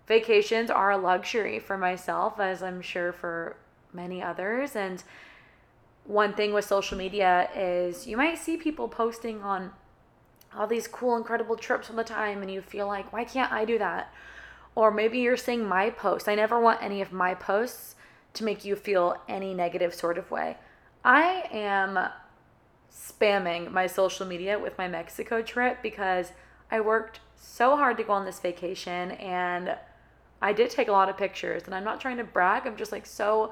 vacations 0.08 0.70
are 0.70 0.92
a 0.92 0.98
luxury 0.98 1.60
for 1.60 1.78
myself 1.78 2.40
as 2.40 2.62
I'm 2.62 2.82
sure 2.82 3.12
for 3.12 3.58
many 3.94 4.22
others 4.22 4.76
and 4.76 5.04
one 6.06 6.34
thing 6.34 6.54
with 6.54 6.66
social 6.66 6.98
media 6.98 7.50
is 7.56 8.06
you 8.06 8.18
might 8.18 8.38
see 8.38 8.58
people 8.58 8.88
posting 8.88 9.42
on 9.42 9.72
all 10.56 10.68
these 10.68 10.88
cool 10.88 11.18
incredible 11.18 11.56
trips 11.56 11.90
all 11.90 11.96
the 11.96 12.04
time 12.04 12.42
and 12.42 12.52
you 12.52 12.62
feel 12.62 12.88
like 12.88 13.12
why 13.12 13.24
can't 13.24 13.52
I 13.52 13.66
do 13.66 13.78
that? 13.80 14.14
Or 14.76 14.92
maybe 14.92 15.20
you're 15.20 15.38
seeing 15.38 15.66
my 15.66 15.90
posts. 15.90 16.28
I 16.28 16.36
never 16.36 16.60
want 16.60 16.84
any 16.84 17.02
of 17.02 17.12
my 17.12 17.34
posts 17.34 17.96
to 18.34 18.44
make 18.44 18.66
you 18.66 18.76
feel 18.76 19.22
any 19.28 19.54
negative 19.54 19.94
sort 19.94 20.18
of 20.18 20.30
way. 20.30 20.58
I 21.04 21.48
am 21.52 21.98
spamming 22.92 23.72
my 23.72 23.88
social 23.88 24.26
media 24.26 24.60
with 24.60 24.78
my 24.78 24.88
Mexico 24.88 25.42
trip 25.42 25.82
because 25.82 26.32
I 26.72 26.82
worked 26.82 27.20
so 27.36 27.76
hard 27.78 27.98
to 27.98 28.04
go 28.04 28.14
on 28.14 28.26
this 28.26 28.40
vacation 28.40 29.12
and 29.12 29.76
I 30.42 30.54
did 30.54 30.70
take 30.70 30.88
a 30.88 30.92
lot 30.92 31.10
of 31.10 31.18
pictures 31.18 31.64
and 31.66 31.74
I'm 31.74 31.84
not 31.84 32.02
trying 32.02 32.18
to 32.18 32.24
brag. 32.24 32.66
I'm 32.66 32.76
just 32.76 32.92
like 32.92 33.06
so 33.06 33.52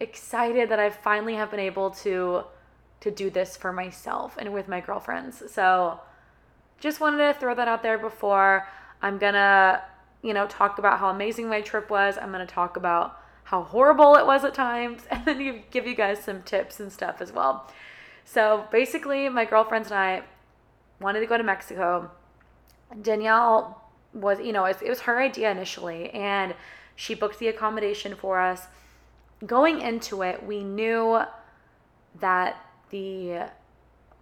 excited 0.00 0.68
that 0.70 0.80
I 0.80 0.90
finally 0.90 1.34
have 1.34 1.50
been 1.50 1.60
able 1.60 1.90
to 1.90 2.44
to 3.00 3.10
do 3.10 3.28
this 3.28 3.56
for 3.56 3.72
myself 3.72 4.36
and 4.38 4.52
with 4.52 4.66
my 4.66 4.80
girlfriends. 4.80 5.42
So 5.52 6.00
just 6.80 7.00
wanted 7.00 7.18
to 7.18 7.38
throw 7.38 7.54
that 7.54 7.68
out 7.68 7.82
there 7.82 7.98
before 7.98 8.66
I'm 9.02 9.18
going 9.18 9.34
to 9.34 9.82
you 10.24 10.32
know, 10.32 10.46
talk 10.46 10.78
about 10.78 10.98
how 10.98 11.10
amazing 11.10 11.48
my 11.48 11.60
trip 11.60 11.90
was. 11.90 12.16
I'm 12.16 12.32
going 12.32 12.44
to 12.44 12.52
talk 12.52 12.78
about 12.78 13.20
how 13.44 13.62
horrible 13.62 14.16
it 14.16 14.24
was 14.26 14.42
at 14.42 14.54
times 14.54 15.02
and 15.10 15.24
then 15.26 15.62
give 15.70 15.86
you 15.86 15.94
guys 15.94 16.24
some 16.24 16.42
tips 16.42 16.80
and 16.80 16.90
stuff 16.90 17.20
as 17.20 17.30
well. 17.30 17.70
So 18.24 18.66
basically, 18.72 19.28
my 19.28 19.44
girlfriends 19.44 19.90
and 19.90 20.00
I 20.00 20.22
wanted 20.98 21.20
to 21.20 21.26
go 21.26 21.36
to 21.36 21.44
Mexico. 21.44 22.10
Danielle 23.02 23.82
was, 24.12 24.38
you 24.38 24.52
know, 24.52 24.64
it, 24.64 24.78
it 24.82 24.88
was 24.88 25.00
her 25.00 25.20
idea 25.20 25.50
initially, 25.50 26.10
and 26.10 26.54
she 26.96 27.14
booked 27.14 27.38
the 27.38 27.48
accommodation 27.48 28.14
for 28.14 28.40
us. 28.40 28.66
Going 29.44 29.80
into 29.80 30.22
it, 30.22 30.44
we 30.44 30.62
knew 30.62 31.20
that 32.20 32.56
the 32.90 33.48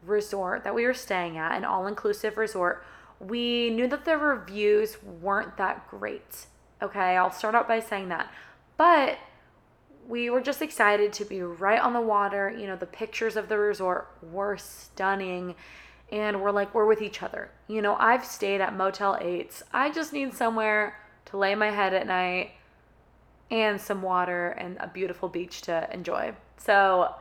resort 0.05 0.65
that 0.65 0.75
we 0.75 0.87
were 0.87 0.95
staying 0.95 1.37
at, 1.37 1.53
an 1.53 1.65
all 1.65 1.87
inclusive 1.87 2.37
resort, 2.37 2.85
we 3.21 3.71
knew 3.71 3.87
that 3.87 4.05
the 4.05 4.17
reviews 4.17 5.03
weren't 5.03 5.57
that 5.57 5.87
great. 5.89 6.47
Okay, 6.81 7.17
I'll 7.17 7.31
start 7.31 7.55
out 7.55 7.69
by 7.69 7.81
saying 7.81 8.09
that. 8.09 8.33
But 8.77 9.19
we 10.09 10.31
were 10.31 10.41
just 10.41 10.63
excited 10.63 11.13
to 11.13 11.25
be 11.25 11.43
right 11.43 11.79
on 11.79 11.93
the 11.93 12.01
water. 12.01 12.51
You 12.51 12.67
know, 12.67 12.77
the 12.77 12.87
pictures 12.87 13.37
of 13.37 13.49
the 13.49 13.59
resort 13.59 14.09
were 14.23 14.57
stunning. 14.57 15.55
And 16.13 16.43
we're 16.43 16.51
like, 16.51 16.75
we're 16.75 16.87
with 16.87 17.03
each 17.03 17.23
other. 17.23 17.51
You 17.67 17.83
know, 17.83 17.97
I've 17.99 18.25
stayed 18.25 18.61
at 18.61 18.77
Motel 18.77 19.17
8s. 19.17 19.63
I 19.73 19.91
just 19.91 20.13
need 20.13 20.35
somewhere 20.35 20.99
to 21.27 21.39
lay 21.39 21.55
my 21.55 21.71
head 21.71 21.95
at 21.95 22.07
night 22.07 22.51
and 23.51 23.81
some 23.81 24.03
water 24.03 24.51
and 24.51 24.77
a 24.79 24.87
beautiful 24.87 25.29
beach 25.29 25.63
to 25.63 25.89
enjoy. 25.93 26.35
So 26.59 27.15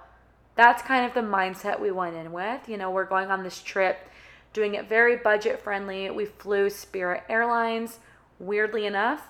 that's 0.56 0.82
kind 0.82 1.06
of 1.06 1.14
the 1.14 1.22
mindset 1.22 1.80
we 1.80 1.92
went 1.92 2.18
in 2.18 2.34
with. 2.34 2.68
You 2.68 2.78
know, 2.78 2.92
we're 2.92 3.06
going 3.06 3.32
on 3.32 3.44
this 3.44 3.62
trip 3.62 4.10
doing 4.54 4.76
it 4.76 4.90
very 4.90 5.16
budget 5.16 5.62
friendly. 5.62 6.10
We 6.12 6.26
flew 6.26 6.70
Spirit 6.70 7.24
Airlines. 7.30 8.00
Weirdly 8.40 8.86
enough, 8.86 9.28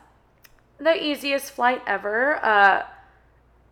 the 0.79 1.03
easiest 1.03 1.51
flight 1.51 1.81
ever. 1.85 2.43
Uh, 2.43 2.83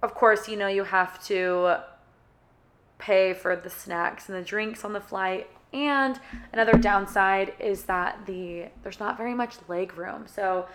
of 0.04 0.14
course, 0.14 0.48
you 0.48 0.58
know, 0.58 0.68
you 0.68 0.84
have 0.84 1.24
to 1.26 1.78
pay 2.98 3.34
for 3.34 3.56
the 3.56 3.70
snacks 3.70 4.30
and 4.30 4.38
the 4.38 4.44
drinks 4.44 4.84
on 4.86 4.94
the 4.94 5.00
flight. 5.00 5.50
And 5.72 6.20
another 6.52 6.74
downside 6.74 7.54
is 7.60 7.84
that 7.84 8.26
the 8.26 8.66
there's 8.82 9.00
not 9.00 9.18
very 9.18 9.34
much 9.34 9.56
leg 9.68 9.98
room. 9.98 10.26
So, 10.28 10.68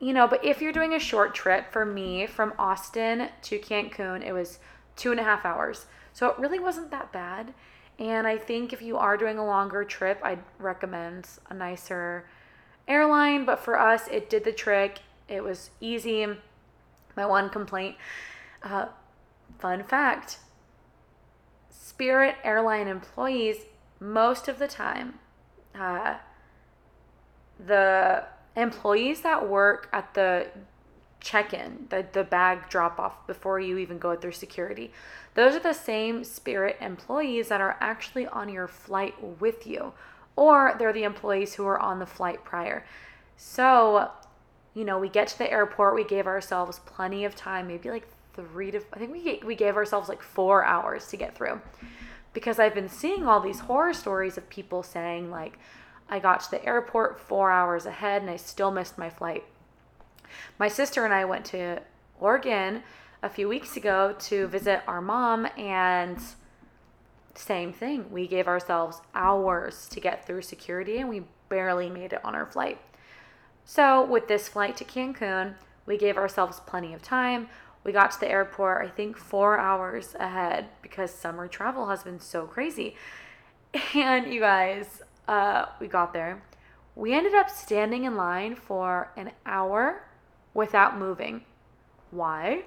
you 0.00 0.12
know, 0.12 0.26
but 0.26 0.44
if 0.44 0.60
you're 0.60 0.72
doing 0.72 0.94
a 0.94 0.98
short 0.98 1.34
trip, 1.34 1.72
for 1.72 1.84
me 1.84 2.26
from 2.26 2.52
Austin 2.58 3.28
to 3.42 3.58
Cancun, 3.58 4.26
it 4.26 4.32
was 4.32 4.58
two 4.96 5.10
and 5.12 5.20
a 5.20 5.24
half 5.24 5.44
hours. 5.44 5.86
So 6.12 6.28
it 6.28 6.38
really 6.38 6.58
wasn't 6.58 6.90
that 6.90 7.12
bad. 7.12 7.54
And 7.98 8.26
I 8.26 8.36
think 8.38 8.72
if 8.72 8.82
you 8.82 8.96
are 8.96 9.16
doing 9.16 9.38
a 9.38 9.44
longer 9.44 9.84
trip, 9.84 10.18
I'd 10.24 10.42
recommend 10.58 11.28
a 11.48 11.54
nicer 11.54 12.24
airline. 12.88 13.44
But 13.44 13.60
for 13.60 13.78
us, 13.78 14.08
it 14.08 14.28
did 14.30 14.44
the 14.44 14.52
trick. 14.52 15.00
It 15.28 15.44
was 15.44 15.70
easy. 15.80 16.26
My 17.16 17.26
one 17.26 17.50
complaint 17.50 17.96
uh, 18.62 18.86
fun 19.58 19.82
fact 19.84 20.38
Spirit 21.70 22.36
airline 22.44 22.88
employees, 22.88 23.58
most 24.00 24.48
of 24.48 24.58
the 24.58 24.66
time, 24.66 25.18
uh, 25.78 26.14
the 27.64 28.24
employees 28.56 29.20
that 29.20 29.48
work 29.48 29.88
at 29.92 30.14
the 30.14 30.48
check 31.20 31.52
in, 31.52 31.86
the, 31.90 32.06
the 32.12 32.24
bag 32.24 32.68
drop 32.70 32.98
off 32.98 33.26
before 33.26 33.60
you 33.60 33.76
even 33.76 33.98
go 33.98 34.16
through 34.16 34.32
security. 34.32 34.90
Those 35.34 35.54
are 35.54 35.60
the 35.60 35.74
same 35.74 36.24
Spirit 36.24 36.76
employees 36.80 37.48
that 37.48 37.60
are 37.60 37.76
actually 37.80 38.26
on 38.26 38.48
your 38.48 38.66
flight 38.66 39.14
with 39.38 39.66
you, 39.66 39.92
or 40.34 40.74
they're 40.78 40.92
the 40.92 41.04
employees 41.04 41.54
who 41.54 41.66
are 41.66 41.78
on 41.78 41.98
the 41.98 42.06
flight 42.06 42.42
prior. 42.44 42.86
So, 43.36 44.10
you 44.74 44.84
know, 44.84 44.98
we 44.98 45.08
get 45.08 45.28
to 45.28 45.38
the 45.38 45.50
airport, 45.50 45.94
we 45.94 46.04
gave 46.04 46.26
ourselves 46.26 46.80
plenty 46.86 47.24
of 47.24 47.36
time, 47.36 47.66
maybe 47.68 47.90
like 47.90 48.08
three 48.34 48.70
to, 48.70 48.80
I 48.92 48.98
think 48.98 49.12
we, 49.12 49.40
we 49.44 49.54
gave 49.54 49.76
ourselves 49.76 50.08
like 50.08 50.22
four 50.22 50.64
hours 50.64 51.06
to 51.08 51.16
get 51.16 51.34
through. 51.34 51.60
Because 52.32 52.58
I've 52.58 52.74
been 52.74 52.88
seeing 52.88 53.26
all 53.26 53.40
these 53.40 53.60
horror 53.60 53.92
stories 53.92 54.38
of 54.38 54.48
people 54.48 54.82
saying, 54.82 55.30
like, 55.30 55.58
I 56.08 56.18
got 56.18 56.40
to 56.40 56.50
the 56.50 56.64
airport 56.64 57.20
four 57.20 57.50
hours 57.50 57.86
ahead 57.86 58.22
and 58.22 58.30
I 58.30 58.36
still 58.36 58.70
missed 58.70 58.98
my 58.98 59.10
flight. 59.10 59.44
My 60.58 60.68
sister 60.68 61.04
and 61.04 61.14
I 61.14 61.24
went 61.24 61.44
to 61.46 61.80
Oregon 62.18 62.82
a 63.22 63.28
few 63.28 63.48
weeks 63.48 63.76
ago 63.76 64.14
to 64.18 64.46
visit 64.48 64.82
our 64.86 65.00
mom 65.00 65.46
and 65.56 66.18
same 67.34 67.72
thing. 67.72 68.10
We 68.10 68.26
gave 68.26 68.48
ourselves 68.48 69.00
hours 69.14 69.88
to 69.88 70.00
get 70.00 70.26
through 70.26 70.42
security 70.42 70.98
and 70.98 71.08
we 71.08 71.24
barely 71.48 71.90
made 71.90 72.12
it 72.12 72.24
on 72.24 72.34
our 72.34 72.46
flight. 72.46 72.78
So, 73.64 74.04
with 74.04 74.26
this 74.26 74.48
flight 74.48 74.76
to 74.78 74.84
Cancun, 74.84 75.54
We 75.86 75.96
gave 75.96 76.16
ourselves 76.16 76.60
plenty 76.66 76.94
of 76.94 77.02
time. 77.02 77.48
We 77.82 77.92
got 77.92 78.10
to 78.12 78.20
the 78.20 78.28
airport, 78.28 78.84
I 78.86 78.90
think, 78.90 79.16
four 79.16 79.58
hours 79.58 80.14
ahead 80.18 80.68
because 80.82 81.10
summer 81.10 81.48
travel 81.48 81.88
has 81.88 82.02
been 82.02 82.20
so 82.20 82.46
crazy. 82.46 82.96
And 83.94 84.32
you 84.32 84.40
guys, 84.40 85.00
uh, 85.28 85.66
we 85.80 85.86
got 85.86 86.12
there. 86.12 86.42
We 86.96 87.14
ended 87.14 87.34
up 87.34 87.48
standing 87.48 88.04
in 88.04 88.16
line 88.16 88.56
for 88.56 89.12
an 89.16 89.30
hour 89.46 90.02
without 90.52 90.98
moving. 90.98 91.42
Why? 92.10 92.64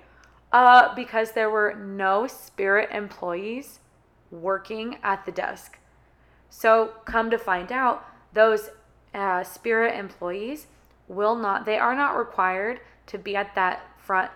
Uh, 0.51 0.95
because 0.95 1.33
there 1.33 1.49
were 1.49 1.73
no 1.75 2.25
Spirit 2.25 2.89
employees 2.91 3.79
working 4.31 4.97
at 5.03 5.25
the 5.25 5.31
desk. 5.31 5.77
So, 6.49 6.93
come 7.05 7.29
to 7.31 7.37
find 7.37 7.71
out, 7.71 8.05
those 8.33 8.69
uh, 9.13 9.43
Spirit 9.43 9.97
employees 9.97 10.67
will 11.07 11.35
not, 11.35 11.65
they 11.65 11.77
are 11.77 11.95
not 11.95 12.17
required 12.17 12.79
to 13.07 13.17
be 13.17 13.35
at 13.35 13.55
that 13.55 13.81
front 13.97 14.31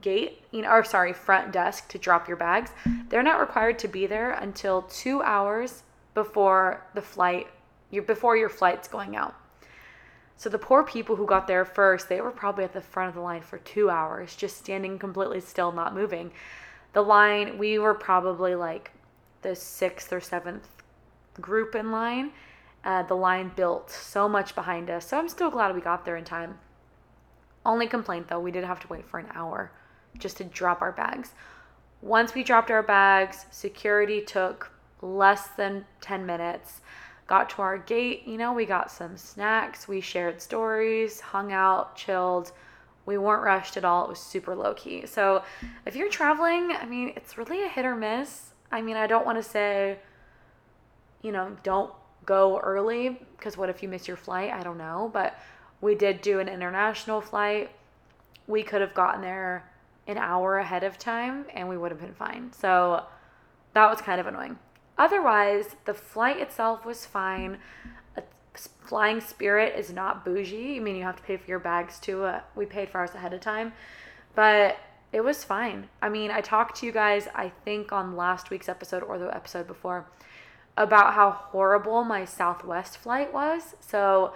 gate, 0.00 0.42
you 0.50 0.62
know, 0.62 0.70
or 0.70 0.84
sorry, 0.84 1.12
front 1.12 1.52
desk 1.52 1.88
to 1.88 1.98
drop 1.98 2.28
your 2.28 2.36
bags. 2.36 2.70
They're 3.08 3.22
not 3.22 3.40
required 3.40 3.78
to 3.80 3.88
be 3.88 4.06
there 4.06 4.32
until 4.32 4.82
two 4.82 5.22
hours 5.22 5.82
before 6.14 6.84
the 6.94 7.02
flight, 7.02 7.46
your 7.90 8.02
before 8.02 8.36
your 8.36 8.48
flight's 8.48 8.88
going 8.88 9.16
out. 9.16 9.34
So 10.36 10.50
the 10.50 10.58
poor 10.58 10.82
people 10.82 11.16
who 11.16 11.26
got 11.26 11.46
there 11.46 11.64
first, 11.64 12.08
they 12.08 12.20
were 12.20 12.30
probably 12.30 12.64
at 12.64 12.72
the 12.72 12.80
front 12.80 13.08
of 13.08 13.14
the 13.14 13.20
line 13.20 13.42
for 13.42 13.58
two 13.58 13.88
hours, 13.88 14.36
just 14.36 14.58
standing 14.58 14.98
completely 14.98 15.40
still, 15.40 15.72
not 15.72 15.94
moving. 15.94 16.30
The 16.92 17.02
line, 17.02 17.58
we 17.58 17.78
were 17.78 17.94
probably 17.94 18.54
like 18.54 18.90
the 19.42 19.54
sixth 19.54 20.12
or 20.12 20.20
seventh 20.20 20.68
group 21.40 21.74
in 21.74 21.90
line. 21.90 22.32
Uh, 22.84 23.02
the 23.02 23.14
line 23.14 23.50
built 23.56 23.90
so 23.90 24.28
much 24.28 24.54
behind 24.54 24.90
us. 24.90 25.08
So 25.08 25.18
I'm 25.18 25.28
still 25.28 25.50
glad 25.50 25.74
we 25.74 25.80
got 25.80 26.04
there 26.04 26.16
in 26.16 26.24
time. 26.24 26.58
Only 27.64 27.86
complaint 27.86 28.28
though, 28.28 28.40
we 28.40 28.50
did 28.50 28.64
have 28.64 28.80
to 28.80 28.88
wait 28.88 29.06
for 29.06 29.18
an 29.18 29.26
hour 29.34 29.72
just 30.18 30.36
to 30.38 30.44
drop 30.44 30.82
our 30.82 30.92
bags. 30.92 31.32
Once 32.02 32.34
we 32.34 32.44
dropped 32.44 32.70
our 32.70 32.82
bags, 32.82 33.46
security 33.50 34.20
took 34.20 34.70
less 35.02 35.48
than 35.56 35.84
10 36.00 36.26
minutes. 36.26 36.80
Got 37.26 37.50
to 37.50 37.62
our 37.62 37.78
gate, 37.78 38.22
you 38.26 38.36
know, 38.36 38.52
we 38.52 38.66
got 38.66 38.90
some 38.90 39.16
snacks, 39.16 39.88
we 39.88 40.00
shared 40.00 40.40
stories, 40.40 41.20
hung 41.20 41.52
out, 41.52 41.96
chilled. 41.96 42.52
We 43.04 43.18
weren't 43.18 43.42
rushed 43.42 43.76
at 43.76 43.84
all. 43.84 44.04
It 44.04 44.10
was 44.10 44.18
super 44.18 44.54
low 44.54 44.74
key. 44.74 45.06
So, 45.06 45.42
if 45.84 45.94
you're 45.94 46.08
traveling, 46.08 46.72
I 46.72 46.86
mean, 46.86 47.12
it's 47.16 47.38
really 47.38 47.62
a 47.62 47.68
hit 47.68 47.84
or 47.84 47.94
miss. 47.94 48.52
I 48.70 48.82
mean, 48.82 48.96
I 48.96 49.06
don't 49.06 49.24
want 49.24 49.38
to 49.38 49.48
say, 49.48 49.98
you 51.22 51.32
know, 51.32 51.56
don't 51.62 51.92
go 52.26 52.58
early 52.58 53.20
because 53.36 53.56
what 53.56 53.70
if 53.70 53.82
you 53.82 53.88
miss 53.88 54.08
your 54.08 54.16
flight? 54.16 54.52
I 54.52 54.62
don't 54.62 54.78
know. 54.78 55.10
But 55.12 55.38
we 55.80 55.94
did 55.94 56.20
do 56.20 56.40
an 56.40 56.48
international 56.48 57.20
flight. 57.20 57.70
We 58.46 58.62
could 58.62 58.80
have 58.80 58.94
gotten 58.94 59.22
there 59.22 59.70
an 60.06 60.18
hour 60.18 60.58
ahead 60.58 60.84
of 60.84 60.98
time 60.98 61.46
and 61.54 61.68
we 61.68 61.76
would 61.76 61.90
have 61.90 62.00
been 62.00 62.14
fine. 62.14 62.52
So 62.52 63.04
that 63.74 63.90
was 63.90 64.00
kind 64.00 64.20
of 64.20 64.26
annoying. 64.26 64.58
Otherwise, 64.98 65.76
the 65.84 65.94
flight 65.94 66.38
itself 66.38 66.84
was 66.86 67.04
fine. 67.04 67.58
A 68.16 68.22
flying 68.80 69.20
Spirit 69.20 69.78
is 69.78 69.92
not 69.92 70.24
bougie. 70.24 70.76
I 70.76 70.80
mean, 70.80 70.96
you 70.96 71.02
have 71.02 71.16
to 71.16 71.22
pay 71.22 71.36
for 71.36 71.46
your 71.46 71.58
bags 71.58 71.98
too. 71.98 72.24
Uh, 72.24 72.40
we 72.54 72.66
paid 72.66 72.88
for 72.88 72.98
ours 72.98 73.14
ahead 73.14 73.34
of 73.34 73.40
time, 73.40 73.72
but 74.34 74.78
it 75.12 75.20
was 75.20 75.44
fine. 75.44 75.88
I 76.00 76.08
mean, 76.08 76.30
I 76.30 76.40
talked 76.40 76.76
to 76.80 76.86
you 76.86 76.92
guys, 76.92 77.28
I 77.34 77.50
think, 77.64 77.92
on 77.92 78.16
last 78.16 78.50
week's 78.50 78.68
episode 78.68 79.02
or 79.02 79.18
the 79.18 79.34
episode 79.34 79.66
before 79.66 80.06
about 80.76 81.14
how 81.14 81.30
horrible 81.30 82.04
my 82.04 82.24
Southwest 82.24 82.98
flight 82.98 83.32
was. 83.32 83.74
So, 83.80 84.34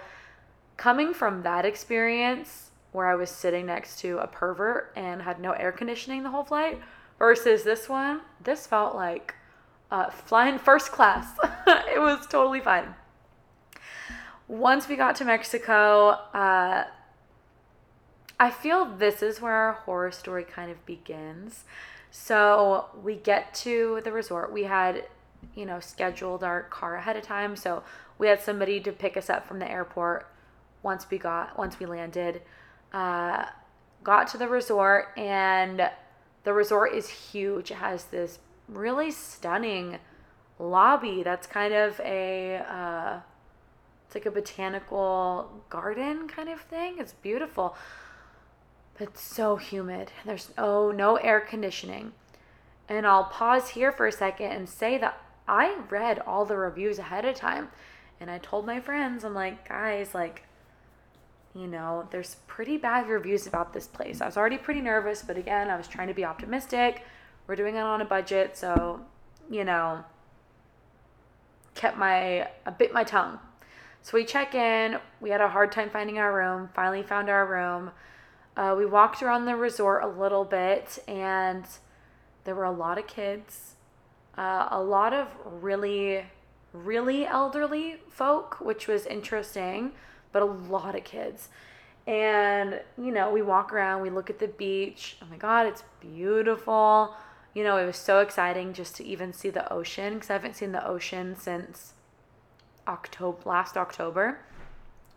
coming 0.77 1.13
from 1.13 1.43
that 1.43 1.65
experience 1.65 2.70
where 2.91 3.07
I 3.07 3.15
was 3.15 3.29
sitting 3.29 3.65
next 3.65 3.99
to 3.99 4.17
a 4.19 4.27
pervert 4.27 4.91
and 4.95 5.21
had 5.21 5.39
no 5.39 5.51
air 5.51 5.71
conditioning 5.71 6.23
the 6.23 6.29
whole 6.29 6.43
flight 6.43 6.79
versus 7.17 7.63
this 7.63 7.87
one, 7.87 8.21
this 8.43 8.67
felt 8.67 8.95
like 8.95 9.35
uh, 9.91 10.09
flying 10.09 10.57
first 10.57 10.91
class. 10.91 11.27
it 11.67 11.99
was 11.99 12.25
totally 12.27 12.59
fine. 12.59 12.95
Once 14.47 14.87
we 14.89 14.95
got 14.95 15.15
to 15.15 15.25
Mexico, 15.25 16.09
uh, 16.33 16.85
I 18.39 18.49
feel 18.49 18.85
this 18.85 19.21
is 19.21 19.39
where 19.39 19.53
our 19.53 19.73
horror 19.73 20.11
story 20.11 20.43
kind 20.43 20.71
of 20.71 20.85
begins. 20.85 21.63
So 22.09 22.87
we 23.01 23.15
get 23.15 23.53
to 23.55 24.01
the 24.03 24.11
resort. 24.11 24.51
We 24.51 24.63
had, 24.63 25.05
you 25.55 25.65
know, 25.65 25.79
scheduled 25.79 26.43
our 26.43 26.63
car 26.63 26.95
ahead 26.95 27.15
of 27.15 27.23
time. 27.23 27.55
So 27.55 27.83
we 28.17 28.27
had 28.27 28.41
somebody 28.41 28.81
to 28.81 28.91
pick 28.91 29.15
us 29.15 29.29
up 29.29 29.47
from 29.47 29.59
the 29.59 29.69
airport 29.69 30.27
once 30.83 31.05
we 31.09 31.17
got 31.17 31.57
once 31.57 31.79
we 31.79 31.85
landed. 31.85 32.41
Uh, 32.93 33.45
got 34.03 34.27
to 34.29 34.37
the 34.37 34.47
resort 34.47 35.09
and 35.17 35.89
the 36.43 36.53
resort 36.53 36.93
is 36.93 37.09
huge. 37.09 37.71
It 37.71 37.75
has 37.75 38.05
this 38.05 38.39
really 38.67 39.11
stunning 39.11 39.99
lobby 40.59 41.23
that's 41.23 41.47
kind 41.47 41.73
of 41.73 41.99
a 42.01 42.57
uh, 42.67 43.19
it's 44.05 44.15
like 44.15 44.25
a 44.25 44.31
botanical 44.31 45.63
garden 45.69 46.27
kind 46.27 46.49
of 46.49 46.61
thing. 46.61 46.95
It's 46.99 47.13
beautiful. 47.13 47.75
But 48.97 49.17
so 49.17 49.55
humid. 49.55 50.11
There's 50.25 50.51
oh 50.57 50.91
no 50.91 51.15
air 51.15 51.39
conditioning. 51.39 52.11
And 52.89 53.07
I'll 53.07 53.23
pause 53.23 53.69
here 53.69 53.91
for 53.91 54.07
a 54.07 54.11
second 54.11 54.51
and 54.51 54.67
say 54.67 54.97
that 54.97 55.17
I 55.47 55.77
read 55.89 56.19
all 56.19 56.45
the 56.45 56.57
reviews 56.57 56.99
ahead 56.99 57.23
of 57.23 57.35
time. 57.35 57.69
And 58.19 58.29
I 58.29 58.37
told 58.37 58.65
my 58.65 58.79
friends, 58.79 59.23
I'm 59.23 59.33
like, 59.33 59.67
guys, 59.67 60.13
like, 60.13 60.43
you 61.55 61.67
know, 61.67 62.07
there's 62.11 62.35
pretty 62.47 62.77
bad 62.77 63.07
reviews 63.07 63.47
about 63.47 63.73
this 63.73 63.87
place. 63.87 64.21
I 64.21 64.25
was 64.25 64.37
already 64.37 64.57
pretty 64.57 64.81
nervous, 64.81 65.21
but 65.21 65.37
again, 65.37 65.69
I 65.69 65.75
was 65.75 65.87
trying 65.87 66.07
to 66.07 66.13
be 66.13 66.23
optimistic. 66.23 67.03
We're 67.47 67.55
doing 67.55 67.75
it 67.75 67.81
on 67.81 68.01
a 68.01 68.05
budget, 68.05 68.55
so, 68.55 69.01
you 69.49 69.65
know, 69.65 70.03
kept 71.75 71.97
my, 71.97 72.47
I 72.65 72.69
bit 72.77 72.93
my 72.93 73.03
tongue. 73.03 73.39
So 74.01 74.17
we 74.17 74.25
check 74.25 74.55
in. 74.55 74.97
We 75.19 75.29
had 75.29 75.41
a 75.41 75.49
hard 75.49 75.71
time 75.71 75.89
finding 75.89 76.17
our 76.17 76.33
room. 76.33 76.69
Finally 76.73 77.03
found 77.03 77.29
our 77.29 77.45
room. 77.45 77.91
Uh, 78.57 78.75
we 78.77 78.85
walked 78.85 79.21
around 79.21 79.45
the 79.45 79.55
resort 79.55 80.03
a 80.03 80.07
little 80.07 80.43
bit, 80.43 80.99
and 81.07 81.65
there 82.43 82.55
were 82.55 82.65
a 82.65 82.71
lot 82.71 82.97
of 82.97 83.07
kids, 83.07 83.75
uh, 84.37 84.67
a 84.71 84.81
lot 84.81 85.13
of 85.13 85.27
really, 85.45 86.25
really 86.73 87.25
elderly 87.25 87.97
folk, 88.09 88.59
which 88.59 88.87
was 88.87 89.05
interesting, 89.05 89.91
but 90.31 90.41
a 90.41 90.45
lot 90.45 90.95
of 90.95 91.03
kids. 91.03 91.49
And, 92.07 92.81
you 92.97 93.11
know, 93.11 93.31
we 93.31 93.41
walk 93.41 93.71
around, 93.71 94.01
we 94.01 94.09
look 94.09 94.29
at 94.29 94.39
the 94.39 94.47
beach. 94.47 95.17
Oh 95.21 95.27
my 95.29 95.37
God, 95.37 95.67
it's 95.67 95.83
beautiful. 95.99 97.15
You 97.53 97.63
know, 97.63 97.77
it 97.77 97.85
was 97.85 97.97
so 97.97 98.19
exciting 98.19 98.73
just 98.73 98.95
to 98.95 99.05
even 99.05 99.33
see 99.33 99.49
the 99.49 99.71
ocean 99.71 100.15
because 100.15 100.29
I 100.29 100.33
haven't 100.33 100.55
seen 100.55 100.71
the 100.71 100.85
ocean 100.85 101.35
since 101.37 101.93
October, 102.87 103.39
last 103.45 103.77
October. 103.77 104.39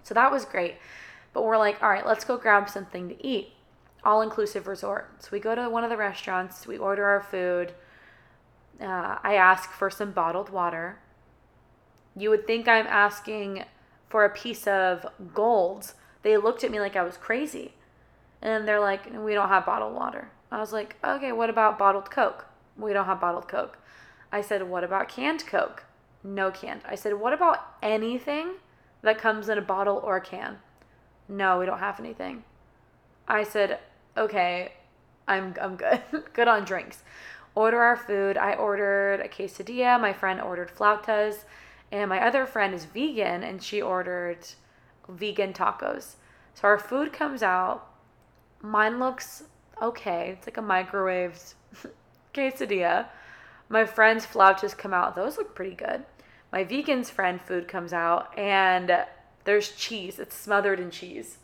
So 0.02 0.14
that 0.14 0.30
was 0.30 0.44
great. 0.44 0.76
But 1.32 1.44
we're 1.44 1.58
like, 1.58 1.82
all 1.82 1.88
right, 1.88 2.06
let's 2.06 2.24
go 2.24 2.36
grab 2.36 2.68
something 2.68 3.08
to 3.08 3.26
eat. 3.26 3.52
All 4.04 4.20
inclusive 4.20 4.66
resort. 4.66 5.10
So 5.22 5.30
we 5.32 5.40
go 5.40 5.54
to 5.54 5.70
one 5.70 5.84
of 5.84 5.90
the 5.90 5.96
restaurants, 5.96 6.66
we 6.66 6.76
order 6.76 7.06
our 7.06 7.22
food. 7.22 7.72
Uh, 8.80 9.18
I 9.22 9.34
ask 9.34 9.70
for 9.70 9.88
some 9.88 10.10
bottled 10.10 10.50
water. 10.50 10.98
You 12.16 12.30
would 12.30 12.46
think 12.46 12.68
I'm 12.68 12.86
asking 12.86 13.64
for 14.14 14.24
a 14.24 14.30
piece 14.30 14.68
of 14.68 15.04
gold. 15.34 15.92
They 16.22 16.36
looked 16.36 16.62
at 16.62 16.70
me 16.70 16.78
like 16.78 16.94
I 16.94 17.02
was 17.02 17.16
crazy. 17.16 17.72
And 18.40 18.68
they're 18.68 18.78
like, 18.78 19.12
we 19.12 19.34
don't 19.34 19.48
have 19.48 19.66
bottled 19.66 19.92
water. 19.92 20.30
I 20.52 20.60
was 20.60 20.72
like, 20.72 20.94
okay, 21.02 21.32
what 21.32 21.50
about 21.50 21.80
bottled 21.80 22.12
Coke? 22.12 22.46
We 22.76 22.92
don't 22.92 23.06
have 23.06 23.20
bottled 23.20 23.48
Coke. 23.48 23.76
I 24.30 24.40
said, 24.40 24.68
what 24.68 24.84
about 24.84 25.08
canned 25.08 25.44
Coke? 25.48 25.82
No 26.22 26.52
canned. 26.52 26.82
I 26.88 26.94
said, 26.94 27.14
what 27.14 27.32
about 27.32 27.58
anything 27.82 28.52
that 29.02 29.18
comes 29.18 29.48
in 29.48 29.58
a 29.58 29.62
bottle 29.62 30.00
or 30.04 30.18
a 30.18 30.20
can? 30.20 30.58
No, 31.28 31.58
we 31.58 31.66
don't 31.66 31.80
have 31.80 31.98
anything. 31.98 32.44
I 33.26 33.42
said, 33.42 33.80
okay, 34.16 34.74
I'm, 35.26 35.56
I'm 35.60 35.74
good. 35.74 36.02
good 36.32 36.46
on 36.46 36.64
drinks. 36.64 37.02
Order 37.56 37.80
our 37.80 37.96
food. 37.96 38.36
I 38.36 38.54
ordered 38.54 39.22
a 39.22 39.28
quesadilla. 39.28 40.00
My 40.00 40.12
friend 40.12 40.40
ordered 40.40 40.70
flautas. 40.70 41.46
And 41.92 42.08
my 42.08 42.24
other 42.24 42.46
friend 42.46 42.74
is 42.74 42.84
vegan 42.86 43.42
and 43.42 43.62
she 43.62 43.80
ordered 43.80 44.38
vegan 45.08 45.52
tacos. 45.52 46.16
So 46.54 46.68
our 46.68 46.78
food 46.78 47.12
comes 47.12 47.42
out. 47.42 47.88
Mine 48.60 48.98
looks 48.98 49.44
okay. 49.80 50.36
It's 50.36 50.46
like 50.46 50.56
a 50.56 50.62
microwaved 50.62 51.54
quesadilla. 52.34 53.06
My 53.68 53.84
friend's 53.84 54.26
flautas 54.26 54.76
come 54.76 54.94
out. 54.94 55.16
Those 55.16 55.36
look 55.36 55.54
pretty 55.54 55.74
good. 55.74 56.04
My 56.52 56.64
vegan's 56.64 57.10
friend 57.10 57.40
food 57.40 57.66
comes 57.66 57.92
out 57.92 58.36
and 58.38 59.04
there's 59.44 59.72
cheese. 59.72 60.18
It's 60.18 60.36
smothered 60.36 60.80
in 60.80 60.90
cheese. 60.90 61.38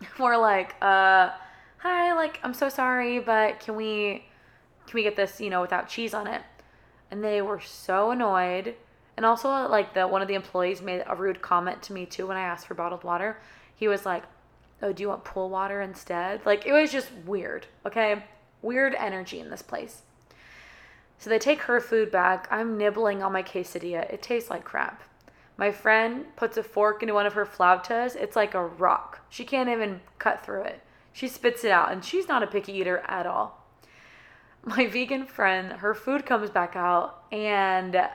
We're 0.18 0.36
like, 0.36 0.74
uh, 0.82 1.30
hi, 1.78 2.12
like, 2.14 2.40
I'm 2.42 2.54
so 2.54 2.68
sorry, 2.68 3.20
but 3.20 3.60
can 3.60 3.76
we 3.76 4.26
can 4.86 4.94
we 4.94 5.02
get 5.02 5.16
this, 5.16 5.40
you 5.40 5.50
know, 5.50 5.62
without 5.62 5.88
cheese 5.88 6.12
on 6.12 6.26
it? 6.26 6.42
And 7.14 7.22
they 7.22 7.40
were 7.40 7.60
so 7.60 8.10
annoyed. 8.10 8.74
And 9.16 9.24
also 9.24 9.48
like 9.68 9.94
the 9.94 10.08
one 10.08 10.20
of 10.20 10.26
the 10.26 10.34
employees 10.34 10.82
made 10.82 11.04
a 11.06 11.14
rude 11.14 11.40
comment 11.40 11.80
to 11.84 11.92
me 11.92 12.06
too 12.06 12.26
when 12.26 12.36
I 12.36 12.40
asked 12.40 12.66
for 12.66 12.74
bottled 12.74 13.04
water. 13.04 13.38
He 13.76 13.86
was 13.86 14.04
like, 14.04 14.24
oh, 14.82 14.92
do 14.92 15.00
you 15.00 15.08
want 15.10 15.22
pool 15.22 15.48
water 15.48 15.80
instead? 15.80 16.44
Like, 16.44 16.66
it 16.66 16.72
was 16.72 16.90
just 16.90 17.12
weird, 17.24 17.68
okay? 17.86 18.24
Weird 18.62 18.96
energy 18.96 19.38
in 19.38 19.48
this 19.48 19.62
place. 19.62 20.02
So 21.18 21.30
they 21.30 21.38
take 21.38 21.60
her 21.62 21.80
food 21.80 22.10
back. 22.10 22.48
I'm 22.50 22.76
nibbling 22.76 23.22
on 23.22 23.32
my 23.32 23.44
quesadilla. 23.44 24.12
It 24.12 24.20
tastes 24.20 24.50
like 24.50 24.64
crap. 24.64 25.04
My 25.56 25.70
friend 25.70 26.24
puts 26.34 26.56
a 26.56 26.64
fork 26.64 27.00
into 27.00 27.14
one 27.14 27.26
of 27.26 27.34
her 27.34 27.46
flautas. 27.46 28.16
It's 28.16 28.34
like 28.34 28.54
a 28.54 28.66
rock. 28.66 29.20
She 29.30 29.44
can't 29.44 29.68
even 29.68 30.00
cut 30.18 30.44
through 30.44 30.62
it. 30.62 30.82
She 31.12 31.28
spits 31.28 31.62
it 31.62 31.70
out, 31.70 31.92
and 31.92 32.04
she's 32.04 32.26
not 32.26 32.42
a 32.42 32.48
picky 32.48 32.72
eater 32.72 33.04
at 33.06 33.24
all. 33.24 33.63
My 34.64 34.86
vegan 34.86 35.26
friend, 35.26 35.72
her 35.72 35.94
food 35.94 36.24
comes 36.24 36.48
back 36.48 36.74
out, 36.74 37.24
and 37.30 38.08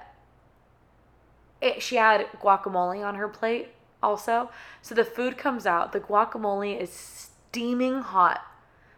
it, 1.62 1.82
she 1.82 1.98
had 1.98 2.28
guacamole 2.42 3.06
on 3.06 3.16
her 3.16 3.28
plate 3.28 3.70
also. 4.02 4.50
So 4.82 4.96
the 4.96 5.06
food 5.06 5.38
comes 5.38 5.66
out. 5.66 5.92
The 5.92 6.00
guacamole 6.00 6.80
is 6.80 6.90
steaming 6.92 8.02
hot. 8.02 8.42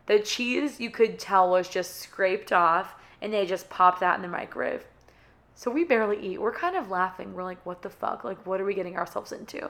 The 0.05 0.19
cheese, 0.19 0.79
you 0.79 0.89
could 0.89 1.19
tell, 1.19 1.49
was 1.49 1.67
just 1.67 1.97
scraped 1.97 2.53
off, 2.53 2.95
and 3.21 3.33
they 3.33 3.45
just 3.45 3.69
popped 3.69 3.99
that 3.99 4.15
in 4.15 4.21
the 4.21 4.27
microwave. 4.27 4.85
So 5.55 5.69
we 5.69 5.83
barely 5.83 6.19
eat. 6.25 6.41
We're 6.41 6.53
kind 6.53 6.75
of 6.75 6.89
laughing. 6.89 7.33
We're 7.33 7.43
like, 7.43 7.63
what 7.65 7.81
the 7.81 7.89
fuck? 7.89 8.23
Like, 8.23 8.45
what 8.45 8.61
are 8.61 8.65
we 8.65 8.73
getting 8.73 8.97
ourselves 8.97 9.31
into? 9.31 9.69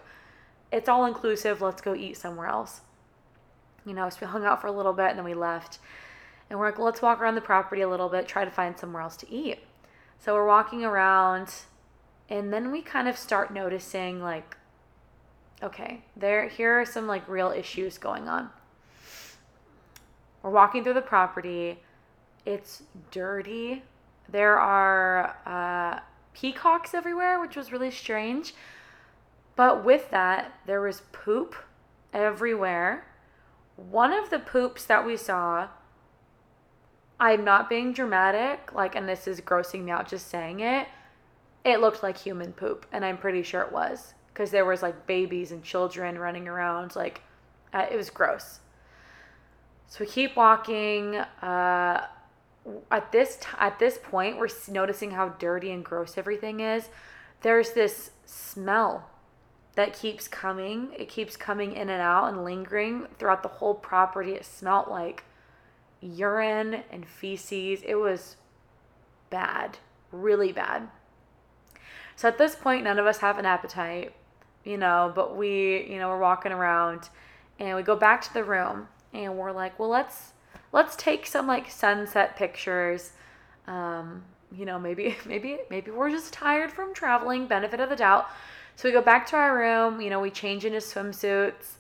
It's 0.71 0.87
all 0.87 1.05
inclusive. 1.05 1.61
Let's 1.61 1.81
go 1.81 1.95
eat 1.95 2.15
somewhere 2.15 2.47
else. 2.47 2.81
You 3.85 3.93
know, 3.93 4.07
so 4.09 4.19
we 4.21 4.27
hung 4.27 4.45
out 4.45 4.61
for 4.61 4.67
a 4.67 4.71
little 4.71 4.93
bit 4.93 5.09
and 5.09 5.17
then 5.17 5.25
we 5.25 5.33
left. 5.33 5.79
And 6.51 6.59
we're 6.59 6.67
like, 6.67 6.77
let's 6.77 7.01
walk 7.01 7.21
around 7.21 7.35
the 7.35 7.41
property 7.41 7.81
a 7.81 7.89
little 7.89 8.09
bit, 8.09 8.27
try 8.27 8.43
to 8.43 8.51
find 8.51 8.77
somewhere 8.77 9.01
else 9.01 9.15
to 9.17 9.31
eat. 9.31 9.59
So 10.19 10.35
we're 10.35 10.45
walking 10.45 10.83
around 10.83 11.51
and 12.29 12.53
then 12.53 12.71
we 12.71 12.81
kind 12.81 13.07
of 13.07 13.17
start 13.17 13.51
noticing 13.51 14.21
like 14.21 14.57
okay, 15.63 16.01
there 16.15 16.47
here 16.49 16.81
are 16.81 16.85
some 16.85 17.07
like 17.07 17.27
real 17.27 17.51
issues 17.51 17.97
going 17.97 18.27
on. 18.27 18.49
We're 20.43 20.51
walking 20.51 20.83
through 20.83 20.95
the 20.95 21.01
property. 21.01 21.79
It's 22.45 22.83
dirty 23.11 23.83
there 24.31 24.57
are 24.57 25.35
uh, 25.45 25.99
peacocks 26.33 26.93
everywhere, 26.93 27.39
which 27.39 27.55
was 27.55 27.71
really 27.71 27.91
strange. 27.91 28.53
But 29.55 29.83
with 29.83 30.09
that, 30.11 30.53
there 30.65 30.81
was 30.81 31.01
poop 31.11 31.55
everywhere. 32.13 33.05
One 33.75 34.13
of 34.13 34.29
the 34.29 34.39
poops 34.39 34.85
that 34.85 35.05
we 35.05 35.17
saw, 35.17 35.67
I'm 37.21 37.43
not 37.43 37.69
being 37.69 37.93
dramatic, 37.93 38.73
like, 38.73 38.95
and 38.95 39.07
this 39.07 39.27
is 39.27 39.39
grossing 39.41 39.83
me 39.83 39.91
out 39.91 40.09
just 40.09 40.29
saying 40.29 40.61
it. 40.61 40.87
It 41.63 41.79
looked 41.79 42.01
like 42.01 42.17
human 42.17 42.51
poop, 42.51 42.87
and 42.91 43.05
I'm 43.05 43.19
pretty 43.19 43.43
sure 43.43 43.61
it 43.61 43.71
was 43.71 44.15
because 44.33 44.49
there 44.49 44.65
was 44.65 44.81
like 44.81 45.05
babies 45.05 45.51
and 45.51 45.63
children 45.63 46.17
running 46.17 46.47
around. 46.47 46.95
Like, 46.95 47.21
uh, 47.73 47.85
it 47.91 47.95
was 47.95 48.09
gross. 48.09 48.59
So 49.87 49.97
we 49.99 50.07
keep 50.07 50.35
walking. 50.35 51.17
Uh, 51.17 52.07
at 52.91 53.11
this 53.11 53.37
t- 53.37 53.47
at 53.57 53.79
this 53.79 53.97
point 54.01 54.37
we're 54.37 54.47
noticing 54.69 55.11
how 55.11 55.29
dirty 55.29 55.71
and 55.71 55.83
gross 55.83 56.15
everything 56.15 56.59
is 56.59 56.89
there's 57.41 57.71
this 57.71 58.11
smell 58.25 59.09
that 59.73 59.97
keeps 59.97 60.27
coming 60.27 60.89
it 60.95 61.09
keeps 61.09 61.35
coming 61.35 61.73
in 61.73 61.89
and 61.89 62.01
out 62.01 62.25
and 62.25 62.43
lingering 62.43 63.07
throughout 63.17 63.41
the 63.41 63.49
whole 63.49 63.73
property 63.73 64.33
it 64.33 64.45
smelled 64.45 64.87
like 64.87 65.23
urine 66.01 66.83
and 66.91 67.05
feces 67.07 67.81
it 67.85 67.95
was 67.95 68.35
bad 69.29 69.77
really 70.11 70.51
bad 70.51 70.87
so 72.15 72.27
at 72.27 72.37
this 72.37 72.55
point 72.55 72.83
none 72.83 72.99
of 72.99 73.05
us 73.05 73.19
have 73.19 73.37
an 73.37 73.45
appetite 73.45 74.13
you 74.63 74.77
know 74.77 75.11
but 75.13 75.37
we 75.37 75.87
you 75.89 75.97
know 75.99 76.09
we're 76.09 76.19
walking 76.19 76.51
around 76.51 77.09
and 77.59 77.75
we 77.75 77.83
go 77.83 77.95
back 77.95 78.21
to 78.21 78.33
the 78.33 78.43
room 78.43 78.87
and 79.13 79.37
we're 79.37 79.51
like 79.51 79.77
well 79.77 79.89
let's 79.89 80.31
let's 80.71 80.95
take 80.95 81.25
some 81.25 81.47
like 81.47 81.69
sunset 81.69 82.35
pictures. 82.35 83.11
Um, 83.67 84.23
you 84.51 84.65
know, 84.65 84.79
maybe 84.79 85.17
maybe 85.25 85.59
maybe 85.69 85.91
we're 85.91 86.11
just 86.11 86.33
tired 86.33 86.71
from 86.71 86.93
traveling, 86.93 87.47
benefit 87.47 87.79
of 87.79 87.89
the 87.89 87.95
doubt. 87.95 88.27
So 88.75 88.87
we 88.87 88.93
go 88.93 89.01
back 89.01 89.27
to 89.27 89.35
our 89.35 89.57
room, 89.57 90.01
you 90.01 90.09
know, 90.09 90.19
we 90.19 90.31
change 90.31 90.65
into 90.65 90.79
swimsuits 90.79 91.73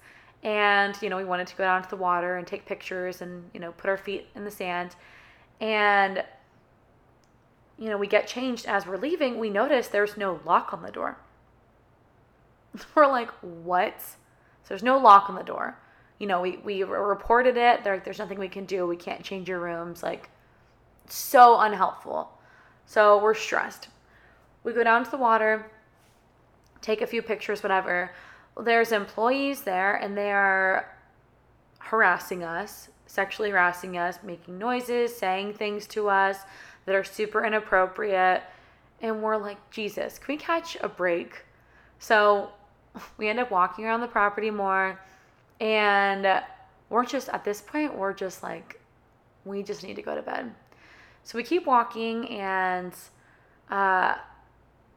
and, 0.43 0.99
you 1.01 1.09
know, 1.09 1.17
we 1.17 1.23
wanted 1.23 1.47
to 1.47 1.55
go 1.55 1.63
down 1.63 1.83
to 1.83 1.89
the 1.89 1.95
water 1.95 2.37
and 2.37 2.47
take 2.47 2.65
pictures 2.65 3.21
and, 3.21 3.49
you 3.53 3.59
know, 3.59 3.71
put 3.73 3.89
our 3.89 3.97
feet 3.97 4.27
in 4.35 4.43
the 4.43 4.51
sand. 4.51 4.95
And 5.59 6.23
you 7.77 7.89
know, 7.89 7.97
we 7.97 8.05
get 8.05 8.27
changed 8.27 8.67
as 8.67 8.85
we're 8.85 8.97
leaving, 8.97 9.39
we 9.39 9.49
notice 9.49 9.87
there's 9.87 10.15
no 10.15 10.39
lock 10.45 10.71
on 10.71 10.83
the 10.83 10.91
door. 10.91 11.17
We're 12.95 13.07
like, 13.07 13.31
"What?" 13.41 13.99
So 13.99 14.15
there's 14.69 14.83
no 14.83 14.99
lock 14.99 15.29
on 15.29 15.35
the 15.35 15.41
door 15.41 15.77
you 16.21 16.27
know, 16.27 16.39
we, 16.39 16.57
we 16.57 16.83
reported 16.83 17.57
it. 17.57 17.83
They're 17.83 17.95
like, 17.95 18.03
there's 18.03 18.19
nothing 18.19 18.37
we 18.37 18.47
can 18.47 18.65
do. 18.65 18.85
We 18.85 18.95
can't 18.95 19.23
change 19.23 19.49
your 19.49 19.59
rooms. 19.59 20.03
Like, 20.03 20.29
so 21.07 21.59
unhelpful. 21.59 22.29
So 22.85 23.19
we're 23.19 23.33
stressed. 23.33 23.87
We 24.63 24.71
go 24.71 24.83
down 24.83 25.03
to 25.03 25.09
the 25.09 25.17
water, 25.17 25.71
take 26.79 27.01
a 27.01 27.07
few 27.07 27.23
pictures, 27.23 27.63
whatever. 27.63 28.11
There's 28.59 28.91
employees 28.91 29.61
there, 29.61 29.95
and 29.95 30.17
they 30.17 30.31
are 30.31 30.93
harassing 31.79 32.43
us, 32.43 32.89
sexually 33.05 33.49
harassing 33.49 33.97
us, 33.97 34.19
making 34.23 34.57
noises, 34.57 35.15
saying 35.15 35.53
things 35.53 35.87
to 35.87 36.09
us 36.09 36.37
that 36.85 36.95
are 36.95 37.03
super 37.03 37.43
inappropriate. 37.43 38.43
And 39.01 39.21
we're 39.21 39.37
like, 39.37 39.57
Jesus, 39.71 40.17
can 40.17 40.33
we 40.33 40.37
catch 40.37 40.77
a 40.81 40.87
break? 40.87 41.43
So 41.99 42.51
we 43.17 43.29
end 43.29 43.39
up 43.39 43.51
walking 43.51 43.85
around 43.85 44.01
the 44.01 44.07
property 44.07 44.51
more 44.51 44.99
and 45.59 46.41
we're 46.89 47.05
just, 47.05 47.29
at 47.29 47.43
this 47.43 47.61
point, 47.61 47.95
we're 47.95 48.13
just 48.13 48.43
like, 48.43 48.79
we 49.45 49.63
just 49.63 49.83
need 49.83 49.95
to 49.95 50.01
go 50.01 50.15
to 50.15 50.21
bed. 50.21 50.53
So 51.23 51.37
we 51.37 51.43
keep 51.43 51.65
walking 51.65 52.27
and 52.29 52.93
uh, 53.69 54.15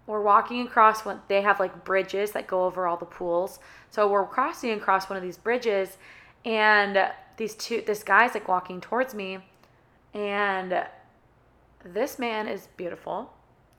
we're 0.07 0.23
walking 0.23 0.67
across 0.67 1.05
what 1.05 1.29
they 1.29 1.43
have 1.43 1.59
like 1.59 1.85
bridges 1.85 2.33
that 2.33 2.47
go 2.47 2.65
over 2.65 2.87
all 2.87 2.97
the 2.97 3.05
pools. 3.05 3.59
So 3.91 4.07
we're 4.07 4.27
crossing 4.27 4.71
across 4.73 5.09
one 5.09 5.17
of 5.17 5.23
these 5.23 5.39
bridges 5.39 5.97
and 6.45 7.11
these 7.37 7.55
two, 7.55 7.83
this 7.87 8.03
guy's 8.03 8.35
like 8.35 8.49
walking 8.49 8.81
towards 8.81 9.15
me 9.15 9.39
and 10.13 10.85
this 11.85 12.19
man 12.19 12.49
is 12.49 12.69
beautiful. 12.77 13.33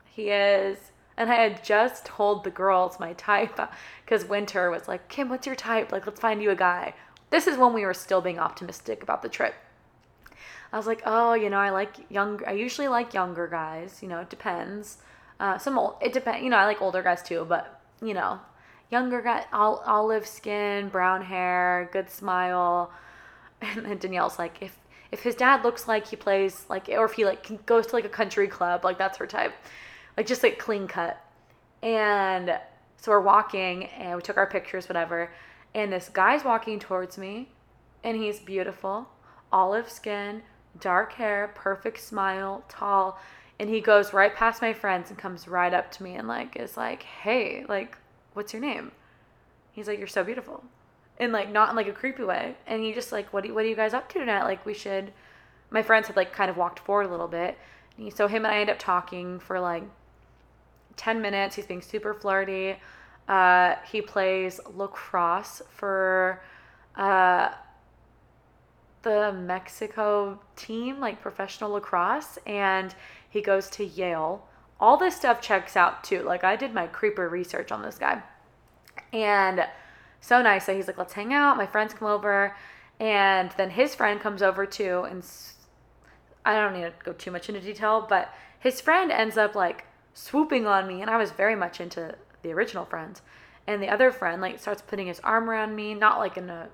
He 0.06 0.30
is 0.30 0.92
and 1.18 1.32
I 1.32 1.36
had 1.36 1.64
just 1.64 2.06
told 2.06 2.44
the 2.44 2.50
girls 2.50 3.00
my 3.00 3.14
type 3.14 3.60
because 4.06 4.26
Winter 4.26 4.70
was 4.70 4.88
like, 4.88 5.08
Kim, 5.08 5.30
what's 5.30 5.48
your 5.48 5.56
type? 5.56 5.92
Like, 5.92 6.06
let's 6.06 6.20
find 6.20 6.42
you 6.42 6.52
a 6.52 6.56
guy. 6.56 6.94
This 7.30 7.48
is 7.48 7.58
when 7.58 7.74
we 7.74 7.86
were 7.86 7.94
still 7.94 8.22
being 8.22 8.40
optimistic 8.40 9.02
about 9.02 9.22
the 9.22 9.30
trip. 9.30 9.56
I 10.74 10.78
was 10.78 10.88
like, 10.88 11.02
oh, 11.06 11.34
you 11.34 11.50
know, 11.50 11.58
I 11.58 11.70
like 11.70 11.96
young. 12.10 12.42
I 12.46 12.52
usually 12.52 12.88
like 12.88 13.14
younger 13.14 13.48
guys. 13.48 14.00
You 14.02 14.10
know, 14.10 14.20
it 14.20 14.30
depends. 14.30 14.98
Uh, 15.40 15.58
some 15.58 15.78
old. 15.78 15.96
It 16.02 16.14
depends. 16.14 16.44
You 16.44 16.50
know, 16.50 16.58
I 16.58 16.66
like 16.66 16.82
older 16.82 17.04
guys 17.04 17.22
too, 17.22 17.46
but 17.48 17.82
you 18.02 18.14
know, 18.14 18.40
younger 18.92 19.22
guy, 19.22 19.46
olive 19.52 20.26
skin, 20.26 20.90
brown 20.90 21.22
hair, 21.22 21.90
good 21.92 22.10
smile. 22.10 22.92
And 23.62 23.86
then 23.86 23.98
Danielle's 23.98 24.38
like, 24.38 24.58
if 24.62 24.78
if 25.12 25.24
his 25.24 25.34
dad 25.34 25.64
looks 25.64 25.88
like 25.88 26.06
he 26.08 26.18
plays 26.18 26.66
like, 26.70 26.90
or 26.90 27.06
if 27.06 27.14
he 27.14 27.26
like 27.26 27.66
goes 27.66 27.88
to 27.88 27.96
like 27.96 28.06
a 28.06 28.10
country 28.10 28.48
club, 28.48 28.84
like 28.84 28.98
that's 28.98 29.18
her 29.18 29.26
type 29.26 29.54
like 30.18 30.28
just 30.28 30.44
like 30.44 30.60
clean 30.60 30.88
cut. 30.88 31.22
And 31.82 32.58
so 32.98 33.12
we're 33.12 33.22
walking 33.22 33.86
and 33.86 34.16
we 34.16 34.22
took 34.22 34.38
our 34.38 34.48
pictures, 34.48 34.88
whatever. 34.88 35.32
And 35.74 35.92
this 35.92 36.10
guy's 36.10 36.44
walking 36.44 36.80
towards 36.80 37.18
me 37.18 37.50
and 38.04 38.18
he's 38.18 38.40
beautiful, 38.40 39.10
olive 39.52 39.90
skin, 39.90 40.42
dark 40.80 41.14
hair, 41.14 41.52
perfect 41.56 42.00
smile, 42.00 42.64
tall. 42.70 43.20
And 43.60 43.70
he 43.70 43.80
goes 43.80 44.14
right 44.14 44.36
past 44.36 44.62
my 44.62 44.74
friends 44.74 45.10
and 45.10 45.18
comes 45.18 45.48
right 45.48 45.74
up 45.74 45.92
to 45.94 46.04
me 46.04 46.16
and 46.16 46.28
like 46.28 46.58
is 46.58 46.76
like, 46.76 47.04
hey, 47.04 47.66
like, 47.70 47.98
what's 48.34 48.54
your 48.54 48.62
name? 48.62 48.92
He's 49.72 49.88
like, 49.88 49.98
you're 49.98 50.08
so 50.08 50.24
beautiful. 50.24 50.64
And 51.18 51.32
like 51.32 51.52
not 51.52 51.70
in 51.70 51.76
like 51.76 51.88
a 51.88 51.94
creepy 51.94 52.24
way. 52.24 52.56
And 52.68 52.82
he 52.82 52.94
just 52.94 53.12
like, 53.12 53.32
what 53.32 53.44
do 53.44 53.54
what 53.54 53.64
are 53.64 53.68
you 53.68 53.76
guys 53.76 53.94
up 53.94 54.10
to 54.10 54.20
tonight? 54.20 54.44
Like 54.44 54.66
we 54.66 54.74
should. 54.74 55.14
My 55.70 55.82
friends 55.82 56.08
had 56.08 56.16
like 56.16 56.34
kind 56.34 56.50
of 56.50 56.58
walked 56.58 56.80
forward 56.80 57.08
a 57.08 57.12
little 57.12 57.28
bit. 57.28 57.58
And 57.98 58.14
so 58.14 58.28
him 58.28 58.46
and 58.46 58.54
I 58.54 58.60
end 58.60 58.70
up 58.70 58.80
talking 58.80 59.40
for 59.40 59.60
like 59.60 59.84
10 60.98 61.22
minutes. 61.22 61.56
He's 61.56 61.66
being 61.66 61.82
super 61.82 62.14
flirty. 62.14 62.78
Uh, 63.28 63.76
he 63.90 64.02
plays 64.02 64.60
lacrosse 64.76 65.62
for 65.70 66.42
uh, 66.96 67.50
the 69.06 69.32
Mexico 69.32 70.42
team, 70.58 71.00
like 71.00 71.22
professional 71.22 71.72
lacrosse, 71.72 72.38
and 72.46 72.94
he 73.30 73.42
goes 73.42 73.70
to 73.70 73.86
Yale. 73.86 74.46
All 74.82 74.98
this 74.98 75.16
stuff 75.16 75.40
checks 75.40 75.78
out 75.78 76.04
too. 76.04 76.24
Like, 76.24 76.44
I 76.44 76.58
did 76.58 76.74
my 76.74 76.88
creeper 76.88 77.30
research 77.30 77.72
on 77.72 77.82
this 77.82 77.98
guy. 77.98 78.22
And 79.14 79.66
so 80.20 80.42
nice. 80.42 80.66
So 80.66 80.76
he's 80.76 80.88
like, 80.88 80.98
let's 80.98 81.14
hang 81.14 81.34
out. 81.34 81.56
My 81.56 81.66
friends 81.66 81.94
come 81.94 82.10
over. 82.10 82.58
And 83.00 83.52
then 83.58 83.70
his 83.70 83.96
friend 83.96 84.20
comes 84.20 84.42
over 84.42 84.66
too. 84.66 85.06
And 85.10 85.24
I 86.46 86.56
don't 86.56 86.74
need 86.74 86.84
to 86.84 86.94
go 87.04 87.14
too 87.14 87.32
much 87.32 87.48
into 87.48 87.62
detail, 87.62 88.06
but 88.08 88.34
his 88.60 88.82
friend 88.82 89.12
ends 89.12 89.38
up 89.38 89.56
like 89.56 89.86
swooping 90.14 90.66
on 90.68 90.88
me 90.88 91.02
and 91.02 91.10
I 91.10 91.18
was 91.18 91.32
very 91.32 91.56
much 91.56 91.80
into 91.80 92.16
the 92.42 92.52
original 92.52 92.86
friend. 92.86 93.20
And 93.68 93.82
the 93.82 93.90
other 93.90 94.12
friend 94.12 94.42
like 94.42 94.60
starts 94.60 94.82
putting 94.82 95.08
his 95.08 95.20
arm 95.22 95.50
around 95.50 95.76
me, 95.76 95.94
not 95.94 96.20
like 96.20 96.38
in 96.38 96.50
a 96.50 96.70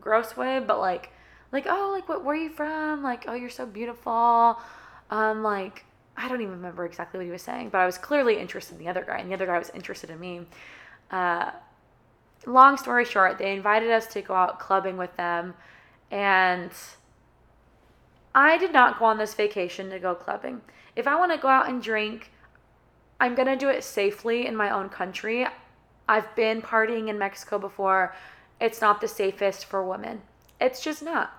gross 0.00 0.36
way, 0.36 0.60
but 0.60 0.78
like 0.78 1.10
like 1.56 1.66
oh 1.68 1.90
like 1.92 2.08
what 2.08 2.22
where 2.22 2.36
are 2.36 2.38
you 2.38 2.50
from? 2.50 3.02
Like 3.02 3.24
oh 3.26 3.34
you're 3.34 3.50
so 3.50 3.64
beautiful. 3.64 4.58
Um 5.10 5.42
like 5.42 5.84
I 6.16 6.28
don't 6.28 6.40
even 6.40 6.52
remember 6.52 6.84
exactly 6.84 7.18
what 7.18 7.24
he 7.24 7.30
was 7.30 7.42
saying, 7.42 7.70
but 7.70 7.78
I 7.78 7.86
was 7.86 7.98
clearly 7.98 8.38
interested 8.38 8.78
in 8.78 8.84
the 8.84 8.88
other 8.88 9.04
guy, 9.04 9.18
and 9.18 9.30
the 9.30 9.34
other 9.34 9.46
guy 9.46 9.58
was 9.58 9.70
interested 9.70 10.08
in 10.10 10.18
me. 10.18 10.46
Uh, 11.10 11.50
long 12.46 12.78
story 12.78 13.04
short, 13.04 13.36
they 13.36 13.52
invited 13.52 13.90
us 13.90 14.06
to 14.08 14.22
go 14.22 14.34
out 14.34 14.58
clubbing 14.58 14.96
with 14.96 15.14
them, 15.16 15.52
and 16.10 16.70
I 18.34 18.56
did 18.56 18.72
not 18.72 18.98
go 18.98 19.04
on 19.04 19.18
this 19.18 19.34
vacation 19.34 19.90
to 19.90 19.98
go 19.98 20.14
clubbing. 20.14 20.62
If 20.94 21.06
I 21.06 21.16
want 21.16 21.32
to 21.32 21.38
go 21.38 21.48
out 21.48 21.68
and 21.68 21.82
drink, 21.82 22.30
I'm 23.20 23.34
going 23.34 23.48
to 23.48 23.56
do 23.56 23.68
it 23.68 23.84
safely 23.84 24.46
in 24.46 24.56
my 24.56 24.70
own 24.70 24.88
country. 24.88 25.46
I've 26.08 26.34
been 26.34 26.62
partying 26.62 27.08
in 27.08 27.18
Mexico 27.18 27.58
before. 27.58 28.14
It's 28.58 28.80
not 28.80 29.02
the 29.02 29.08
safest 29.08 29.66
for 29.66 29.86
women. 29.86 30.22
It's 30.58 30.82
just 30.82 31.02
not 31.02 31.35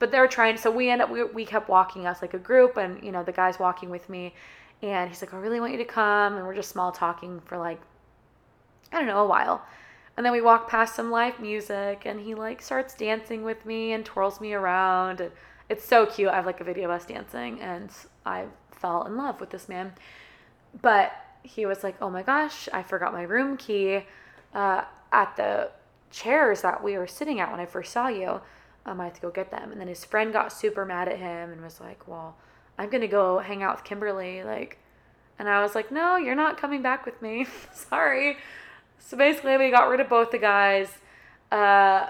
but 0.00 0.10
they're 0.10 0.26
trying. 0.26 0.56
So 0.56 0.72
we 0.72 0.90
end 0.90 1.00
up 1.00 1.10
we, 1.10 1.22
we 1.22 1.44
kept 1.44 1.68
walking 1.68 2.06
us 2.06 2.20
like 2.20 2.34
a 2.34 2.38
group, 2.38 2.76
and 2.76 3.00
you 3.04 3.12
know 3.12 3.22
the 3.22 3.32
guy's 3.32 3.60
walking 3.60 3.90
with 3.90 4.08
me, 4.08 4.34
and 4.82 5.08
he's 5.08 5.22
like, 5.22 5.32
I 5.32 5.36
really 5.36 5.60
want 5.60 5.70
you 5.70 5.78
to 5.78 5.84
come, 5.84 6.36
and 6.36 6.44
we're 6.44 6.56
just 6.56 6.70
small 6.70 6.90
talking 6.90 7.40
for 7.40 7.56
like 7.56 7.80
I 8.92 8.98
don't 8.98 9.06
know 9.06 9.22
a 9.22 9.26
while. 9.26 9.64
And 10.16 10.26
then 10.26 10.32
we 10.32 10.40
walk 10.40 10.68
past 10.68 10.94
some 10.94 11.10
live 11.10 11.40
music 11.40 12.02
and 12.04 12.20
he 12.20 12.34
like 12.34 12.60
starts 12.60 12.94
dancing 12.94 13.42
with 13.42 13.64
me 13.64 13.92
and 13.92 14.04
twirls 14.04 14.40
me 14.40 14.52
around. 14.52 15.20
And 15.20 15.32
it's 15.68 15.84
so 15.84 16.04
cute. 16.06 16.28
I 16.28 16.36
have 16.36 16.46
like 16.46 16.60
a 16.60 16.64
video 16.64 16.86
of 16.86 16.90
us 16.90 17.06
dancing 17.06 17.60
and 17.60 17.90
I 18.26 18.46
fell 18.70 19.04
in 19.04 19.16
love 19.16 19.40
with 19.40 19.50
this 19.50 19.68
man. 19.68 19.92
But 20.82 21.12
he 21.42 21.64
was 21.64 21.82
like, 21.82 21.96
oh 22.02 22.10
my 22.10 22.22
gosh, 22.22 22.68
I 22.72 22.82
forgot 22.82 23.12
my 23.12 23.22
room 23.22 23.56
key 23.56 24.04
uh, 24.52 24.82
at 25.12 25.36
the 25.36 25.70
chairs 26.10 26.62
that 26.62 26.82
we 26.82 26.98
were 26.98 27.06
sitting 27.06 27.40
at 27.40 27.50
when 27.50 27.60
I 27.60 27.66
first 27.66 27.92
saw 27.92 28.08
you 28.08 28.40
I 28.86 29.04
have 29.04 29.14
to 29.14 29.20
go 29.20 29.30
get 29.30 29.50
them. 29.50 29.72
And 29.72 29.80
then 29.80 29.88
his 29.88 30.04
friend 30.04 30.32
got 30.32 30.52
super 30.52 30.84
mad 30.84 31.08
at 31.08 31.18
him 31.18 31.50
and 31.50 31.62
was 31.62 31.80
like, 31.80 32.08
well, 32.08 32.36
I'm 32.78 32.88
going 32.88 33.02
to 33.02 33.08
go 33.08 33.38
hang 33.38 33.62
out 33.62 33.76
with 33.76 33.84
Kimberly. 33.84 34.42
Like, 34.42 34.78
and 35.38 35.48
I 35.48 35.62
was 35.62 35.74
like, 35.74 35.90
no, 35.90 36.16
you're 36.16 36.34
not 36.34 36.58
coming 36.58 36.82
back 36.82 37.04
with 37.04 37.20
me. 37.20 37.46
Sorry. 37.72 38.38
So 38.98 39.16
basically, 39.16 39.56
we 39.56 39.70
got 39.70 39.88
rid 39.88 40.00
of 40.00 40.08
both 40.08 40.30
the 40.30 40.38
guys. 40.38 40.88
Uh, 41.50 42.08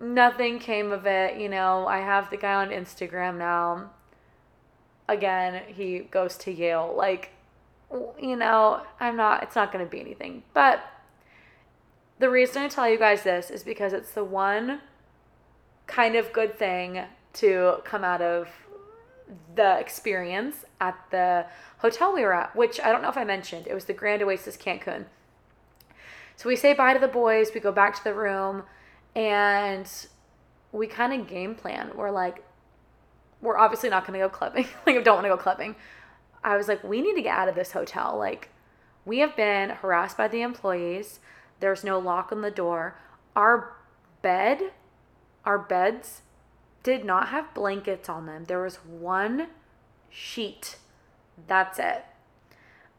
nothing 0.00 0.58
came 0.58 0.92
of 0.92 1.06
it. 1.06 1.40
You 1.40 1.48
know, 1.48 1.86
I 1.86 1.98
have 1.98 2.30
the 2.30 2.36
guy 2.36 2.54
on 2.54 2.70
Instagram 2.70 3.38
now. 3.38 3.90
Again, 5.08 5.62
he 5.66 6.00
goes 6.00 6.36
to 6.38 6.52
Yale. 6.52 6.94
Like, 6.96 7.30
you 8.20 8.36
know, 8.36 8.82
I'm 9.00 9.16
not, 9.16 9.42
it's 9.42 9.56
not 9.56 9.72
going 9.72 9.84
to 9.84 9.90
be 9.90 10.00
anything. 10.00 10.42
But 10.52 10.80
the 12.18 12.28
reason 12.28 12.62
I 12.62 12.68
tell 12.68 12.88
you 12.88 12.98
guys 12.98 13.22
this 13.22 13.50
is 13.50 13.62
because 13.62 13.92
it's 13.92 14.12
the 14.12 14.24
one 14.24 14.80
kind 15.88 16.14
of 16.14 16.32
good 16.32 16.56
thing 16.56 17.02
to 17.32 17.78
come 17.84 18.04
out 18.04 18.22
of 18.22 18.48
the 19.56 19.78
experience 19.78 20.64
at 20.80 20.96
the 21.10 21.46
hotel 21.78 22.14
we 22.14 22.22
were 22.22 22.32
at, 22.32 22.54
which 22.54 22.80
I 22.80 22.92
don't 22.92 23.02
know 23.02 23.08
if 23.08 23.16
I 23.16 23.24
mentioned. 23.24 23.66
It 23.66 23.74
was 23.74 23.86
the 23.86 23.92
Grand 23.92 24.22
Oasis 24.22 24.56
Cancun. 24.56 25.06
So 26.36 26.48
we 26.48 26.54
say 26.54 26.72
bye 26.72 26.94
to 26.94 27.00
the 27.00 27.08
boys, 27.08 27.50
we 27.52 27.60
go 27.60 27.72
back 27.72 27.96
to 27.96 28.04
the 28.04 28.14
room, 28.14 28.62
and 29.16 29.90
we 30.70 30.86
kind 30.86 31.12
of 31.12 31.26
game 31.26 31.56
plan. 31.56 31.90
We're 31.96 32.12
like, 32.12 32.44
we're 33.40 33.58
obviously 33.58 33.90
not 33.90 34.06
going 34.06 34.18
to 34.18 34.24
go 34.24 34.28
clubbing. 34.28 34.66
like, 34.86 34.96
I 34.96 35.02
don't 35.02 35.16
want 35.16 35.24
to 35.24 35.30
go 35.30 35.36
clubbing. 35.36 35.74
I 36.44 36.56
was 36.56 36.68
like, 36.68 36.84
we 36.84 37.00
need 37.00 37.14
to 37.14 37.22
get 37.22 37.36
out 37.36 37.48
of 37.48 37.54
this 37.54 37.72
hotel. 37.72 38.16
Like, 38.16 38.50
we 39.04 39.18
have 39.18 39.34
been 39.36 39.70
harassed 39.70 40.16
by 40.16 40.28
the 40.28 40.42
employees. 40.42 41.18
There's 41.60 41.82
no 41.82 41.98
lock 41.98 42.30
on 42.30 42.42
the 42.42 42.50
door. 42.50 42.96
Our 43.34 43.74
bed 44.22 44.72
our 45.44 45.58
beds 45.58 46.22
did 46.82 47.04
not 47.04 47.28
have 47.28 47.54
blankets 47.54 48.08
on 48.08 48.26
them. 48.26 48.44
There 48.44 48.62
was 48.62 48.76
one 48.76 49.48
sheet. 50.10 50.76
That's 51.46 51.78
it. 51.78 52.04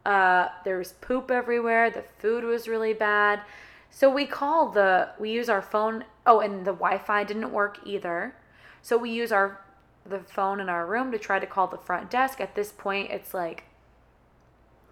Uh, 0.04 0.48
there 0.64 0.78
was 0.78 0.92
poop 0.92 1.30
everywhere. 1.30 1.90
The 1.90 2.04
food 2.18 2.44
was 2.44 2.68
really 2.68 2.94
bad. 2.94 3.42
So 3.90 4.08
we 4.08 4.26
call 4.26 4.68
the, 4.70 5.10
we 5.18 5.30
use 5.30 5.48
our 5.48 5.62
phone. 5.62 6.04
Oh, 6.26 6.40
and 6.40 6.64
the 6.64 6.72
Wi 6.72 6.98
Fi 6.98 7.24
didn't 7.24 7.52
work 7.52 7.78
either. 7.84 8.34
So 8.82 8.96
we 8.96 9.10
use 9.10 9.32
our, 9.32 9.60
the 10.06 10.20
phone 10.20 10.60
in 10.60 10.68
our 10.68 10.86
room 10.86 11.10
to 11.12 11.18
try 11.18 11.38
to 11.38 11.46
call 11.46 11.66
the 11.66 11.76
front 11.76 12.10
desk. 12.10 12.40
At 12.40 12.54
this 12.54 12.72
point, 12.72 13.10
it's 13.10 13.34
like 13.34 13.64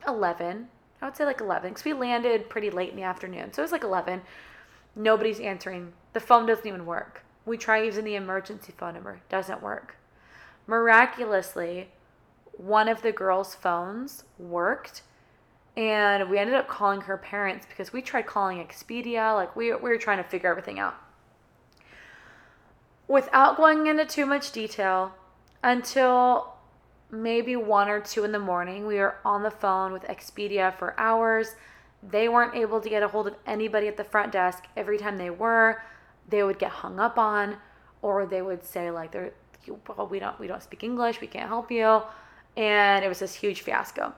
11. 0.07 0.69
I 1.01 1.05
would 1.05 1.17
say 1.17 1.25
like 1.25 1.41
11 1.41 1.71
because 1.71 1.85
we 1.85 1.93
landed 1.93 2.51
pretty 2.51 2.71
late 2.71 2.91
in 2.91 2.97
the 2.97 3.03
afternoon. 3.03 3.53
So 3.53 3.63
it 3.63 3.65
was 3.65 3.73
like 3.73 3.85
11. 3.85 4.23
Nobody's 4.97 5.41
answering. 5.41 5.93
The 6.13 6.21
phone 6.21 6.47
doesn't 6.47 6.67
even 6.67 6.85
work. 6.85 7.25
We 7.49 7.57
try 7.57 7.83
using 7.83 8.05
the 8.05 8.15
emergency 8.15 8.75
phone 8.77 8.93
number, 8.93 9.21
doesn't 9.31 9.63
work. 9.63 9.97
Miraculously, 10.67 11.89
one 12.53 12.89
of 12.89 13.01
the 13.01 13.11
girls' 13.11 13.55
phones 13.55 14.25
worked, 14.39 15.01
and 15.75 16.29
we 16.29 16.37
ended 16.37 16.57
up 16.57 16.69
calling 16.69 17.01
her 17.03 17.17
parents 17.17 17.65
because 17.67 17.91
we 17.91 18.03
tried 18.03 18.27
calling 18.27 18.59
Expedia. 18.59 19.35
Like, 19.35 19.57
we, 19.57 19.75
we 19.75 19.89
were 19.89 19.97
trying 19.97 20.19
to 20.19 20.29
figure 20.29 20.51
everything 20.51 20.79
out. 20.79 20.97
Without 23.07 23.57
going 23.57 23.87
into 23.87 24.05
too 24.05 24.27
much 24.27 24.53
detail, 24.53 25.15
until 25.63 26.53
maybe 27.11 27.57
one 27.57 27.89
or 27.89 28.01
two 28.01 28.25
in 28.25 28.33
the 28.33 28.39
morning, 28.39 28.87
we 28.87 28.97
were 28.97 29.17
on 29.25 29.43
the 29.43 29.51
phone 29.51 29.91
with 29.95 30.03
Expedia 30.03 30.77
for 30.77 30.99
hours. 31.01 31.55
They 32.03 32.29
weren't 32.29 32.55
able 32.55 32.83
to 32.83 32.91
get 32.91 33.03
a 33.03 33.09
hold 33.09 33.27
of 33.27 33.37
anybody 33.47 33.89
at 33.89 33.97
the 33.97 34.05
front 34.05 34.33
desk. 34.33 34.65
Every 34.77 34.99
time 34.99 35.17
they 35.17 35.31
were, 35.31 35.81
they 36.29 36.43
would 36.43 36.59
get 36.59 36.71
hung 36.71 37.01
up 37.01 37.19
on 37.19 37.57
or 38.03 38.27
they 38.27 38.43
would 38.43 38.65
say 38.65 38.91
like 38.91 39.13
they're 39.13 39.33
well, 39.87 40.07
we 40.07 40.19
don't 40.19 40.39
we 40.39 40.47
don't 40.47 40.63
speak 40.63 40.83
English, 40.83 41.21
we 41.21 41.27
can't 41.27 41.49
help 41.49 41.71
you. 41.71 42.03
And 42.57 43.05
it 43.05 43.09
was 43.09 43.19
this 43.19 43.35
huge 43.35 43.63
fiasco. 43.63 44.15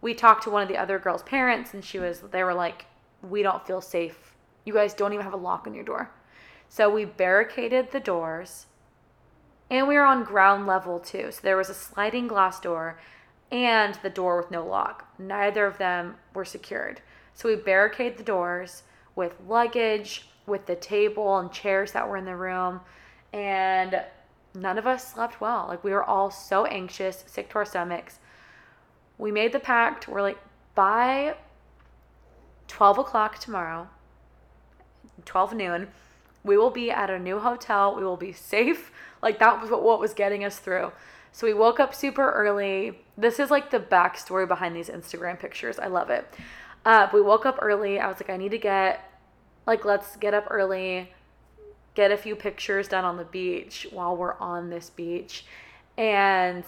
We 0.00 0.14
talked 0.14 0.44
to 0.44 0.50
one 0.50 0.62
of 0.62 0.68
the 0.68 0.76
other 0.76 0.98
girls' 0.98 1.22
parents 1.22 1.74
and 1.74 1.84
she 1.84 1.98
was 1.98 2.20
they 2.20 2.42
were 2.42 2.54
like, 2.54 2.86
We 3.22 3.42
don't 3.42 3.66
feel 3.66 3.80
safe. 3.80 4.34
You 4.64 4.72
guys 4.72 4.94
don't 4.94 5.12
even 5.12 5.24
have 5.24 5.34
a 5.34 5.38
lock 5.38 5.66
on 5.66 5.74
your 5.74 5.84
door. 5.84 6.10
So 6.68 6.90
we 6.90 7.04
barricaded 7.04 7.92
the 7.92 8.00
doors 8.00 8.66
and 9.70 9.88
we 9.88 9.96
were 9.96 10.04
on 10.04 10.24
ground 10.24 10.66
level 10.66 10.98
too. 10.98 11.30
So 11.30 11.40
there 11.42 11.56
was 11.56 11.70
a 11.70 11.74
sliding 11.74 12.26
glass 12.26 12.60
door 12.60 12.98
and 13.50 13.94
the 14.02 14.10
door 14.10 14.36
with 14.36 14.50
no 14.50 14.64
lock. 14.66 15.08
Neither 15.18 15.66
of 15.66 15.78
them 15.78 16.16
were 16.34 16.44
secured. 16.44 17.00
So 17.34 17.48
we 17.48 17.56
barricaded 17.56 18.18
the 18.18 18.24
doors 18.24 18.82
with 19.14 19.34
luggage, 19.46 20.28
with 20.46 20.66
the 20.66 20.76
table 20.76 21.38
and 21.38 21.50
chairs 21.52 21.92
that 21.92 22.08
were 22.08 22.16
in 22.16 22.24
the 22.24 22.36
room. 22.36 22.80
And 23.32 24.02
none 24.54 24.78
of 24.78 24.86
us 24.86 25.12
slept 25.12 25.40
well. 25.40 25.66
Like 25.68 25.84
we 25.84 25.92
were 25.92 26.04
all 26.04 26.30
so 26.30 26.64
anxious, 26.66 27.24
sick 27.26 27.50
to 27.50 27.56
our 27.56 27.64
stomachs. 27.64 28.18
We 29.18 29.32
made 29.32 29.52
the 29.52 29.60
pact. 29.60 30.08
We're 30.08 30.22
like, 30.22 30.38
by 30.74 31.36
12 32.68 32.98
o'clock 32.98 33.38
tomorrow, 33.38 33.88
12 35.24 35.54
noon, 35.54 35.88
we 36.44 36.56
will 36.56 36.70
be 36.70 36.90
at 36.90 37.10
a 37.10 37.18
new 37.18 37.38
hotel. 37.38 37.94
We 37.94 38.04
will 38.04 38.16
be 38.16 38.32
safe. 38.32 38.92
Like 39.22 39.38
that 39.38 39.60
was 39.60 39.70
what 39.70 39.98
was 39.98 40.12
getting 40.12 40.44
us 40.44 40.58
through. 40.58 40.92
So 41.32 41.46
we 41.46 41.54
woke 41.54 41.80
up 41.80 41.94
super 41.94 42.30
early. 42.32 42.98
This 43.16 43.40
is 43.40 43.50
like 43.50 43.70
the 43.70 43.80
backstory 43.80 44.46
behind 44.46 44.76
these 44.76 44.88
Instagram 44.88 45.40
pictures. 45.40 45.78
I 45.78 45.86
love 45.86 46.10
it. 46.10 46.32
Uh, 46.84 47.08
we 47.12 47.20
woke 47.20 47.44
up 47.44 47.58
early. 47.60 47.98
I 47.98 48.08
was 48.08 48.18
like, 48.20 48.30
I 48.30 48.36
need 48.36 48.52
to 48.52 48.58
get 48.58 49.05
like, 49.66 49.84
let's 49.84 50.16
get 50.16 50.34
up 50.34 50.46
early, 50.50 51.12
get 51.94 52.12
a 52.12 52.16
few 52.16 52.36
pictures 52.36 52.88
done 52.88 53.04
on 53.04 53.16
the 53.16 53.24
beach 53.24 53.86
while 53.90 54.16
we're 54.16 54.38
on 54.38 54.70
this 54.70 54.90
beach. 54.90 55.44
And 55.96 56.64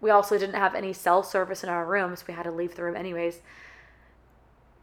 we 0.00 0.10
also 0.10 0.38
didn't 0.38 0.56
have 0.56 0.74
any 0.74 0.92
cell 0.92 1.22
service 1.22 1.62
in 1.64 1.70
our 1.70 1.86
rooms. 1.86 2.26
We 2.26 2.34
had 2.34 2.42
to 2.42 2.50
leave 2.50 2.74
the 2.74 2.84
room 2.84 2.96
anyways. 2.96 3.40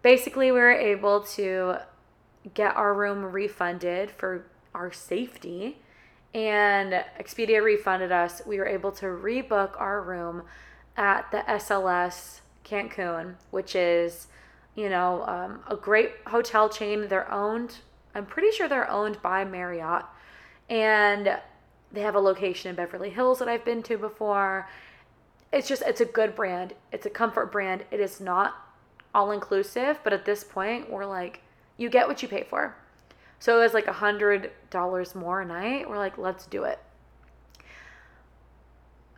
Basically, 0.01 0.51
we 0.51 0.59
were 0.59 0.71
able 0.71 1.21
to 1.21 1.77
get 2.53 2.75
our 2.75 2.93
room 2.93 3.23
refunded 3.23 4.11
for 4.11 4.45
our 4.73 4.91
safety. 4.91 5.77
And 6.33 6.93
Expedia 7.19 7.63
refunded 7.63 8.11
us. 8.11 8.41
We 8.45 8.57
were 8.57 8.65
able 8.65 8.91
to 8.93 9.05
rebook 9.05 9.79
our 9.79 10.01
room 10.01 10.43
at 10.97 11.29
the 11.31 11.43
SLS 11.47 12.41
Cancun, 12.65 13.35
which 13.51 13.75
is 13.75 14.27
you 14.75 14.89
know, 14.89 15.23
um, 15.25 15.59
a 15.67 15.75
great 15.75 16.11
hotel 16.27 16.69
chain. 16.69 17.07
They're 17.07 17.31
owned, 17.31 17.77
I'm 18.15 18.25
pretty 18.25 18.51
sure 18.51 18.67
they're 18.67 18.89
owned 18.89 19.21
by 19.21 19.45
Marriott. 19.45 20.05
And 20.69 21.37
they 21.91 22.01
have 22.01 22.15
a 22.15 22.19
location 22.19 22.69
in 22.69 22.75
Beverly 22.75 23.09
Hills 23.09 23.39
that 23.39 23.47
I've 23.47 23.65
been 23.65 23.83
to 23.83 23.97
before. 23.97 24.67
It's 25.51 25.67
just, 25.67 25.83
it's 25.85 26.01
a 26.01 26.05
good 26.05 26.35
brand. 26.35 26.73
It's 26.91 27.05
a 27.05 27.09
comfort 27.09 27.51
brand. 27.51 27.85
It 27.91 27.99
is 27.99 28.19
not 28.19 28.55
all 29.13 29.31
inclusive, 29.31 29.99
but 30.03 30.13
at 30.13 30.25
this 30.25 30.43
point, 30.43 30.89
we're 30.89 31.05
like, 31.05 31.41
you 31.77 31.89
get 31.89 32.07
what 32.07 32.21
you 32.23 32.27
pay 32.27 32.43
for. 32.43 32.75
So 33.37 33.59
it 33.59 33.63
was 33.63 33.73
like 33.73 33.87
a 33.87 33.93
hundred 33.93 34.51
dollars 34.69 35.13
more 35.13 35.41
a 35.41 35.45
night. 35.45 35.87
We're 35.87 35.97
like, 35.97 36.17
let's 36.17 36.45
do 36.47 36.63
it. 36.63 36.79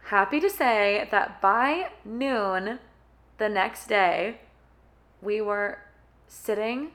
Happy 0.06 0.40
to 0.40 0.50
say 0.50 1.08
that 1.12 1.42
by 1.42 1.90
noon 2.04 2.80
the 3.38 3.50
next 3.50 3.88
day, 3.88 4.40
we 5.22 5.42
were 5.42 5.80
sitting 6.28 6.92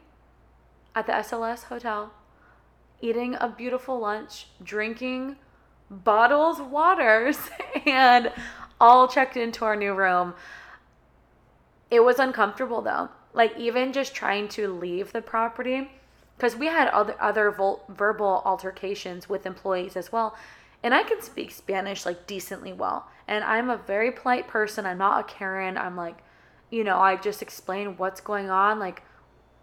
at 0.94 1.06
the 1.06 1.12
SLS 1.12 1.64
hotel 1.64 2.12
eating 3.00 3.34
a 3.40 3.48
beautiful 3.48 3.98
lunch, 3.98 4.46
drinking 4.62 5.36
bottles 5.90 6.60
waters, 6.60 7.38
and 7.86 8.32
all 8.80 9.08
checked 9.08 9.36
into 9.36 9.64
our 9.64 9.76
new 9.76 9.94
room. 9.94 10.34
It 11.90 12.00
was 12.00 12.18
uncomfortable 12.18 12.82
though. 12.82 13.08
Like 13.32 13.56
even 13.58 13.92
just 13.92 14.14
trying 14.14 14.48
to 14.48 14.68
leave 14.68 15.12
the 15.12 15.22
property 15.22 15.90
because 16.36 16.56
we 16.56 16.66
had 16.66 16.88
other 16.88 17.14
other 17.20 17.50
vol- 17.50 17.84
verbal 17.88 18.42
altercations 18.44 19.28
with 19.28 19.46
employees 19.46 19.96
as 19.96 20.10
well. 20.12 20.36
And 20.82 20.94
I 20.94 21.02
can 21.02 21.20
speak 21.20 21.50
Spanish 21.50 22.06
like 22.06 22.26
decently 22.26 22.72
well. 22.72 23.08
And 23.28 23.44
I'm 23.44 23.70
a 23.70 23.76
very 23.76 24.10
polite 24.10 24.48
person. 24.48 24.86
I'm 24.86 24.98
not 24.98 25.20
a 25.20 25.32
Karen. 25.32 25.76
I'm 25.76 25.96
like, 25.96 26.18
you 26.70 26.84
know, 26.84 26.98
I 26.98 27.16
just 27.16 27.42
explained 27.42 27.98
what's 27.98 28.20
going 28.20 28.50
on 28.50 28.78
like 28.78 29.02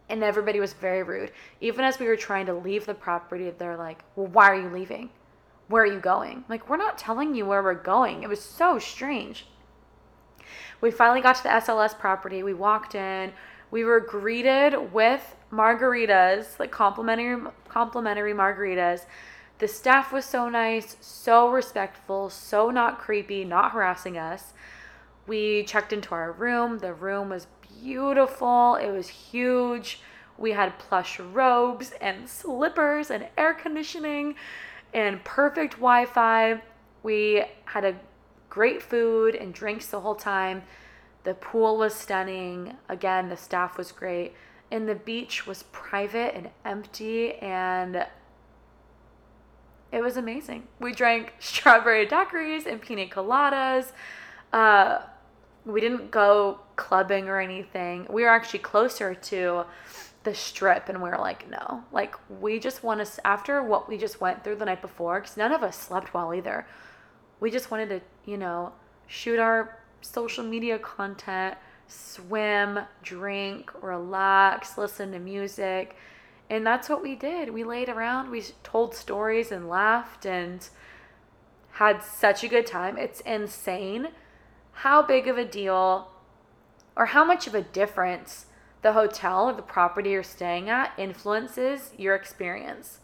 and 0.10 0.24
everybody 0.24 0.60
was 0.60 0.74
very 0.74 1.04
rude. 1.04 1.32
Even 1.60 1.84
as 1.84 2.00
we 2.00 2.08
were 2.08 2.16
trying 2.16 2.46
to 2.46 2.54
leave 2.54 2.86
the 2.86 2.94
property, 2.94 3.50
they're 3.52 3.78
like, 3.78 4.04
"Well, 4.16 4.28
why 4.28 4.50
are 4.52 4.62
you 4.62 4.70
leaving? 4.70 5.10
Where 5.68 5.84
are 5.84 5.94
you 5.94 6.00
going?" 6.00 6.46
like, 6.48 6.70
"We're 6.70 6.78
not 6.78 6.98
telling 6.98 7.36
you 7.36 7.46
where 7.46 7.64
we're 7.64 7.74
going." 7.74 8.24
It 8.24 8.30
was 8.30 8.42
so 8.42 8.80
strange. 8.80 9.48
We 10.80 10.92
finally 10.92 11.22
got 11.22 11.36
to 11.38 11.44
the 11.44 11.54
SLS 11.54 11.94
property. 11.94 12.44
We 12.44 12.54
walked 12.54 12.96
in. 12.96 13.34
We 13.70 13.84
were 13.84 14.00
greeted 14.00 14.94
with 14.94 15.36
margaritas, 15.52 16.60
like 16.60 16.72
complimentary 16.72 17.52
complimentary 17.68 18.34
margaritas. 18.34 19.06
The 19.60 19.68
staff 19.68 20.14
was 20.14 20.24
so 20.24 20.50
nice, 20.50 20.96
so 21.02 21.50
respectful, 21.50 22.30
so 22.30 22.70
not 22.70 23.00
creepy, 23.00 23.44
not 23.44 23.72
harassing 23.72 24.18
us. 24.18 24.54
We 25.28 25.64
checked 25.64 25.94
into 25.94 26.16
our 26.16 26.32
room. 26.32 26.80
The 26.80 26.94
room 26.94 27.30
was 27.30 27.48
beautiful. 27.82 28.76
It 28.76 28.92
was 28.92 29.10
huge. 29.10 30.00
We 30.38 30.52
had 30.52 30.80
plush 30.80 31.20
robes 31.20 31.92
and 32.00 32.30
slippers 32.30 33.12
and 33.12 33.28
air 33.38 33.54
conditioning 33.54 34.36
and 34.94 35.24
perfect 35.24 35.74
Wi 35.74 36.06
Fi. 36.06 36.62
We 37.04 37.44
had 37.66 37.86
a 37.86 37.96
great 38.50 38.82
food 38.82 39.36
and 39.36 39.54
drinks 39.54 39.88
the 39.88 40.00
whole 40.00 40.16
time. 40.16 40.64
The 41.24 41.34
pool 41.34 41.78
was 41.78 41.94
stunning. 41.94 42.78
Again, 42.88 43.30
the 43.30 43.38
staff 43.38 43.78
was 43.78 43.92
great. 43.92 44.34
And 44.72 44.88
the 44.88 44.96
beach 44.96 45.46
was 45.46 45.64
private 45.72 46.36
and 46.36 46.50
empty 46.66 47.34
and 47.36 48.06
it 49.92 50.02
was 50.02 50.18
amazing. 50.18 50.68
We 50.80 50.92
drank 50.92 51.34
strawberry 51.40 52.06
daiquiris 52.08 52.66
and 52.66 52.82
pina 52.82 53.08
coladas. 53.08 53.92
Uh, 54.54 55.00
we 55.68 55.82
didn't 55.82 56.12
go 56.12 56.60
clubbing 56.76 57.28
or 57.28 57.40
anything. 57.40 58.08
We 58.10 58.24
were 58.24 58.30
actually 58.30 58.60
closer 58.60 59.14
to 59.14 59.66
the 60.24 60.34
strip 60.34 60.90
and 60.90 61.02
we 61.02 61.10
were 61.10 61.18
like, 61.18 61.50
no. 61.50 61.84
Like, 61.92 62.16
we 62.30 62.60
just 62.60 62.84
want 62.84 63.06
to, 63.06 63.28
after 63.28 63.62
what 63.62 63.88
we 63.88 63.98
just 63.98 64.22
went 64.22 64.44
through 64.44 64.56
the 64.56 64.66
night 64.66 64.82
before, 64.82 65.20
because 65.20 65.38
none 65.38 65.52
of 65.52 65.64
us 65.64 65.78
slept 65.78 66.14
well 66.14 66.34
either, 66.34 66.66
we 67.40 67.52
just 67.52 67.70
wanted 67.70 67.90
to, 67.90 68.02
you 68.26 68.38
know, 68.38 68.72
shoot 69.08 69.40
our 69.40 69.78
social 70.02 70.44
media 70.44 70.80
content, 70.80 71.56
swim, 71.88 72.80
drink, 73.04 73.72
relax, 73.84 74.78
listen 74.78 75.12
to 75.12 75.20
music. 75.20 75.96
And 76.50 76.66
that's 76.66 76.88
what 76.88 77.04
we 77.04 77.16
did. 77.16 77.54
We 77.54 77.66
laid 77.66 77.90
around, 77.90 78.30
we 78.30 78.42
told 78.64 78.96
stories 78.96 79.52
and 79.52 79.68
laughed 79.68 80.26
and 80.26 80.68
had 81.72 82.02
such 82.02 82.44
a 82.44 82.48
good 82.48 82.66
time. 82.66 82.98
It's 82.98 83.20
insane 83.22 84.10
how 84.82 85.02
big 85.02 85.28
of 85.28 85.40
a 85.40 85.46
deal 85.46 86.08
or 86.96 87.08
how 87.08 87.26
much 87.26 87.48
of 87.48 87.56
a 87.56 87.62
difference 87.62 88.46
the 88.84 88.94
hotel 88.94 89.50
or 89.50 89.54
the 89.54 89.62
property 89.64 90.12
you're 90.12 90.22
staying 90.22 90.70
at 90.70 90.94
influences 91.00 91.92
your 91.98 92.14
experience. 92.14 93.00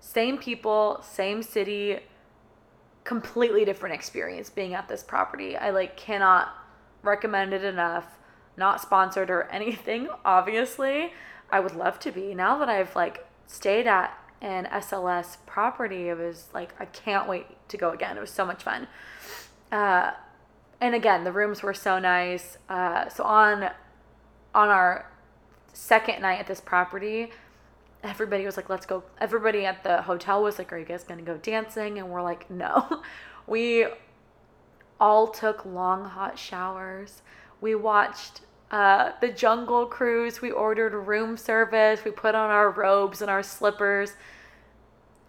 Same 0.00 0.38
people, 0.38 1.00
same 1.02 1.42
city, 1.42 2.00
completely 3.04 3.64
different 3.64 3.94
experience 3.94 4.50
being 4.50 4.74
at 4.74 4.88
this 4.88 5.04
property. 5.04 5.56
I 5.56 5.70
like 5.70 5.96
cannot 5.96 6.48
recommend 7.02 7.54
it 7.54 7.62
enough. 7.62 8.18
Not 8.56 8.80
sponsored 8.80 9.30
or 9.30 9.42
anything, 9.52 10.08
obviously. 10.24 11.12
I 11.48 11.60
would 11.60 11.76
love 11.76 12.00
to 12.00 12.10
be. 12.10 12.34
Now 12.34 12.58
that 12.58 12.68
I've 12.68 12.96
like 12.96 13.24
stayed 13.46 13.86
at 13.86 14.18
an 14.40 14.64
SLS 14.66 15.36
property, 15.46 16.08
it 16.08 16.18
was 16.18 16.48
like 16.52 16.74
I 16.80 16.86
can't 16.86 17.28
wait 17.28 17.46
to 17.68 17.76
go 17.76 17.90
again. 17.90 18.16
It 18.16 18.20
was 18.20 18.32
so 18.32 18.44
much 18.44 18.64
fun. 18.64 18.88
Uh, 19.70 20.12
and 20.80 20.94
again, 20.94 21.24
the 21.24 21.32
rooms 21.32 21.62
were 21.62 21.74
so 21.74 21.98
nice. 21.98 22.58
Uh, 22.68 23.08
so 23.08 23.24
on 23.24 23.70
on 24.54 24.68
our 24.68 25.10
second 25.72 26.20
night 26.22 26.40
at 26.40 26.46
this 26.46 26.60
property, 26.60 27.30
everybody 28.02 28.44
was 28.44 28.56
like, 28.56 28.68
let's 28.68 28.86
go. 28.86 29.04
Everybody 29.20 29.64
at 29.64 29.82
the 29.82 30.02
hotel 30.02 30.42
was 30.42 30.58
like, 30.58 30.72
are 30.72 30.78
you 30.78 30.84
guys 30.84 31.04
to 31.04 31.14
go 31.16 31.36
dancing? 31.36 31.98
And 31.98 32.10
we're 32.10 32.22
like, 32.22 32.50
no. 32.50 33.02
We 33.46 33.86
all 35.00 35.26
took 35.28 35.64
long, 35.64 36.04
hot 36.04 36.38
showers. 36.38 37.22
We 37.62 37.74
watched 37.74 38.42
uh, 38.70 39.12
the 39.22 39.28
Jungle 39.28 39.86
Cruise. 39.86 40.42
We 40.42 40.50
ordered 40.50 40.92
room 40.92 41.38
service. 41.38 42.04
We 42.04 42.10
put 42.10 42.34
on 42.34 42.50
our 42.50 42.70
robes 42.70 43.22
and 43.22 43.30
our 43.30 43.42
slippers. 43.42 44.12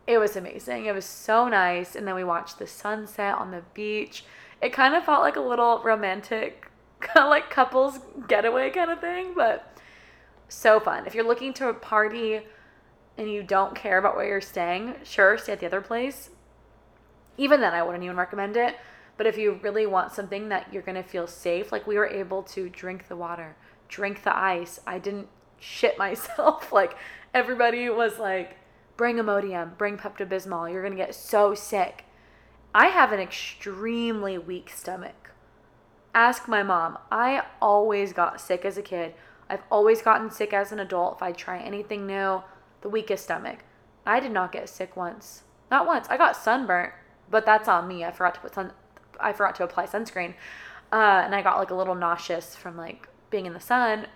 It 0.05 0.17
was 0.17 0.35
amazing. 0.35 0.85
It 0.85 0.93
was 0.93 1.05
so 1.05 1.47
nice. 1.47 1.95
And 1.95 2.05
then 2.05 2.15
we 2.15 2.25
watched 2.25 2.59
the 2.59 2.67
sunset 2.67 3.35
on 3.35 3.51
the 3.51 3.63
beach. 3.73 4.25
It 4.61 4.73
kind 4.73 4.95
of 4.95 5.05
felt 5.05 5.21
like 5.21 5.35
a 5.35 5.41
little 5.41 5.81
romantic, 5.83 6.69
kind 6.99 7.25
of 7.25 7.29
like 7.29 7.49
couples 7.49 7.99
getaway 8.27 8.69
kind 8.69 8.91
of 8.91 8.99
thing, 8.99 9.33
but 9.35 9.77
so 10.47 10.79
fun. 10.79 11.05
If 11.05 11.15
you're 11.15 11.27
looking 11.27 11.53
to 11.55 11.69
a 11.69 11.73
party 11.73 12.41
and 13.17 13.29
you 13.29 13.43
don't 13.43 13.75
care 13.75 13.97
about 13.97 14.15
where 14.15 14.27
you're 14.27 14.41
staying, 14.41 14.95
sure, 15.03 15.37
stay 15.37 15.53
at 15.53 15.59
the 15.59 15.65
other 15.65 15.81
place. 15.81 16.29
Even 17.37 17.61
then, 17.61 17.73
I 17.73 17.83
wouldn't 17.83 18.03
even 18.03 18.17
recommend 18.17 18.57
it. 18.57 18.75
But 19.19 19.27
if 19.27 19.37
you 19.37 19.59
really 19.61 19.85
want 19.85 20.13
something 20.13 20.47
that 20.47 20.73
you're 20.73 20.81
going 20.81 20.95
to 20.95 21.03
feel 21.03 21.27
safe, 21.27 21.73
like 21.73 21.85
we 21.85 21.97
were 21.97 22.07
able 22.07 22.41
to 22.43 22.69
drink 22.69 23.09
the 23.09 23.17
water, 23.17 23.57
drink 23.89 24.23
the 24.23 24.35
ice. 24.35 24.79
I 24.87 24.97
didn't 24.97 25.27
shit 25.59 25.97
myself. 25.97 26.71
like 26.71 26.95
everybody 27.33 27.89
was 27.89 28.17
like, 28.17 28.57
bring 28.95 29.17
Imodium, 29.17 29.77
bring 29.77 29.97
Pepto 29.97 30.25
Bismol. 30.25 30.71
You're 30.71 30.81
going 30.81 30.97
to 30.97 31.03
get 31.03 31.13
so 31.13 31.53
sick. 31.53 32.05
I 32.73 32.87
have 32.87 33.11
an 33.11 33.19
extremely 33.19 34.37
weak 34.37 34.69
stomach. 34.69 35.31
Ask 36.13 36.47
my 36.47 36.63
mom. 36.63 36.97
I 37.11 37.43
always 37.61 38.13
got 38.13 38.41
sick 38.41 38.65
as 38.65 38.77
a 38.77 38.81
kid. 38.81 39.13
I've 39.49 39.63
always 39.71 40.01
gotten 40.01 40.29
sick 40.29 40.53
as 40.53 40.71
an 40.71 40.79
adult 40.79 41.17
if 41.17 41.23
I 41.23 41.31
try 41.31 41.59
anything 41.59 42.05
new 42.05 42.43
the 42.81 42.89
weakest 42.89 43.23
stomach. 43.23 43.59
I 44.05 44.19
did 44.19 44.31
not 44.31 44.51
get 44.51 44.69
sick 44.69 44.95
once. 44.95 45.43
Not 45.69 45.85
once. 45.85 46.07
I 46.09 46.17
got 46.17 46.35
sunburnt, 46.35 46.93
but 47.29 47.45
that's 47.45 47.67
on 47.67 47.87
me. 47.87 48.03
I 48.03 48.11
forgot 48.11 48.35
to 48.35 48.39
put 48.41 48.53
sun. 48.53 48.71
I 49.19 49.33
forgot 49.33 49.55
to 49.55 49.63
apply 49.63 49.85
sunscreen, 49.85 50.33
uh, 50.91 51.23
and 51.25 51.35
I 51.35 51.41
got 51.41 51.57
like 51.57 51.71
a 51.71 51.75
little 51.75 51.95
nauseous 51.95 52.55
from 52.55 52.77
like 52.77 53.07
being 53.29 53.45
in 53.45 53.53
the 53.53 53.59
sun. 53.59 54.07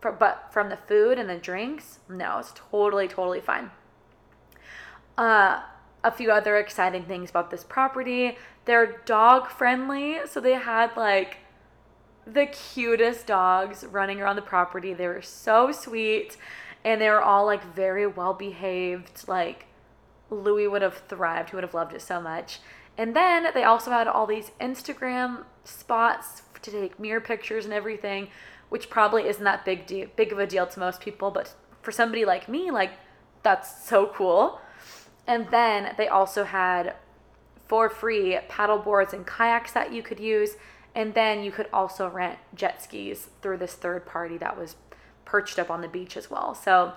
For, 0.00 0.12
but 0.12 0.48
from 0.52 0.68
the 0.68 0.76
food 0.76 1.18
and 1.18 1.28
the 1.28 1.36
drinks, 1.36 2.00
no, 2.08 2.38
it's 2.38 2.52
totally 2.54 3.08
totally 3.08 3.40
fine. 3.40 3.70
Uh, 5.16 5.62
a 6.06 6.10
few 6.12 6.30
other 6.30 6.56
exciting 6.56 7.04
things 7.04 7.30
about 7.30 7.50
this 7.50 7.64
property. 7.64 8.38
They're 8.64 9.02
dog 9.04 9.48
friendly, 9.48 10.18
so 10.26 10.40
they 10.40 10.54
had 10.54 10.96
like 10.96 11.38
the 12.26 12.46
cutest 12.46 13.26
dogs 13.26 13.84
running 13.84 14.20
around 14.20 14.36
the 14.36 14.42
property. 14.42 14.94
They 14.94 15.06
were 15.08 15.22
so 15.22 15.72
sweet 15.72 16.36
and 16.84 17.00
they 17.00 17.10
were 17.10 17.22
all 17.22 17.44
like 17.44 17.74
very 17.74 18.06
well 18.06 18.34
behaved. 18.34 19.28
Like 19.28 19.66
Louis 20.30 20.68
would 20.68 20.82
have 20.82 21.02
thrived. 21.08 21.50
He 21.50 21.56
would 21.56 21.64
have 21.64 21.74
loved 21.74 21.92
it 21.92 22.02
so 22.02 22.20
much. 22.20 22.60
And 22.98 23.14
then 23.14 23.48
they 23.52 23.64
also 23.64 23.90
had 23.90 24.08
all 24.08 24.26
these 24.26 24.52
Instagram 24.60 25.44
spots 25.64 26.42
to 26.62 26.70
take 26.70 26.98
mirror 26.98 27.20
pictures 27.20 27.64
and 27.64 27.74
everything, 27.74 28.28
which 28.68 28.88
probably 28.88 29.28
isn't 29.28 29.44
that 29.44 29.64
big 29.64 29.86
deal, 29.86 30.08
big 30.16 30.32
of 30.32 30.38
a 30.38 30.46
deal 30.46 30.66
to 30.66 30.80
most 30.80 31.00
people, 31.00 31.30
but 31.30 31.54
for 31.82 31.92
somebody 31.92 32.24
like 32.24 32.48
me, 32.48 32.70
like 32.70 32.92
that's 33.42 33.86
so 33.86 34.06
cool. 34.06 34.60
And 35.26 35.48
then 35.50 35.94
they 35.96 36.08
also 36.08 36.44
had 36.44 36.94
for 37.66 37.88
free 37.88 38.38
paddle 38.48 38.78
boards 38.78 39.12
and 39.12 39.26
kayaks 39.26 39.72
that 39.72 39.92
you 39.92 40.02
could 40.02 40.20
use. 40.20 40.56
And 40.94 41.14
then 41.14 41.42
you 41.42 41.50
could 41.50 41.68
also 41.72 42.08
rent 42.08 42.38
jet 42.54 42.82
skis 42.82 43.28
through 43.42 43.58
this 43.58 43.74
third 43.74 44.06
party 44.06 44.38
that 44.38 44.58
was 44.58 44.76
perched 45.24 45.58
up 45.58 45.70
on 45.70 45.82
the 45.82 45.88
beach 45.88 46.16
as 46.16 46.30
well. 46.30 46.54
So, 46.54 46.94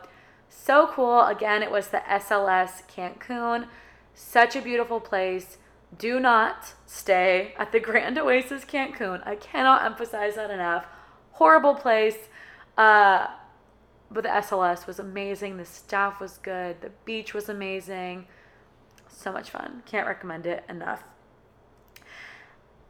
so 0.50 0.88
cool. 0.88 1.22
Again, 1.26 1.64
it 1.64 1.72
was 1.72 1.90
the 1.90 2.02
SLS 2.08 2.84
Cancun. 2.88 3.68
Such 4.14 4.56
a 4.56 4.62
beautiful 4.62 5.00
place. 5.00 5.58
Do 5.98 6.20
not 6.20 6.76
stay 6.86 7.54
at 7.58 7.72
the 7.72 7.80
Grand 7.82 8.18
Oasis 8.18 8.64
Cancun. 8.64 9.26
I 9.28 9.36
cannot 9.36 9.84
emphasize 9.84 10.36
that 10.36 10.52
enough. 10.52 10.86
Horrible 11.34 11.76
place. 11.76 12.30
Uh, 12.78 13.28
but 14.12 14.24
the 14.24 14.30
SLS 14.30 14.88
was 14.88 15.00
amazing. 15.00 15.58
The 15.58 15.66
staff 15.66 16.20
was 16.20 16.38
good. 16.38 16.82
The 16.82 16.92
beach 17.06 17.34
was 17.34 17.50
amazing. 17.50 18.26
So 19.08 19.32
much 19.32 19.50
fun. 19.50 19.84
Can't 19.86 20.08
recommend 20.08 20.46
it 20.46 20.64
enough. 20.70 21.04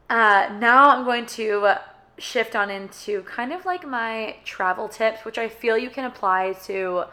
Uh, 0.08 0.48
now 0.58 0.90
I'm 0.90 1.04
going 1.04 1.26
to 1.26 1.74
shift 2.18 2.54
on 2.54 2.70
into 2.70 3.22
kind 3.22 3.52
of 3.52 3.64
like 3.64 3.86
my 3.86 4.36
travel 4.44 4.88
tips, 4.88 5.24
which 5.24 5.38
I 5.38 5.48
feel 5.48 5.78
you 5.78 5.90
can 5.90 6.04
apply 6.04 6.54
to 6.64 7.04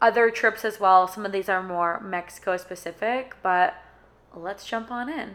other 0.00 0.30
trips 0.30 0.64
as 0.64 0.80
well. 0.80 1.08
Some 1.08 1.26
of 1.26 1.32
these 1.32 1.48
are 1.48 1.62
more 1.62 2.00
Mexico 2.00 2.56
specific, 2.56 3.34
but 3.42 3.74
let's 4.34 4.64
jump 4.64 4.90
on 4.90 5.08
in. 5.08 5.34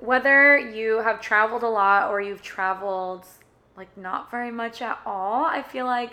Whether 0.00 0.58
you 0.58 0.98
have 0.98 1.20
traveled 1.20 1.62
a 1.62 1.68
lot 1.68 2.10
or 2.10 2.20
you've 2.20 2.42
traveled 2.42 3.26
like 3.76 3.96
not 3.96 4.30
very 4.30 4.50
much 4.50 4.80
at 4.80 4.98
all, 5.04 5.44
I 5.44 5.62
feel 5.62 5.86
like 5.86 6.12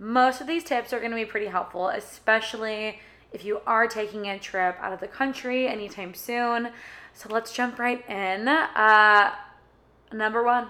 most 0.00 0.40
of 0.40 0.46
these 0.46 0.64
tips 0.64 0.92
are 0.94 0.98
going 0.98 1.10
to 1.10 1.16
be 1.16 1.26
pretty 1.26 1.46
helpful, 1.46 1.88
especially 1.88 2.98
if 3.32 3.44
you 3.44 3.60
are 3.66 3.86
taking 3.86 4.26
a 4.26 4.38
trip 4.38 4.76
out 4.80 4.94
of 4.94 4.98
the 4.98 5.06
country 5.06 5.68
anytime 5.68 6.14
soon. 6.14 6.70
So 7.12 7.28
let's 7.30 7.52
jump 7.52 7.78
right 7.78 8.02
in. 8.08 8.48
Uh, 8.48 9.34
number 10.10 10.42
one, 10.42 10.68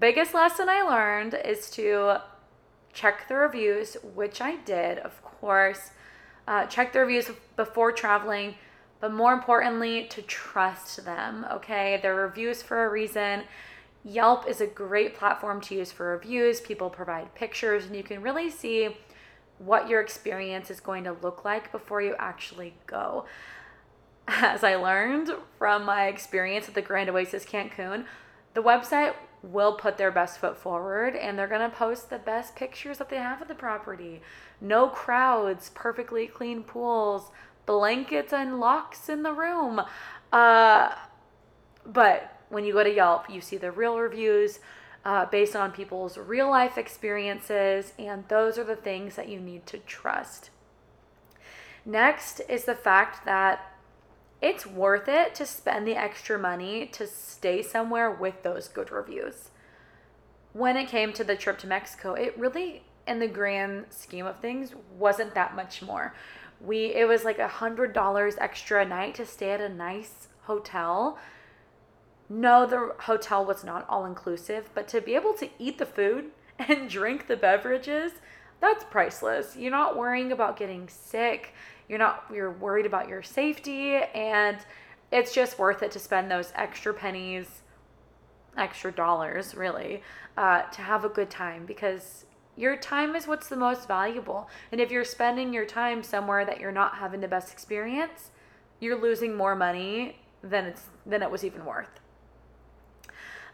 biggest 0.00 0.32
lesson 0.32 0.68
I 0.70 0.80
learned 0.80 1.38
is 1.44 1.70
to 1.72 2.22
check 2.94 3.28
the 3.28 3.36
reviews, 3.36 3.98
which 4.14 4.40
I 4.40 4.56
did, 4.56 4.98
of 5.00 5.22
course. 5.22 5.90
Uh, 6.48 6.64
check 6.66 6.94
the 6.94 7.00
reviews 7.00 7.30
before 7.56 7.92
traveling, 7.92 8.54
but 8.98 9.12
more 9.12 9.34
importantly, 9.34 10.06
to 10.06 10.22
trust 10.22 11.04
them. 11.04 11.44
Okay, 11.52 11.98
they're 12.00 12.14
reviews 12.14 12.62
for 12.62 12.86
a 12.86 12.88
reason. 12.88 13.42
Yelp 14.04 14.46
is 14.46 14.60
a 14.60 14.66
great 14.66 15.14
platform 15.14 15.60
to 15.62 15.74
use 15.74 15.90
for 15.90 16.08
reviews. 16.08 16.60
People 16.60 16.90
provide 16.90 17.34
pictures, 17.34 17.86
and 17.86 17.96
you 17.96 18.02
can 18.02 18.20
really 18.20 18.50
see 18.50 18.96
what 19.58 19.88
your 19.88 20.00
experience 20.00 20.70
is 20.70 20.80
going 20.80 21.04
to 21.04 21.16
look 21.22 21.44
like 21.44 21.72
before 21.72 22.02
you 22.02 22.14
actually 22.18 22.74
go. 22.86 23.24
As 24.28 24.62
I 24.62 24.74
learned 24.74 25.30
from 25.58 25.84
my 25.84 26.06
experience 26.06 26.68
at 26.68 26.74
the 26.74 26.82
Grand 26.82 27.08
Oasis 27.08 27.44
Cancun, 27.44 28.04
the 28.52 28.62
website 28.62 29.14
will 29.42 29.74
put 29.74 29.98
their 29.98 30.10
best 30.10 30.38
foot 30.38 30.56
forward 30.56 31.14
and 31.14 31.38
they're 31.38 31.46
going 31.46 31.70
to 31.70 31.76
post 31.76 32.08
the 32.08 32.18
best 32.18 32.56
pictures 32.56 32.98
that 32.98 33.10
they 33.10 33.16
have 33.16 33.42
of 33.42 33.48
the 33.48 33.54
property. 33.54 34.22
No 34.60 34.88
crowds, 34.88 35.70
perfectly 35.74 36.26
clean 36.26 36.62
pools, 36.62 37.30
blankets 37.66 38.32
and 38.32 38.58
locks 38.58 39.08
in 39.08 39.22
the 39.22 39.32
room. 39.32 39.82
Uh, 40.32 40.94
but 41.84 42.33
when 42.48 42.64
you 42.64 42.72
go 42.72 42.84
to 42.84 42.92
Yelp, 42.92 43.28
you 43.30 43.40
see 43.40 43.56
the 43.56 43.70
real 43.70 43.98
reviews 43.98 44.60
uh, 45.04 45.26
based 45.26 45.54
on 45.54 45.72
people's 45.72 46.16
real 46.16 46.48
life 46.48 46.78
experiences, 46.78 47.92
and 47.98 48.26
those 48.28 48.58
are 48.58 48.64
the 48.64 48.76
things 48.76 49.16
that 49.16 49.28
you 49.28 49.38
need 49.38 49.66
to 49.66 49.78
trust. 49.78 50.50
Next 51.84 52.40
is 52.48 52.64
the 52.64 52.74
fact 52.74 53.24
that 53.26 53.70
it's 54.40 54.66
worth 54.66 55.08
it 55.08 55.34
to 55.36 55.46
spend 55.46 55.86
the 55.86 55.96
extra 55.96 56.38
money 56.38 56.86
to 56.86 57.06
stay 57.06 57.62
somewhere 57.62 58.10
with 58.10 58.42
those 58.42 58.68
good 58.68 58.90
reviews. 58.90 59.50
When 60.52 60.76
it 60.76 60.88
came 60.88 61.12
to 61.14 61.24
the 61.24 61.36
trip 61.36 61.58
to 61.58 61.66
Mexico, 61.66 62.14
it 62.14 62.38
really, 62.38 62.84
in 63.06 63.18
the 63.18 63.26
grand 63.26 63.86
scheme 63.90 64.26
of 64.26 64.40
things, 64.40 64.72
wasn't 64.96 65.34
that 65.34 65.56
much 65.56 65.82
more. 65.82 66.14
We 66.60 66.94
it 66.94 67.06
was 67.08 67.24
like 67.24 67.38
a 67.38 67.48
hundred 67.48 67.92
dollars 67.92 68.36
extra 68.38 68.82
a 68.82 68.88
night 68.88 69.14
to 69.16 69.26
stay 69.26 69.50
at 69.50 69.60
a 69.60 69.68
nice 69.68 70.28
hotel. 70.42 71.18
No, 72.28 72.66
the 72.66 72.94
hotel 73.00 73.44
was 73.44 73.64
not 73.64 73.86
all 73.88 74.06
inclusive, 74.06 74.70
but 74.74 74.88
to 74.88 75.00
be 75.00 75.14
able 75.14 75.34
to 75.34 75.48
eat 75.58 75.78
the 75.78 75.86
food 75.86 76.30
and 76.58 76.88
drink 76.88 77.26
the 77.26 77.36
beverages, 77.36 78.12
that's 78.60 78.84
priceless. 78.84 79.56
You're 79.56 79.70
not 79.70 79.96
worrying 79.96 80.32
about 80.32 80.56
getting 80.56 80.88
sick. 80.88 81.52
You're 81.88 81.98
not 81.98 82.24
you're 82.32 82.50
worried 82.50 82.86
about 82.86 83.08
your 83.08 83.22
safety 83.22 83.96
and 84.14 84.56
it's 85.12 85.34
just 85.34 85.58
worth 85.58 85.82
it 85.82 85.90
to 85.92 85.98
spend 85.98 86.30
those 86.30 86.50
extra 86.54 86.94
pennies 86.94 87.60
extra 88.56 88.90
dollars 88.90 89.54
really 89.54 90.02
uh, 90.38 90.62
to 90.62 90.80
have 90.80 91.04
a 91.04 91.08
good 91.08 91.28
time 91.28 91.66
because 91.66 92.24
your 92.56 92.76
time 92.76 93.14
is 93.16 93.26
what's 93.26 93.48
the 93.48 93.56
most 93.56 93.86
valuable. 93.86 94.48
And 94.72 94.80
if 94.80 94.90
you're 94.90 95.04
spending 95.04 95.52
your 95.52 95.66
time 95.66 96.02
somewhere 96.02 96.46
that 96.46 96.60
you're 96.60 96.72
not 96.72 96.94
having 96.94 97.20
the 97.20 97.28
best 97.28 97.52
experience 97.52 98.30
you're 98.80 99.00
losing 99.00 99.34
more 99.34 99.54
money 99.54 100.18
than 100.42 100.66
it's 100.66 100.82
than 101.06 101.22
it 101.22 101.30
was 101.30 101.44
even 101.44 101.64
worth 101.64 102.00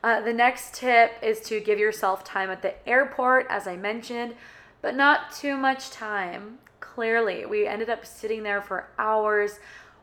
uh, 0.03 0.21
the 0.21 0.33
next 0.33 0.75
tip 0.75 1.13
is 1.23 1.41
to 1.41 1.61
give 1.61 1.79
yourself 1.79 2.25
time 2.25 2.51
at 2.51 2.63
the 2.63 2.89
airport 2.89 3.47
as 3.49 3.67
i 3.67 3.77
mentioned 3.77 4.35
but 4.83 4.95
not 4.95 5.33
too 5.33 5.57
much 5.57 5.91
time 5.91 6.59
clearly. 6.81 7.47
We 7.47 7.67
ended 7.67 7.91
up 7.91 8.05
sitting 8.05 8.43
there 8.43 8.63
for 8.63 8.89
hours 8.99 9.61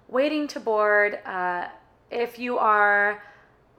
waiting 0.07 0.47
to 0.49 0.59
board. 0.59 1.19
Uh, 1.25 1.67
if 2.09 2.39
you 2.39 2.57
are 2.57 3.23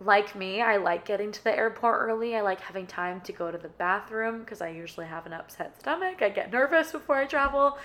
like 0.00 0.36
me, 0.36 0.60
I 0.60 0.76
like 0.76 1.04
getting 1.04 1.32
to 1.32 1.42
the 1.42 1.56
airport 1.56 2.00
early. 2.00 2.36
I 2.36 2.42
like 2.42 2.60
having 2.60 2.86
time 2.86 3.20
to 3.22 3.32
go 3.32 3.50
to 3.50 3.58
the 3.58 3.68
bathroom 3.68 4.40
because 4.40 4.60
I 4.60 4.68
usually 4.68 5.06
have 5.06 5.26
an 5.26 5.32
upset 5.32 5.78
stomach. 5.80 6.22
I 6.22 6.28
get 6.28 6.52
nervous 6.52 6.92
before 6.92 7.16
I 7.16 7.24
travel. 7.24 7.78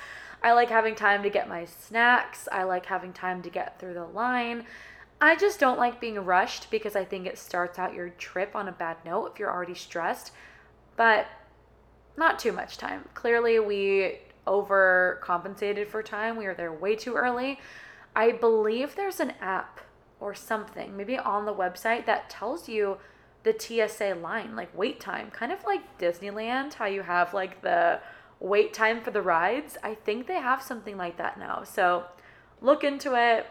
I 0.44 0.52
like 0.52 0.70
having 0.70 0.96
time 0.96 1.24
to 1.24 1.30
get 1.30 1.48
my 1.48 1.66
snacks. 1.66 2.50
I 2.52 2.64
like 2.64 2.86
having 2.86 3.14
time 3.14 3.42
to 3.44 3.50
get 3.50 3.80
through 3.80 3.94
the 3.94 4.06
line. 4.06 4.66
I 5.24 5.38
just 5.38 5.58
don't 5.58 5.80
like 5.80 6.02
being 6.02 6.20
rushed 6.20 6.70
because 6.70 6.98
I 6.98 7.06
think 7.06 7.26
it 7.28 7.38
starts 7.38 7.80
out 7.80 7.94
your 7.94 8.10
trip 8.10 8.58
on 8.58 8.68
a 8.68 8.74
bad 8.74 8.98
note 9.06 9.32
if 9.32 9.40
you're 9.40 9.50
already 9.50 9.74
stressed. 9.74 10.34
But 10.98 11.28
not 12.18 12.40
too 12.40 12.52
much 12.52 12.78
time. 12.78 13.08
Clearly, 13.14 13.58
we 13.58 14.20
overcompensated 14.46 15.88
for 15.88 16.04
time. 16.04 16.36
We 16.36 16.46
were 16.46 16.54
there 16.54 16.74
way 16.74 16.98
too 16.98 17.14
early. 17.14 17.62
I 18.14 18.34
believe 18.34 18.98
there's 18.98 19.22
an 19.22 19.32
app 19.40 19.80
or 20.20 20.36
something, 20.36 20.98
maybe 20.98 21.18
on 21.18 21.46
the 21.46 21.54
website, 21.54 22.06
that 22.06 22.30
tells 22.30 22.68
you 22.68 22.98
the 23.44 23.56
TSA 23.58 24.16
line, 24.16 24.58
like 24.58 24.78
wait 24.78 25.00
time, 25.00 25.32
kind 25.32 25.54
of 25.54 25.64
like 25.64 25.98
Disneyland, 25.98 26.74
how 26.74 26.86
you 26.86 27.02
have 27.02 27.34
like 27.34 27.62
the 27.62 28.02
wait 28.42 28.74
time 28.74 29.02
for 29.02 29.12
the 29.12 29.22
rides. 29.22 29.78
I 29.84 29.96
think 29.96 30.28
they 30.28 30.42
have 30.42 30.62
something 30.62 30.98
like 30.98 31.16
that 31.16 31.40
now. 31.40 31.64
So 31.64 32.04
look 32.62 32.84
into 32.84 33.16
it. 33.16 33.48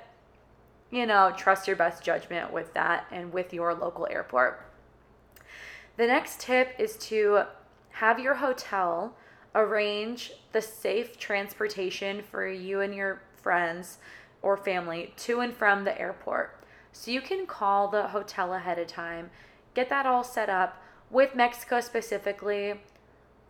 You 0.92 1.06
know, 1.06 1.32
trust 1.34 1.66
your 1.66 1.76
best 1.76 2.04
judgment 2.04 2.52
with 2.52 2.74
that 2.74 3.06
and 3.10 3.32
with 3.32 3.54
your 3.54 3.74
local 3.74 4.06
airport. 4.10 4.68
The 5.96 6.06
next 6.06 6.38
tip 6.40 6.74
is 6.78 6.96
to 7.08 7.44
have 7.92 8.18
your 8.18 8.34
hotel 8.34 9.16
arrange 9.54 10.32
the 10.52 10.60
safe 10.60 11.18
transportation 11.18 12.22
for 12.22 12.46
you 12.46 12.80
and 12.80 12.94
your 12.94 13.22
friends 13.40 13.98
or 14.42 14.58
family 14.58 15.14
to 15.16 15.40
and 15.40 15.54
from 15.54 15.84
the 15.84 15.98
airport. 15.98 16.62
So 16.92 17.10
you 17.10 17.22
can 17.22 17.46
call 17.46 17.88
the 17.88 18.08
hotel 18.08 18.52
ahead 18.52 18.78
of 18.78 18.86
time, 18.86 19.30
get 19.72 19.88
that 19.88 20.04
all 20.04 20.22
set 20.22 20.50
up. 20.50 20.82
With 21.10 21.34
Mexico 21.34 21.80
specifically, 21.80 22.74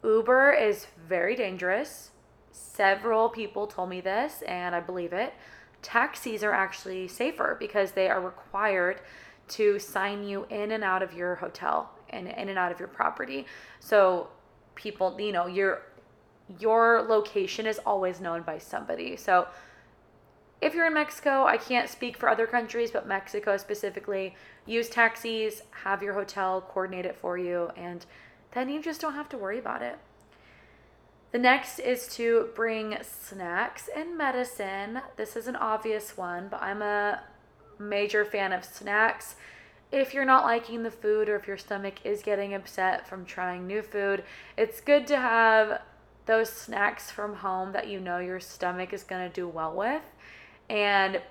Uber 0.04 0.52
is 0.52 0.86
very 1.08 1.34
dangerous. 1.34 2.10
Several 2.52 3.28
people 3.28 3.66
told 3.66 3.88
me 3.88 4.00
this, 4.00 4.42
and 4.42 4.76
I 4.76 4.80
believe 4.80 5.12
it. 5.12 5.34
Taxis 5.82 6.42
are 6.42 6.52
actually 6.52 7.08
safer 7.08 7.56
because 7.58 7.92
they 7.92 8.08
are 8.08 8.20
required 8.20 9.00
to 9.48 9.78
sign 9.78 10.24
you 10.24 10.46
in 10.48 10.70
and 10.70 10.84
out 10.84 11.02
of 11.02 11.12
your 11.12 11.34
hotel 11.34 11.90
and 12.10 12.28
in 12.28 12.48
and 12.48 12.58
out 12.58 12.72
of 12.72 12.78
your 12.78 12.88
property. 12.88 13.46
So 13.80 14.28
people, 14.74 15.16
you 15.20 15.32
know, 15.32 15.46
you're 15.46 15.82
your 16.58 17.02
location 17.08 17.66
is 17.66 17.78
always 17.86 18.20
known 18.20 18.42
by 18.42 18.58
somebody. 18.58 19.16
So 19.16 19.46
if 20.60 20.74
you're 20.74 20.86
in 20.86 20.94
Mexico, 20.94 21.44
I 21.44 21.56
can't 21.56 21.88
speak 21.88 22.16
for 22.16 22.28
other 22.28 22.46
countries, 22.46 22.90
but 22.90 23.06
Mexico 23.06 23.56
specifically, 23.56 24.34
use 24.66 24.88
taxis, 24.88 25.62
have 25.70 26.02
your 26.02 26.14
hotel 26.14 26.60
coordinate 26.60 27.06
it 27.06 27.16
for 27.16 27.38
you, 27.38 27.70
and 27.76 28.04
then 28.52 28.68
you 28.68 28.82
just 28.82 29.00
don't 29.00 29.14
have 29.14 29.28
to 29.30 29.38
worry 29.38 29.58
about 29.58 29.82
it. 29.82 29.98
The 31.32 31.38
next 31.38 31.78
is 31.78 32.06
to 32.16 32.50
bring 32.54 32.98
snacks 33.00 33.88
and 33.96 34.18
medicine. 34.18 35.00
This 35.16 35.34
is 35.34 35.46
an 35.46 35.56
obvious 35.56 36.14
one, 36.14 36.48
but 36.50 36.62
I'm 36.62 36.82
a 36.82 37.22
major 37.78 38.26
fan 38.26 38.52
of 38.52 38.66
snacks. 38.66 39.36
If 39.90 40.12
you're 40.12 40.26
not 40.26 40.44
liking 40.44 40.82
the 40.82 40.90
food 40.90 41.30
or 41.30 41.36
if 41.36 41.48
your 41.48 41.56
stomach 41.56 42.04
is 42.04 42.22
getting 42.22 42.52
upset 42.52 43.08
from 43.08 43.24
trying 43.24 43.66
new 43.66 43.80
food, 43.80 44.24
it's 44.58 44.82
good 44.82 45.06
to 45.06 45.16
have 45.16 45.80
those 46.26 46.50
snacks 46.50 47.10
from 47.10 47.36
home 47.36 47.72
that 47.72 47.88
you 47.88 47.98
know 47.98 48.18
your 48.18 48.38
stomach 48.38 48.92
is 48.92 49.02
going 49.02 49.26
to 49.26 49.34
do 49.34 49.48
well 49.48 49.74
with. 49.74 50.02
And 50.68 51.22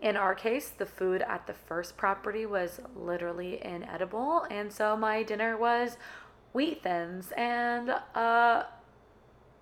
in 0.00 0.16
our 0.16 0.36
case, 0.36 0.68
the 0.68 0.86
food 0.86 1.22
at 1.22 1.48
the 1.48 1.52
first 1.52 1.96
property 1.96 2.46
was 2.46 2.80
literally 2.94 3.64
inedible. 3.64 4.46
And 4.52 4.72
so 4.72 4.96
my 4.96 5.24
dinner 5.24 5.56
was 5.56 5.96
wheat 6.52 6.82
thins 6.82 7.32
and 7.36 7.90
uh, 8.14 8.62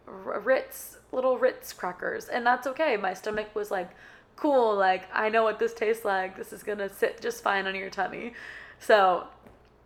Ritz, 0.06 0.98
little 1.12 1.38
Ritz 1.38 1.72
crackers. 1.72 2.26
And 2.26 2.46
that's 2.46 2.66
okay. 2.66 2.96
My 2.96 3.14
stomach 3.14 3.54
was 3.54 3.70
like, 3.70 3.90
cool, 4.36 4.76
like, 4.76 5.08
I 5.12 5.28
know 5.28 5.42
what 5.44 5.58
this 5.58 5.74
tastes 5.74 6.04
like. 6.04 6.36
This 6.36 6.52
is 6.52 6.62
going 6.62 6.78
to 6.78 6.88
sit 6.88 7.20
just 7.20 7.42
fine 7.42 7.66
on 7.66 7.74
your 7.74 7.90
tummy. 7.90 8.32
So 8.78 9.26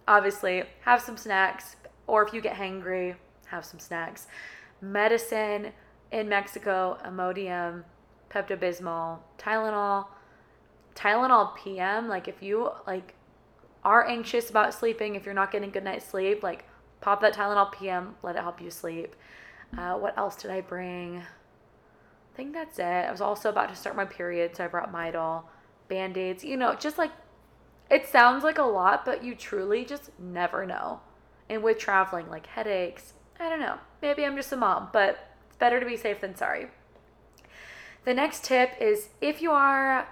obviously, 0.06 0.64
have 0.82 1.00
some 1.00 1.16
snacks. 1.16 1.76
Or 2.06 2.26
if 2.26 2.32
you 2.32 2.40
get 2.40 2.56
hangry, 2.56 3.16
have 3.46 3.64
some 3.64 3.78
snacks 3.78 4.26
medicine 4.80 5.72
in 6.12 6.28
Mexico, 6.28 6.98
Imodium, 7.04 7.84
Pepto 8.30 8.56
Bismol, 8.56 9.18
Tylenol, 9.38 10.06
Tylenol 10.94 11.56
PM. 11.56 12.08
Like 12.08 12.28
if 12.28 12.42
you 12.42 12.70
like 12.86 13.14
are 13.84 14.06
anxious 14.06 14.50
about 14.50 14.74
sleeping, 14.74 15.14
if 15.14 15.24
you're 15.24 15.34
not 15.34 15.52
getting 15.52 15.70
good 15.70 15.84
night's 15.84 16.06
sleep, 16.06 16.42
like 16.42 16.64
pop 17.00 17.20
that 17.20 17.34
Tylenol 17.34 17.72
PM, 17.72 18.16
let 18.22 18.36
it 18.36 18.42
help 18.42 18.60
you 18.60 18.70
sleep. 18.70 19.14
Uh, 19.76 19.94
what 19.94 20.16
else 20.16 20.36
did 20.36 20.50
I 20.50 20.60
bring? 20.60 21.18
I 21.18 22.36
think 22.36 22.52
that's 22.52 22.78
it. 22.78 22.82
I 22.82 23.10
was 23.10 23.20
also 23.20 23.48
about 23.48 23.68
to 23.68 23.76
start 23.76 23.96
my 23.96 24.04
period, 24.04 24.56
so 24.56 24.64
I 24.64 24.68
brought 24.68 24.92
Midol, 24.92 25.44
band 25.88 26.16
aids, 26.16 26.44
you 26.44 26.56
know, 26.56 26.74
just 26.74 26.98
like 26.98 27.12
it 27.90 28.06
sounds 28.06 28.44
like 28.44 28.58
a 28.58 28.62
lot, 28.62 29.04
but 29.04 29.24
you 29.24 29.34
truly 29.34 29.84
just 29.84 30.10
never 30.18 30.66
know. 30.66 31.00
And 31.48 31.62
with 31.62 31.78
traveling, 31.78 32.28
like 32.28 32.46
headaches, 32.46 33.14
I 33.40 33.48
don't 33.48 33.60
know. 33.60 33.78
Maybe 34.02 34.24
I'm 34.24 34.36
just 34.36 34.52
a 34.52 34.56
mom, 34.56 34.90
but 34.92 35.18
it's 35.46 35.56
better 35.56 35.80
to 35.80 35.86
be 35.86 35.96
safe 35.96 36.20
than 36.20 36.36
sorry. 36.36 36.68
The 38.04 38.14
next 38.14 38.44
tip 38.44 38.72
is 38.80 39.08
if 39.20 39.40
you 39.40 39.50
are, 39.52 40.08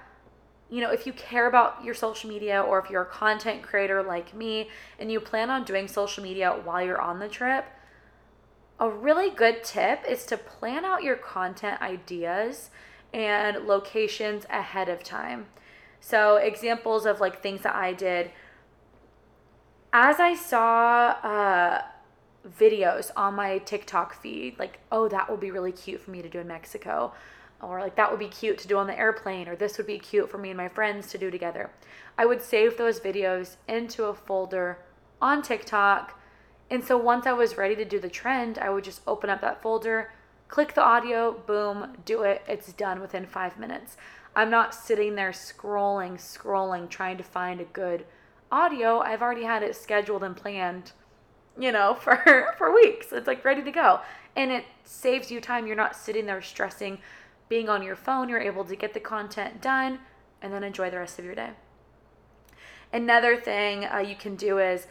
you 0.70 0.80
know, 0.80 0.90
if 0.90 1.06
you 1.06 1.12
care 1.12 1.46
about 1.46 1.84
your 1.84 1.94
social 1.94 2.30
media 2.30 2.60
or 2.60 2.78
if 2.78 2.90
you're 2.90 3.02
a 3.02 3.06
content 3.06 3.62
creator 3.62 4.02
like 4.02 4.34
me 4.34 4.70
and 4.98 5.12
you 5.12 5.20
plan 5.20 5.50
on 5.50 5.64
doing 5.64 5.86
social 5.86 6.22
media 6.22 6.58
while 6.64 6.84
you're 6.84 7.00
on 7.00 7.18
the 7.18 7.28
trip, 7.28 7.66
a 8.78 8.90
really 8.90 9.30
good 9.30 9.64
tip 9.64 10.04
is 10.08 10.26
to 10.26 10.36
plan 10.36 10.84
out 10.84 11.02
your 11.02 11.16
content 11.16 11.80
ideas 11.80 12.70
and 13.12 13.66
locations 13.66 14.44
ahead 14.50 14.88
of 14.88 15.02
time. 15.02 15.46
So, 16.00 16.36
examples 16.36 17.06
of 17.06 17.20
like 17.20 17.42
things 17.42 17.62
that 17.62 17.74
I 17.74 17.92
did 17.92 18.30
as 19.98 20.20
I 20.20 20.34
saw 20.34 21.16
uh, 21.22 21.82
videos 22.58 23.10
on 23.16 23.34
my 23.34 23.56
TikTok 23.58 24.20
feed, 24.20 24.58
like, 24.58 24.78
oh, 24.92 25.08
that 25.08 25.30
would 25.30 25.40
be 25.40 25.50
really 25.50 25.72
cute 25.72 26.02
for 26.02 26.10
me 26.10 26.20
to 26.20 26.28
do 26.28 26.40
in 26.40 26.48
Mexico, 26.48 27.14
or 27.62 27.80
like 27.80 27.96
that 27.96 28.10
would 28.10 28.20
be 28.20 28.28
cute 28.28 28.58
to 28.58 28.68
do 28.68 28.76
on 28.76 28.86
the 28.86 28.98
airplane, 28.98 29.48
or 29.48 29.56
this 29.56 29.78
would 29.78 29.86
be 29.86 29.98
cute 29.98 30.30
for 30.30 30.36
me 30.36 30.50
and 30.50 30.58
my 30.58 30.68
friends 30.68 31.08
to 31.12 31.18
do 31.18 31.30
together. 31.30 31.70
I 32.18 32.26
would 32.26 32.42
save 32.42 32.76
those 32.76 33.00
videos 33.00 33.56
into 33.66 34.04
a 34.04 34.14
folder 34.14 34.80
on 35.20 35.40
TikTok 35.40 36.15
and 36.70 36.84
so 36.84 36.96
once 36.96 37.26
I 37.26 37.32
was 37.32 37.56
ready 37.56 37.76
to 37.76 37.84
do 37.84 38.00
the 38.00 38.08
trend, 38.08 38.58
I 38.58 38.70
would 38.70 38.84
just 38.84 39.00
open 39.06 39.30
up 39.30 39.40
that 39.40 39.62
folder, 39.62 40.12
click 40.48 40.74
the 40.74 40.82
audio, 40.82 41.32
boom, 41.32 41.96
do 42.04 42.22
it. 42.22 42.42
It's 42.48 42.72
done 42.72 43.00
within 43.00 43.26
five 43.26 43.58
minutes. 43.58 43.96
I'm 44.34 44.50
not 44.50 44.74
sitting 44.74 45.14
there 45.14 45.30
scrolling, 45.30 46.14
scrolling, 46.14 46.88
trying 46.88 47.16
to 47.18 47.24
find 47.24 47.60
a 47.60 47.64
good 47.64 48.04
audio. 48.50 49.00
I've 49.00 49.22
already 49.22 49.44
had 49.44 49.62
it 49.62 49.76
scheduled 49.76 50.22
and 50.22 50.36
planned, 50.36 50.92
you 51.58 51.72
know, 51.72 51.94
for 52.00 52.54
for 52.58 52.74
weeks. 52.74 53.12
It's 53.12 53.26
like 53.26 53.44
ready 53.44 53.62
to 53.62 53.70
go. 53.70 54.00
And 54.34 54.50
it 54.50 54.64
saves 54.84 55.30
you 55.30 55.40
time. 55.40 55.66
You're 55.66 55.76
not 55.76 55.96
sitting 55.96 56.26
there 56.26 56.42
stressing 56.42 56.98
being 57.48 57.68
on 57.68 57.82
your 57.82 57.96
phone. 57.96 58.28
You're 58.28 58.40
able 58.40 58.64
to 58.64 58.76
get 58.76 58.92
the 58.92 59.00
content 59.00 59.62
done 59.62 60.00
and 60.42 60.52
then 60.52 60.64
enjoy 60.64 60.90
the 60.90 60.98
rest 60.98 61.18
of 61.18 61.24
your 61.24 61.34
day. 61.34 61.50
Another 62.92 63.36
thing 63.36 63.84
uh, 63.84 63.98
you 63.98 64.16
can 64.16 64.36
do 64.36 64.58
is 64.58 64.86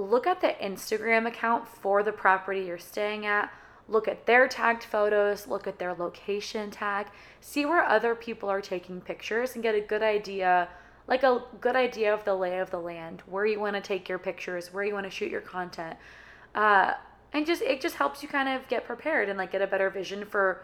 look 0.00 0.26
at 0.26 0.40
the 0.40 0.54
Instagram 0.62 1.26
account 1.26 1.66
for 1.66 2.02
the 2.02 2.12
property 2.12 2.60
you're 2.60 2.78
staying 2.78 3.26
at. 3.26 3.52
Look 3.88 4.06
at 4.06 4.26
their 4.26 4.46
tagged 4.48 4.84
photos, 4.84 5.46
look 5.46 5.66
at 5.66 5.78
their 5.78 5.94
location 5.94 6.70
tag, 6.70 7.06
see 7.40 7.64
where 7.64 7.82
other 7.82 8.14
people 8.14 8.50
are 8.50 8.60
taking 8.60 9.00
pictures 9.00 9.54
and 9.54 9.62
get 9.62 9.74
a 9.74 9.80
good 9.80 10.02
idea, 10.02 10.68
like 11.06 11.22
a 11.22 11.42
good 11.60 11.74
idea 11.74 12.12
of 12.12 12.24
the 12.24 12.34
lay 12.34 12.58
of 12.58 12.70
the 12.70 12.78
land, 12.78 13.22
where 13.26 13.46
you 13.46 13.58
want 13.58 13.76
to 13.76 13.80
take 13.80 14.08
your 14.08 14.18
pictures, 14.18 14.74
where 14.74 14.84
you 14.84 14.92
want 14.92 15.06
to 15.06 15.10
shoot 15.10 15.30
your 15.30 15.40
content. 15.40 15.96
Uh, 16.54 16.92
and 17.32 17.46
just 17.46 17.62
it 17.62 17.80
just 17.80 17.96
helps 17.96 18.22
you 18.22 18.28
kind 18.28 18.48
of 18.48 18.66
get 18.68 18.84
prepared 18.84 19.28
and 19.28 19.38
like 19.38 19.52
get 19.52 19.62
a 19.62 19.66
better 19.66 19.88
vision 19.90 20.24
for 20.26 20.62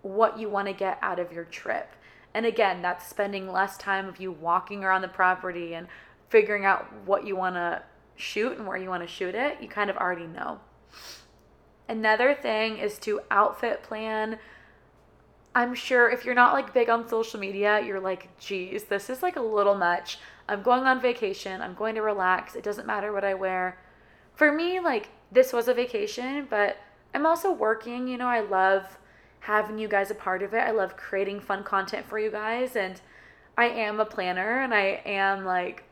what 0.00 0.38
you 0.38 0.48
want 0.48 0.68
to 0.68 0.74
get 0.74 0.98
out 1.02 1.18
of 1.18 1.32
your 1.32 1.44
trip. 1.44 1.94
And 2.34 2.46
again, 2.46 2.80
that's 2.80 3.06
spending 3.06 3.52
less 3.52 3.76
time 3.76 4.08
of 4.08 4.18
you 4.18 4.32
walking 4.32 4.82
around 4.82 5.02
the 5.02 5.08
property 5.08 5.74
and 5.74 5.86
figuring 6.28 6.64
out 6.64 6.90
what 7.04 7.26
you 7.26 7.36
want 7.36 7.56
to 7.56 7.82
shoot 8.16 8.56
and 8.58 8.66
where 8.66 8.76
you 8.76 8.88
want 8.88 9.02
to 9.02 9.08
shoot 9.08 9.34
it, 9.34 9.58
you 9.60 9.68
kind 9.68 9.90
of 9.90 9.96
already 9.96 10.26
know. 10.26 10.60
Another 11.88 12.34
thing 12.34 12.78
is 12.78 12.98
to 13.00 13.20
outfit 13.30 13.82
plan. 13.82 14.38
I'm 15.54 15.74
sure 15.74 16.08
if 16.10 16.24
you're 16.24 16.34
not 16.34 16.54
like 16.54 16.72
big 16.72 16.88
on 16.88 17.08
social 17.08 17.38
media, 17.38 17.82
you're 17.84 18.00
like, 18.00 18.36
geez, 18.38 18.84
this 18.84 19.10
is 19.10 19.22
like 19.22 19.36
a 19.36 19.42
little 19.42 19.74
much. 19.74 20.18
I'm 20.48 20.62
going 20.62 20.84
on 20.84 21.00
vacation. 21.00 21.60
I'm 21.60 21.74
going 21.74 21.94
to 21.94 22.02
relax. 22.02 22.54
It 22.54 22.64
doesn't 22.64 22.86
matter 22.86 23.12
what 23.12 23.24
I 23.24 23.34
wear. 23.34 23.78
For 24.34 24.50
me, 24.50 24.80
like, 24.80 25.10
this 25.30 25.52
was 25.52 25.68
a 25.68 25.74
vacation, 25.74 26.46
but 26.48 26.78
I'm 27.14 27.26
also 27.26 27.52
working. 27.52 28.08
You 28.08 28.16
know, 28.16 28.28
I 28.28 28.40
love 28.40 28.98
having 29.40 29.78
you 29.78 29.88
guys 29.88 30.10
a 30.10 30.14
part 30.14 30.42
of 30.42 30.54
it. 30.54 30.58
I 30.58 30.70
love 30.70 30.96
creating 30.96 31.40
fun 31.40 31.64
content 31.64 32.06
for 32.06 32.18
you 32.18 32.30
guys. 32.30 32.76
And 32.76 33.00
I 33.56 33.66
am 33.66 34.00
a 34.00 34.04
planner 34.04 34.62
and 34.62 34.72
I 34.72 35.02
am 35.04 35.44
like 35.44 35.84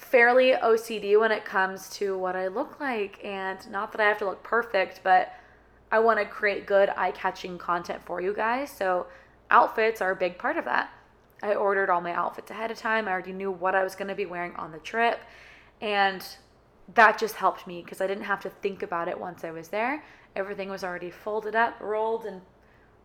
fairly 0.00 0.52
OCD 0.52 1.20
when 1.20 1.30
it 1.30 1.44
comes 1.44 1.90
to 1.90 2.16
what 2.16 2.34
I 2.34 2.48
look 2.48 2.80
like. 2.80 3.22
And 3.22 3.58
not 3.70 3.92
that 3.92 4.00
I 4.00 4.08
have 4.08 4.18
to 4.18 4.24
look 4.24 4.42
perfect, 4.42 5.00
but 5.04 5.32
I 5.92 5.98
want 5.98 6.18
to 6.18 6.24
create 6.24 6.66
good, 6.66 6.88
eye 6.96 7.10
catching 7.10 7.58
content 7.58 8.00
for 8.04 8.20
you 8.20 8.32
guys. 8.32 8.70
So, 8.70 9.06
outfits 9.50 10.00
are 10.00 10.12
a 10.12 10.16
big 10.16 10.38
part 10.38 10.56
of 10.56 10.64
that. 10.64 10.90
I 11.42 11.54
ordered 11.54 11.90
all 11.90 12.00
my 12.00 12.12
outfits 12.12 12.50
ahead 12.50 12.70
of 12.70 12.78
time. 12.78 13.08
I 13.08 13.12
already 13.12 13.32
knew 13.32 13.50
what 13.50 13.74
I 13.74 13.84
was 13.84 13.94
going 13.94 14.08
to 14.08 14.14
be 14.14 14.26
wearing 14.26 14.54
on 14.56 14.72
the 14.72 14.78
trip. 14.78 15.20
And 15.80 16.24
that 16.94 17.18
just 17.18 17.36
helped 17.36 17.66
me 17.66 17.82
because 17.82 18.00
I 18.00 18.06
didn't 18.06 18.24
have 18.24 18.40
to 18.40 18.50
think 18.50 18.82
about 18.82 19.08
it 19.08 19.18
once 19.18 19.44
I 19.44 19.50
was 19.50 19.68
there. 19.68 20.02
Everything 20.34 20.70
was 20.70 20.82
already 20.82 21.10
folded 21.10 21.54
up, 21.54 21.78
rolled, 21.80 22.24
and, 22.24 22.40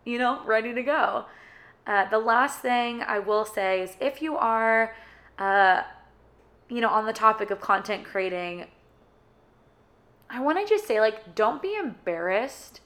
you 0.06 0.18
know, 0.18 0.44
ready 0.46 0.74
to 0.74 0.84
go. 0.84 1.26
Uh, 1.88 2.10
the 2.10 2.20
last 2.20 2.62
thing 2.62 3.02
I 3.02 3.20
will 3.20 3.46
say 3.46 3.82
is 3.82 3.96
if 4.00 4.22
you 4.22 4.38
are 4.38 4.96
uh, 5.38 5.84
you 6.70 6.82
know, 6.82 6.90
on 6.90 7.06
the 7.06 7.14
topic 7.14 7.52
of 7.52 7.62
content 7.62 8.06
creating, 8.06 8.66
I 10.30 10.40
want 10.42 10.60
to 10.60 10.66
just 10.68 10.88
say, 10.88 11.00
like, 11.00 11.36
don't 11.36 11.62
be 11.62 11.76
embarrassed 11.76 12.82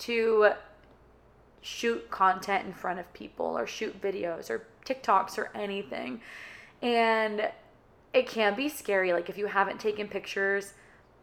to 0.00 0.50
shoot 1.60 2.10
content 2.10 2.66
in 2.66 2.72
front 2.72 3.00
of 3.00 3.12
people 3.12 3.58
or 3.58 3.66
shoot 3.66 4.00
videos 4.00 4.48
or 4.48 4.66
TikToks 4.84 5.36
or 5.36 5.50
anything. 5.54 6.20
And 6.80 7.50
it 8.14 8.28
can 8.28 8.54
be 8.54 8.68
scary. 8.68 9.12
Like, 9.12 9.28
if 9.28 9.36
you 9.36 9.46
haven't 9.46 9.80
taken 9.80 10.08
pictures, 10.08 10.74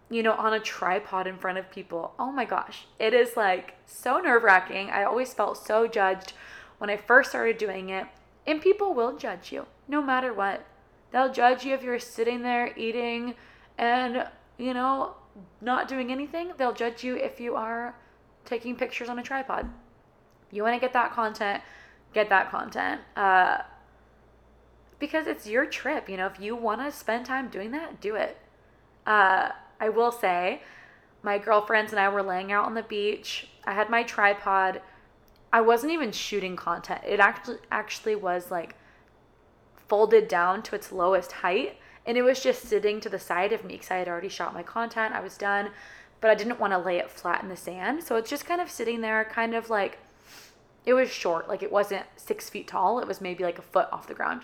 you 0.10 0.22
know, 0.22 0.34
on 0.34 0.54
a 0.54 0.60
tripod 0.60 1.26
in 1.26 1.38
front 1.38 1.58
of 1.58 1.72
people, 1.72 2.14
oh 2.20 2.32
my 2.32 2.46
gosh, 2.46 2.86
it 3.00 3.14
is 3.14 3.36
like 3.38 3.76
so 3.86 4.20
nerve 4.20 4.44
wracking. 4.44 4.90
I 4.90 5.04
always 5.04 5.34
felt 5.34 5.58
so 5.66 5.88
judged 5.88 6.34
when 6.78 6.90
I 6.90 6.98
first 6.98 7.30
started 7.30 7.58
doing 7.58 7.90
it. 7.90 8.06
And 8.46 8.62
people 8.62 8.94
will 8.94 9.18
judge 9.18 9.52
you 9.52 9.66
no 9.88 10.02
matter 10.02 10.34
what. 10.34 10.66
They'll 11.12 11.32
judge 11.32 11.64
you 11.64 11.74
if 11.74 11.84
you're 11.84 12.00
sitting 12.00 12.42
there 12.42 12.74
eating 12.78 13.36
and, 13.78 14.28
you 14.58 14.74
know, 14.74 15.16
not 15.62 15.88
doing 15.88 16.12
anything. 16.12 16.52
They'll 16.58 16.74
judge 16.74 17.04
you 17.04 17.16
if 17.16 17.40
you 17.40 17.56
are 17.56 17.96
taking 18.46 18.76
pictures 18.76 19.10
on 19.10 19.20
a 19.20 19.24
tripod. 19.24 19.70
You 20.52 20.64
want 20.64 20.76
to 20.76 20.80
get 20.80 20.94
that 20.94 21.14
content, 21.14 21.64
get 22.14 22.30
that 22.30 22.52
content. 22.52 23.02
Uh, 23.16 23.60
because 25.00 25.28
it's 25.28 25.48
your 25.48 25.66
trip. 25.66 26.10
You 26.10 26.18
know, 26.18 26.28
if 26.28 26.40
you 26.40 26.56
want 26.56 26.82
to 26.82 26.92
spend 26.92 27.26
time 27.26 27.50
doing 27.50 27.72
that, 27.72 28.00
do 28.00 28.16
it. 28.16 28.38
Uh, 29.06 29.50
I 29.80 29.90
will 29.90 30.12
say, 30.12 30.62
my 31.22 31.38
girlfriends 31.38 31.92
and 31.92 32.00
I 32.00 32.08
were 32.10 32.24
laying 32.24 32.52
out 32.52 32.66
on 32.66 32.76
the 32.76 32.84
beach. 32.84 33.50
I 33.66 33.74
had 33.74 33.90
my 33.90 34.04
tripod. 34.04 34.82
I 35.52 35.62
wasn't 35.62 35.92
even 35.92 36.12
shooting 36.12 36.56
content. 36.56 37.02
It 37.06 37.20
actually 37.20 37.58
actually 37.72 38.16
was 38.16 38.52
like 38.52 38.76
folded 39.88 40.28
down 40.28 40.64
to 40.64 40.76
its 40.76 40.92
lowest 40.92 41.32
height 41.32 41.78
and 42.06 42.18
it 42.18 42.22
was 42.22 42.42
just 42.42 42.64
sitting 42.64 43.00
to 43.02 43.10
the 43.10 43.20
side 43.20 43.52
of 43.52 43.64
me 43.64 43.74
because 43.74 43.92
I 43.92 43.98
had 43.98 44.08
already 44.08 44.30
shot 44.30 44.54
my 44.54 44.64
content. 44.64 45.14
I 45.14 45.22
was 45.22 45.38
done, 45.38 45.72
but 46.22 46.30
I 46.30 46.36
didn't 46.36 46.60
want 46.60 46.74
to 46.74 46.78
lay 46.78 46.98
it 46.98 47.10
flat 47.10 47.42
in 47.42 47.50
the 47.50 47.58
sand. 47.58 48.04
So 48.04 48.16
it's 48.16 48.30
just 48.30 48.46
kind 48.46 48.62
of 48.62 48.70
sitting 48.70 49.02
there, 49.02 49.26
kind 49.26 49.56
of 49.56 49.70
like 49.70 49.98
it 50.86 50.94
was 50.94 51.10
short, 51.10 51.50
like 51.50 51.64
it 51.64 51.72
wasn't 51.72 52.06
six 52.16 52.50
feet 52.50 52.68
tall, 52.68 53.00
it 53.00 53.08
was 53.08 53.20
maybe 53.20 53.44
like 53.44 53.58
a 53.58 53.64
foot 53.64 53.88
off 53.92 54.08
the 54.08 54.14
ground. 54.14 54.44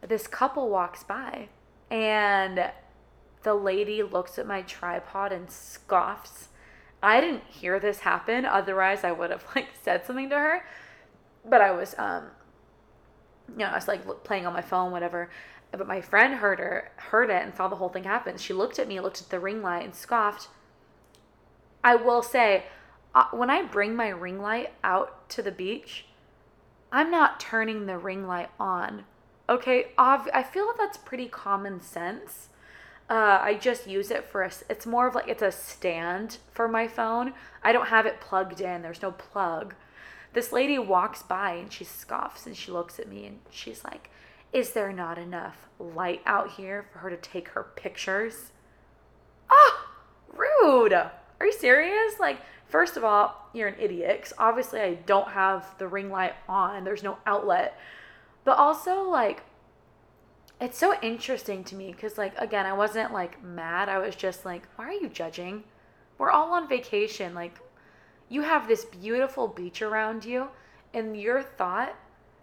This 0.00 0.26
couple 0.26 0.68
walks 0.68 1.02
by 1.02 1.48
and 1.90 2.70
the 3.42 3.54
lady 3.54 4.02
looks 4.02 4.38
at 4.38 4.46
my 4.46 4.62
tripod 4.62 5.32
and 5.32 5.48
scoffs. 5.48 6.48
I 7.02 7.20
didn't 7.20 7.42
hear 7.48 7.80
this 7.80 8.00
happen, 8.00 8.44
otherwise 8.44 9.02
I 9.02 9.10
would 9.10 9.30
have 9.30 9.44
like 9.56 9.70
said 9.82 10.06
something 10.06 10.30
to 10.30 10.36
her. 10.36 10.64
But 11.44 11.60
I 11.60 11.72
was 11.72 11.96
um 11.98 12.26
you 13.52 13.58
know, 13.58 13.66
I 13.66 13.74
was 13.74 13.88
like 13.88 14.24
playing 14.24 14.46
on 14.46 14.52
my 14.52 14.62
phone, 14.62 14.92
whatever. 14.92 15.30
But 15.70 15.86
my 15.86 16.00
friend 16.00 16.34
heard 16.34 16.58
her, 16.58 16.90
heard 16.96 17.30
it, 17.30 17.42
and 17.42 17.54
saw 17.54 17.68
the 17.68 17.76
whole 17.76 17.88
thing 17.88 18.04
happen. 18.04 18.36
She 18.36 18.52
looked 18.52 18.78
at 18.78 18.88
me, 18.88 19.00
looked 19.00 19.22
at 19.22 19.30
the 19.30 19.40
ring 19.40 19.62
light, 19.62 19.84
and 19.84 19.94
scoffed. 19.94 20.48
I 21.82 21.96
will 21.96 22.22
say, 22.22 22.64
uh, 23.14 23.26
when 23.32 23.50
I 23.50 23.62
bring 23.62 23.96
my 23.96 24.08
ring 24.08 24.40
light 24.40 24.72
out 24.84 25.28
to 25.30 25.42
the 25.42 25.50
beach, 25.50 26.06
I'm 26.90 27.10
not 27.10 27.40
turning 27.40 27.86
the 27.86 27.96
ring 27.98 28.26
light 28.26 28.50
on. 28.60 29.04
Okay, 29.48 29.88
Ov- 29.98 30.28
I 30.32 30.42
feel 30.42 30.66
that 30.66 30.76
that's 30.78 30.98
pretty 30.98 31.26
common 31.26 31.80
sense. 31.80 32.48
Uh, 33.10 33.38
I 33.42 33.54
just 33.54 33.86
use 33.86 34.10
it 34.10 34.24
for 34.24 34.42
a. 34.42 34.50
It's 34.70 34.86
more 34.86 35.06
of 35.06 35.14
like 35.14 35.28
it's 35.28 35.42
a 35.42 35.50
stand 35.50 36.38
for 36.52 36.68
my 36.68 36.86
phone. 36.86 37.34
I 37.62 37.72
don't 37.72 37.88
have 37.88 38.06
it 38.06 38.20
plugged 38.20 38.60
in. 38.60 38.82
There's 38.82 39.02
no 39.02 39.10
plug. 39.10 39.74
This 40.32 40.52
lady 40.52 40.78
walks 40.78 41.22
by 41.22 41.52
and 41.52 41.72
she 41.72 41.84
scoffs 41.84 42.46
and 42.46 42.56
she 42.56 42.70
looks 42.70 42.98
at 42.98 43.08
me 43.08 43.26
and 43.26 43.40
she's 43.50 43.84
like, 43.84 44.10
Is 44.52 44.72
there 44.72 44.92
not 44.92 45.18
enough 45.18 45.68
light 45.78 46.22
out 46.26 46.52
here 46.52 46.86
for 46.92 47.00
her 47.00 47.10
to 47.10 47.16
take 47.16 47.48
her 47.48 47.64
pictures? 47.76 48.52
Oh, 49.50 49.86
rude. 50.28 50.92
Are 50.92 51.46
you 51.46 51.52
serious? 51.52 52.18
Like, 52.18 52.38
first 52.66 52.96
of 52.96 53.04
all, 53.04 53.48
you're 53.52 53.68
an 53.68 53.80
idiot. 53.80 54.22
'cause 54.22 54.32
obviously, 54.38 54.80
I 54.80 54.94
don't 54.94 55.28
have 55.28 55.76
the 55.78 55.88
ring 55.88 56.10
light 56.10 56.34
on. 56.48 56.84
There's 56.84 57.02
no 57.02 57.18
outlet. 57.26 57.78
But 58.44 58.58
also, 58.58 59.02
like, 59.02 59.42
it's 60.60 60.78
so 60.78 60.94
interesting 61.00 61.64
to 61.64 61.74
me 61.74 61.92
because, 61.92 62.16
like, 62.16 62.38
again, 62.38 62.66
I 62.66 62.72
wasn't 62.72 63.12
like 63.12 63.42
mad. 63.42 63.88
I 63.88 63.98
was 63.98 64.14
just 64.14 64.44
like, 64.44 64.62
why 64.76 64.86
are 64.86 64.92
you 64.92 65.08
judging? 65.08 65.64
We're 66.18 66.30
all 66.30 66.52
on 66.52 66.68
vacation. 66.68 67.34
Like, 67.34 67.58
you 68.32 68.40
have 68.40 68.66
this 68.66 68.86
beautiful 68.86 69.46
beach 69.46 69.82
around 69.82 70.24
you, 70.24 70.48
and 70.94 71.20
your 71.20 71.42
thought 71.42 71.94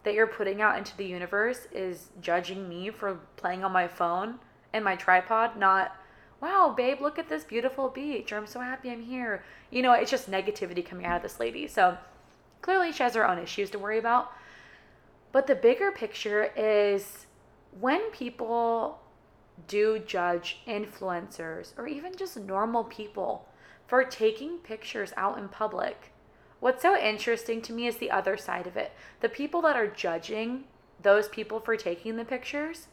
that 0.03 0.13
you're 0.13 0.27
putting 0.27 0.61
out 0.61 0.77
into 0.77 0.95
the 0.95 1.05
universe 1.05 1.67
is 1.71 2.09
judging 2.21 2.69
me 2.69 2.91
for 2.91 3.15
playing 3.37 3.63
on 3.63 3.71
my 3.71 3.87
phone 3.87 4.37
and 4.71 4.85
my 4.85 4.95
tripod, 4.95 5.57
not, 5.57 5.95
wow, 6.41 6.71
babe, 6.77 7.01
look 7.01 7.17
at 7.17 7.27
this 7.27 7.43
beautiful 7.43 7.89
beach, 7.89 8.31
or 8.31 8.37
I'm 8.37 8.45
so 8.45 8.59
happy 8.59 8.91
I'm 8.91 9.01
here. 9.01 9.43
You 9.71 9.81
know, 9.81 9.93
it's 9.93 10.11
just 10.11 10.29
negativity 10.29 10.85
coming 10.85 11.07
out 11.07 11.17
of 11.17 11.23
this 11.23 11.39
lady. 11.39 11.65
So 11.67 11.97
clearly 12.61 12.91
she 12.91 13.01
has 13.01 13.15
her 13.15 13.27
own 13.27 13.39
issues 13.39 13.71
to 13.71 13.79
worry 13.79 13.97
about. 13.97 14.31
But 15.31 15.47
the 15.47 15.55
bigger 15.55 15.91
picture 15.91 16.51
is 16.55 17.25
when 17.79 18.11
people 18.11 18.99
do 19.67 19.97
judge 20.05 20.59
influencers 20.67 21.73
or 21.77 21.87
even 21.87 22.15
just 22.15 22.37
normal 22.37 22.83
people 22.83 23.47
for 23.89 24.03
taking 24.03 24.59
pictures 24.59 25.11
out 25.17 25.39
in 25.39 25.49
public, 25.49 26.13
what's 26.59 26.83
so 26.83 26.95
interesting 26.95 27.59
to 27.63 27.73
me 27.73 27.87
is 27.87 27.97
the 27.97 28.11
other 28.11 28.37
side 28.37 28.67
of 28.67 28.77
it. 28.77 28.91
The 29.21 29.29
people 29.29 29.63
that 29.63 29.75
are 29.75 29.87
judging 29.87 30.65
those 31.01 31.27
people 31.27 31.59
for 31.59 31.75
taking 31.75 32.15
the 32.15 32.23
pictures 32.23 32.85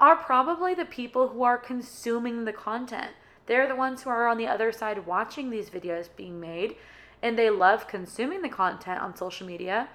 are 0.00 0.16
probably 0.16 0.74
the 0.74 0.84
people 0.84 1.28
who 1.28 1.44
are 1.44 1.56
consuming 1.56 2.44
the 2.44 2.52
content. 2.52 3.12
They're 3.46 3.68
the 3.68 3.76
ones 3.76 4.02
who 4.02 4.10
are 4.10 4.26
on 4.26 4.38
the 4.38 4.48
other 4.48 4.72
side 4.72 5.06
watching 5.06 5.50
these 5.50 5.70
videos 5.70 6.08
being 6.16 6.40
made 6.40 6.74
and 7.22 7.38
they 7.38 7.48
love 7.48 7.86
consuming 7.86 8.42
the 8.42 8.48
content 8.48 9.00
on 9.00 9.16
social 9.16 9.46
media. 9.46 9.88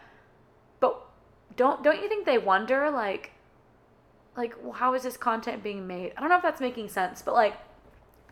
But 0.80 1.06
don't 1.58 1.84
don't 1.84 2.02
you 2.02 2.08
think 2.08 2.26
they 2.26 2.38
wonder 2.38 2.90
like 2.90 3.32
like 4.38 4.56
well, 4.64 4.72
how 4.72 4.94
is 4.94 5.04
this 5.04 5.18
content 5.18 5.62
being 5.62 5.86
made? 5.86 6.14
I 6.16 6.22
don't 6.22 6.30
know 6.30 6.38
if 6.38 6.44
that's 6.44 6.62
making 6.62 6.88
sense, 6.88 7.22
but 7.22 7.34
like 7.34 7.58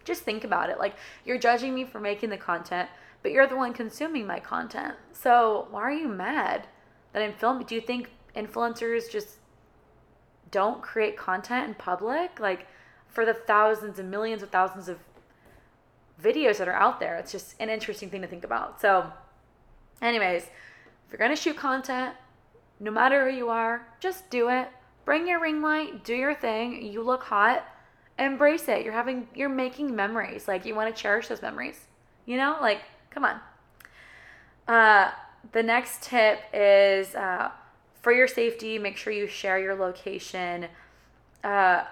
just 0.10 0.24
think 0.24 0.44
about 0.44 0.70
it. 0.70 0.78
Like 0.78 0.96
you're 1.24 1.38
judging 1.38 1.74
me 1.74 1.86
for 1.86 2.02
making 2.02 2.30
the 2.30 2.38
content, 2.38 2.90
but 3.24 3.32
you're 3.32 3.48
the 3.48 3.56
one 3.56 3.74
consuming 3.74 4.28
my 4.28 4.40
content. 4.40 4.96
So 5.14 5.68
why 5.72 5.84
are 5.84 5.92
you 5.92 6.10
mad 6.10 6.68
that 7.14 7.22
I'm 7.22 7.34
filming? 7.34 7.66
Do 7.66 7.76
you 7.76 7.82
think 7.82 8.10
influencers 8.36 9.10
just 9.10 9.38
don't 10.52 10.82
create 10.82 11.16
content 11.16 11.70
in 11.70 11.76
public? 11.76 12.40
Like 12.40 12.68
for 13.08 13.26
the 13.26 13.34
thousands 13.34 14.00
and 14.00 14.12
millions 14.12 14.44
of 14.44 14.50
thousands 14.50 14.90
of 14.90 15.00
videos 16.22 16.58
that 16.58 16.68
are 16.68 16.74
out 16.74 17.00
there, 17.00 17.16
it's 17.16 17.32
just 17.32 17.56
an 17.60 17.70
interesting 17.70 18.10
thing 18.10 18.22
to 18.22 18.28
think 18.28 18.44
about. 18.44 18.82
So, 18.82 19.12
anyways, 20.02 20.44
if 20.44 21.12
you're 21.12 21.20
gonna 21.20 21.36
shoot 21.36 21.56
content, 21.56 22.16
no 22.80 22.92
matter 22.92 23.30
who 23.30 23.36
you 23.36 23.50
are, 23.50 23.88
just 24.00 24.30
do 24.30 24.50
it. 24.50 24.68
Bring 25.06 25.28
your 25.28 25.40
ring 25.40 25.62
light, 25.62 26.04
do 26.04 26.16
your 26.16 26.36
thing. 26.36 26.82
You 26.84 27.02
look 27.04 27.24
hot, 27.24 27.66
embrace 28.20 28.68
it. 28.68 28.84
You're 28.84 28.94
having, 28.94 29.28
you're 29.34 29.50
making 29.50 29.96
memories. 29.96 30.48
Like 30.48 30.66
you 30.66 30.76
want 30.76 30.94
to 30.94 31.02
cherish 31.02 31.28
those 31.28 31.42
memories. 31.42 31.88
You 32.26 32.38
know, 32.38 32.58
like 32.62 32.82
come 33.10 33.26
on. 33.26 33.40
Uh, 34.68 35.12
the 35.52 35.64
next 35.64 36.04
tip 36.04 36.40
is 36.54 37.16
uh, 37.16 37.50
for 38.02 38.12
your 38.12 38.28
safety. 38.28 38.78
Make 38.78 38.98
sure 38.98 39.12
you 39.12 39.28
share 39.28 39.60
your 39.60 39.76
location. 39.76 40.68
Uh, 41.44 41.84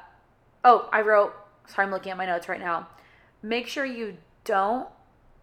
oh, 0.64 0.90
I 0.92 1.02
wrote. 1.02 1.34
Sorry, 1.68 1.86
I'm 1.86 1.92
looking 1.92 2.12
at 2.12 2.18
my 2.18 2.26
notes 2.26 2.48
right 2.48 2.60
now. 2.60 2.88
Make 3.42 3.68
sure 3.68 3.86
you 3.86 4.18
don't 4.44 4.88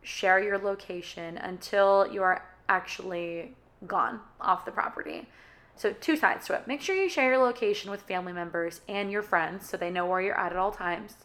share 0.03 0.43
your 0.43 0.59
location 0.59 1.39
until 1.39 2.07
you 2.11 2.22
are 2.22 2.45
actually 2.68 3.55
gone 3.87 4.20
off 4.41 4.64
the 4.64 4.70
property. 4.70 5.28
So, 5.77 5.93
two 5.93 6.16
sides 6.16 6.47
to 6.47 6.55
it. 6.55 6.68
Make 6.68 6.81
sure 6.81 6.95
you 6.95 7.09
share 7.09 7.31
your 7.31 7.43
location 7.43 7.91
with 7.91 8.03
family 8.03 8.33
members 8.33 8.81
and 8.89 9.11
your 9.11 9.22
friends 9.22 9.68
so 9.68 9.77
they 9.77 9.91
know 9.91 10.07
where 10.07 10.20
you're 10.20 10.39
at 10.39 10.53
at 10.53 10.59
all 10.59 10.70
times. 10.70 11.16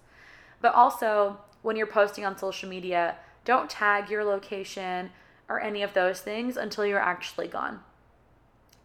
But 0.62 0.74
also, 0.74 1.38
when 1.62 1.76
you're 1.76 1.88
posting 1.88 2.26
on 2.26 2.38
social 2.38 2.68
media, 2.68 3.16
don't 3.46 3.70
tag 3.70 4.10
your 4.10 4.24
location 4.24 5.12
or 5.48 5.60
any 5.60 5.84
of 5.84 5.94
those 5.94 6.22
things 6.22 6.58
until 6.58 6.86
you're 6.86 7.00
actually 7.00 7.48
gone. 7.48 7.82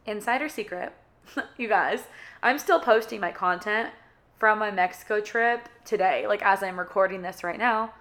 Insider 0.07 0.49
secret, 0.49 0.93
you 1.57 1.69
guys, 1.69 2.05
I'm 2.43 2.59
still 2.59 2.81
posting 2.81 3.21
my 3.21 3.31
content 3.31 3.91
from 4.39 4.59
my 4.59 4.71
Mexico 4.71 5.21
trip 5.21 5.69
today, 5.85 6.27
like 6.27 6.43
as 6.43 6.62
I'm 6.62 6.79
recording 6.79 7.23
this 7.23 7.45
right 7.45 7.59
now. 7.59 7.95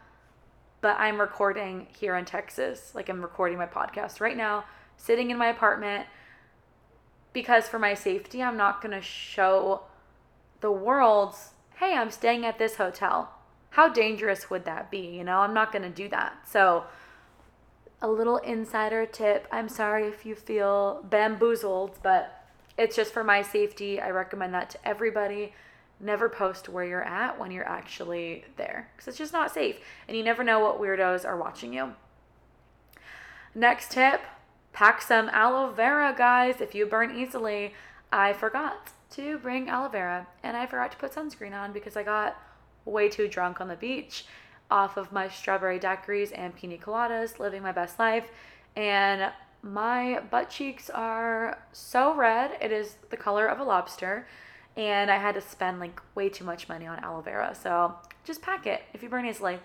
But 0.81 0.97
I'm 0.99 1.19
recording 1.19 1.87
here 1.97 2.15
in 2.17 2.25
Texas. 2.25 2.91
Like 2.93 3.07
I'm 3.07 3.21
recording 3.21 3.57
my 3.57 3.65
podcast 3.65 4.19
right 4.19 4.35
now, 4.35 4.65
sitting 4.97 5.31
in 5.31 5.37
my 5.37 5.47
apartment 5.47 6.07
because 7.33 7.67
for 7.67 7.79
my 7.79 7.93
safety, 7.93 8.41
I'm 8.41 8.57
not 8.57 8.81
going 8.81 8.93
to 8.93 9.01
show 9.01 9.81
the 10.61 10.71
world, 10.71 11.35
hey, 11.75 11.93
I'm 11.93 12.11
staying 12.11 12.45
at 12.45 12.59
this 12.59 12.75
hotel. 12.77 13.33
How 13.71 13.89
dangerous 13.89 14.49
would 14.49 14.65
that 14.65 14.89
be? 14.91 14.99
You 14.99 15.23
know, 15.23 15.39
I'm 15.39 15.53
not 15.53 15.71
going 15.71 15.83
to 15.83 15.89
do 15.89 16.07
that. 16.09 16.47
So, 16.47 16.85
a 18.01 18.07
little 18.07 18.37
insider 18.37 19.05
tip 19.05 19.47
I'm 19.51 19.69
sorry 19.69 20.07
if 20.07 20.25
you 20.25 20.35
feel 20.35 21.05
bamboozled, 21.09 21.99
but 22.03 22.45
it's 22.77 22.95
just 22.95 23.13
for 23.13 23.23
my 23.23 23.41
safety. 23.41 23.99
I 23.99 24.09
recommend 24.09 24.53
that 24.53 24.69
to 24.71 24.87
everybody. 24.87 25.53
Never 25.99 26.27
post 26.27 26.67
where 26.67 26.83
you're 26.83 27.03
at 27.03 27.39
when 27.39 27.51
you're 27.51 27.67
actually 27.67 28.43
there 28.57 28.89
because 28.95 29.07
it's 29.07 29.17
just 29.17 29.31
not 29.31 29.53
safe. 29.53 29.77
And 30.07 30.17
you 30.17 30.23
never 30.23 30.43
know 30.43 30.59
what 30.59 30.81
weirdos 30.81 31.25
are 31.25 31.37
watching 31.37 31.73
you. 31.73 31.93
Next 33.55 33.91
tip 33.91 34.21
pack 34.73 35.01
some 35.01 35.29
aloe 35.29 35.71
vera, 35.71 36.13
guys. 36.17 36.59
If 36.59 36.75
you 36.75 36.85
burn 36.85 37.15
easily, 37.15 37.73
I 38.11 38.33
forgot 38.33 38.91
to 39.11 39.37
bring 39.37 39.69
aloe 39.69 39.89
vera 39.89 40.27
and 40.41 40.57
I 40.57 40.65
forgot 40.65 40.91
to 40.91 40.97
put 40.97 41.13
sunscreen 41.13 41.53
on 41.53 41.71
because 41.71 41.95
I 41.95 42.03
got 42.03 42.35
way 42.85 43.07
too 43.07 43.27
drunk 43.27 43.61
on 43.61 43.67
the 43.67 43.75
beach 43.75 44.25
off 44.69 44.97
of 44.97 45.11
my 45.11 45.29
strawberry 45.29 45.79
daiquiris 45.79 46.31
and 46.35 46.55
pina 46.55 46.77
coladas, 46.77 47.39
living 47.39 47.61
my 47.61 47.71
best 47.71 47.99
life. 47.99 48.29
And 48.75 49.31
my 49.61 50.19
butt 50.31 50.49
cheeks 50.49 50.89
are 50.89 51.59
so 51.71 52.13
red, 52.15 52.57
it 52.59 52.71
is 52.71 52.95
the 53.09 53.17
color 53.17 53.45
of 53.45 53.59
a 53.59 53.63
lobster. 53.63 54.27
And 54.75 55.11
I 55.11 55.17
had 55.17 55.35
to 55.35 55.41
spend 55.41 55.79
like 55.79 56.01
way 56.15 56.29
too 56.29 56.43
much 56.43 56.67
money 56.67 56.87
on 56.87 56.99
aloe 56.99 57.21
vera. 57.21 57.53
So 57.53 57.93
just 58.23 58.41
pack 58.41 58.65
it 58.65 58.81
if 58.93 59.03
you 59.03 59.09
burn 59.09 59.27
easily. 59.27 59.59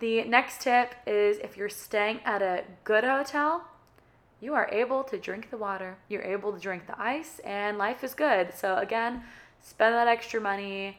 The 0.00 0.24
next 0.24 0.62
tip 0.62 0.94
is 1.06 1.38
if 1.38 1.56
you're 1.56 1.68
staying 1.68 2.20
at 2.24 2.40
a 2.40 2.64
good 2.84 3.04
hotel, 3.04 3.66
you 4.40 4.54
are 4.54 4.68
able 4.70 5.02
to 5.04 5.18
drink 5.18 5.50
the 5.50 5.56
water, 5.56 5.98
you're 6.08 6.22
able 6.22 6.52
to 6.52 6.60
drink 6.60 6.86
the 6.86 7.00
ice, 7.00 7.40
and 7.40 7.76
life 7.76 8.04
is 8.04 8.14
good. 8.14 8.54
So, 8.54 8.76
again, 8.76 9.22
spend 9.60 9.94
that 9.94 10.06
extra 10.06 10.40
money 10.40 10.98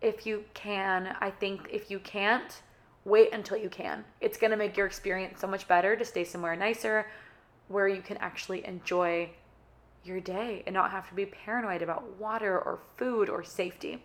if 0.00 0.24
you 0.26 0.44
can. 0.54 1.14
I 1.20 1.30
think 1.30 1.68
if 1.70 1.90
you 1.90 1.98
can't, 1.98 2.62
wait 3.04 3.32
until 3.34 3.58
you 3.58 3.68
can. 3.68 4.04
It's 4.20 4.38
going 4.38 4.50
to 4.50 4.56
make 4.56 4.76
your 4.76 4.86
experience 4.86 5.40
so 5.40 5.46
much 5.46 5.68
better 5.68 5.94
to 5.94 6.04
stay 6.04 6.24
somewhere 6.24 6.56
nicer 6.56 7.06
where 7.68 7.88
you 7.88 8.00
can 8.00 8.16
actually 8.18 8.64
enjoy 8.66 9.30
your 10.04 10.20
day 10.20 10.62
and 10.66 10.74
not 10.74 10.90
have 10.90 11.08
to 11.08 11.14
be 11.14 11.26
paranoid 11.26 11.82
about 11.82 12.18
water 12.18 12.58
or 12.58 12.80
food 12.96 13.28
or 13.28 13.42
safety. 13.42 14.02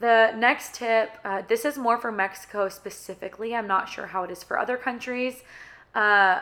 The 0.00 0.32
next 0.36 0.74
tip 0.74 1.10
uh, 1.24 1.42
this 1.48 1.64
is 1.64 1.76
more 1.76 1.98
for 1.98 2.12
Mexico 2.12 2.68
specifically. 2.68 3.54
I'm 3.54 3.66
not 3.66 3.88
sure 3.88 4.06
how 4.06 4.22
it 4.24 4.30
is 4.30 4.42
for 4.42 4.58
other 4.58 4.76
countries. 4.76 5.42
Uh, 5.94 6.40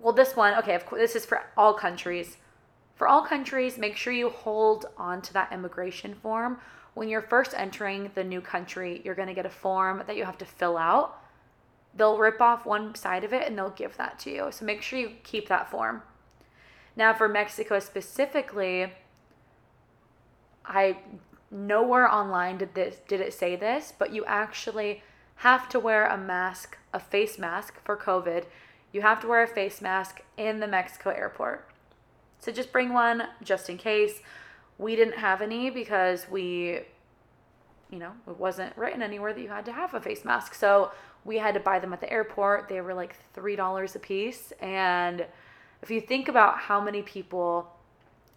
well, 0.00 0.12
this 0.12 0.34
one, 0.34 0.54
okay, 0.58 0.74
of 0.74 0.86
course, 0.86 1.00
this 1.00 1.14
is 1.14 1.24
for 1.24 1.42
all 1.56 1.74
countries. 1.74 2.36
For 2.96 3.06
all 3.06 3.22
countries, 3.22 3.78
make 3.78 3.96
sure 3.96 4.12
you 4.12 4.30
hold 4.30 4.86
on 4.96 5.22
to 5.22 5.32
that 5.34 5.52
immigration 5.52 6.14
form. 6.14 6.58
When 6.94 7.08
you're 7.08 7.22
first 7.22 7.54
entering 7.56 8.10
the 8.14 8.24
new 8.24 8.40
country, 8.40 9.00
you're 9.04 9.14
going 9.14 9.28
to 9.28 9.34
get 9.34 9.46
a 9.46 9.50
form 9.50 10.02
that 10.06 10.16
you 10.16 10.24
have 10.24 10.38
to 10.38 10.44
fill 10.44 10.76
out. 10.76 11.22
They'll 11.94 12.18
rip 12.18 12.40
off 12.40 12.66
one 12.66 12.94
side 12.94 13.24
of 13.24 13.32
it 13.32 13.46
and 13.46 13.56
they'll 13.56 13.70
give 13.70 13.96
that 13.96 14.18
to 14.20 14.30
you. 14.30 14.48
So 14.50 14.64
make 14.64 14.82
sure 14.82 14.98
you 14.98 15.12
keep 15.22 15.48
that 15.48 15.70
form. 15.70 16.02
Now, 16.96 17.14
for 17.14 17.28
Mexico 17.28 17.78
specifically, 17.78 18.92
I 20.64 20.98
nowhere 21.50 22.10
online 22.10 22.58
did 22.58 22.74
this 22.74 22.96
did 23.08 23.20
it 23.20 23.34
say 23.34 23.56
this, 23.56 23.92
but 23.98 24.12
you 24.12 24.24
actually 24.24 25.02
have 25.36 25.68
to 25.70 25.80
wear 25.80 26.06
a 26.06 26.16
mask, 26.16 26.78
a 26.92 27.00
face 27.00 27.38
mask 27.38 27.82
for 27.84 27.96
COVID. 27.96 28.44
You 28.92 29.02
have 29.02 29.20
to 29.20 29.28
wear 29.28 29.42
a 29.42 29.46
face 29.46 29.80
mask 29.80 30.22
in 30.36 30.60
the 30.60 30.66
Mexico 30.66 31.10
airport. 31.10 31.68
So 32.40 32.52
just 32.52 32.72
bring 32.72 32.92
one 32.92 33.24
just 33.42 33.70
in 33.70 33.78
case. 33.78 34.20
We 34.78 34.96
didn't 34.96 35.18
have 35.18 35.42
any 35.42 35.70
because 35.70 36.26
we 36.30 36.80
you 37.90 37.98
know, 37.98 38.12
it 38.28 38.38
wasn't 38.38 38.76
written 38.76 39.02
anywhere 39.02 39.34
that 39.34 39.40
you 39.40 39.48
had 39.48 39.64
to 39.64 39.72
have 39.72 39.94
a 39.94 40.00
face 40.00 40.24
mask. 40.24 40.54
So 40.54 40.92
we 41.24 41.38
had 41.38 41.54
to 41.54 41.60
buy 41.60 41.80
them 41.80 41.92
at 41.92 42.00
the 42.00 42.10
airport. 42.12 42.68
They 42.68 42.80
were 42.80 42.94
like 42.94 43.16
$3 43.34 43.96
a 43.96 43.98
piece 43.98 44.52
and 44.60 45.26
if 45.82 45.90
you 45.90 46.00
think 46.00 46.28
about 46.28 46.58
how 46.58 46.80
many 46.80 47.02
people 47.02 47.72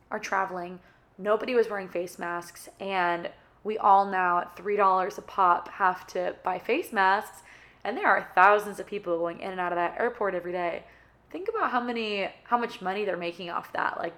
are 0.09 0.19
traveling 0.19 0.79
nobody 1.17 1.55
was 1.55 1.69
wearing 1.69 1.89
face 1.89 2.17
masks 2.17 2.69
and 2.79 3.29
we 3.63 3.77
all 3.77 4.05
now 4.05 4.39
at 4.39 4.55
$3 4.55 5.17
a 5.17 5.21
pop 5.21 5.69
have 5.69 6.05
to 6.07 6.35
buy 6.43 6.59
face 6.59 6.91
masks 6.91 7.43
And 7.83 7.97
there 7.97 8.07
are 8.07 8.29
thousands 8.35 8.79
of 8.79 8.87
people 8.87 9.17
going 9.17 9.39
in 9.39 9.51
and 9.51 9.59
out 9.59 9.71
of 9.71 9.77
that 9.77 9.99
airport 9.99 10.35
every 10.35 10.51
day. 10.51 10.83
Think 11.31 11.49
about 11.49 11.71
how 11.71 11.81
many 11.81 12.29
how 12.43 12.57
much 12.57 12.81
money 12.81 13.05
they're 13.05 13.17
making 13.17 13.49
off 13.49 13.73
that. 13.73 13.97
Like 13.97 14.13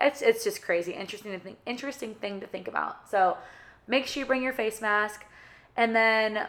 it's 0.00 0.20
it's 0.20 0.44
just 0.44 0.60
crazy. 0.60 0.92
Interesting 0.92 1.32
to 1.32 1.38
think 1.38 1.58
interesting 1.64 2.14
thing 2.14 2.40
to 2.40 2.46
think 2.46 2.68
about. 2.68 3.08
So 3.10 3.38
make 3.86 4.06
sure 4.06 4.20
you 4.22 4.26
bring 4.26 4.42
your 4.42 4.52
face 4.52 4.80
mask. 4.80 5.24
And 5.76 5.94
then 5.94 6.48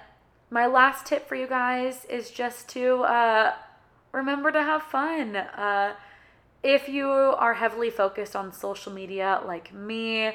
my 0.49 0.65
last 0.65 1.05
tip 1.05 1.27
for 1.27 1.35
you 1.35 1.47
guys 1.47 2.05
is 2.05 2.31
just 2.31 2.67
to 2.69 3.03
uh, 3.03 3.53
remember 4.11 4.51
to 4.51 4.61
have 4.61 4.83
fun. 4.83 5.35
Uh, 5.35 5.93
if 6.63 6.89
you 6.89 7.07
are 7.09 7.55
heavily 7.55 7.89
focused 7.89 8.35
on 8.35 8.51
social 8.51 8.91
media 8.91 9.41
like 9.45 9.73
me, 9.73 10.33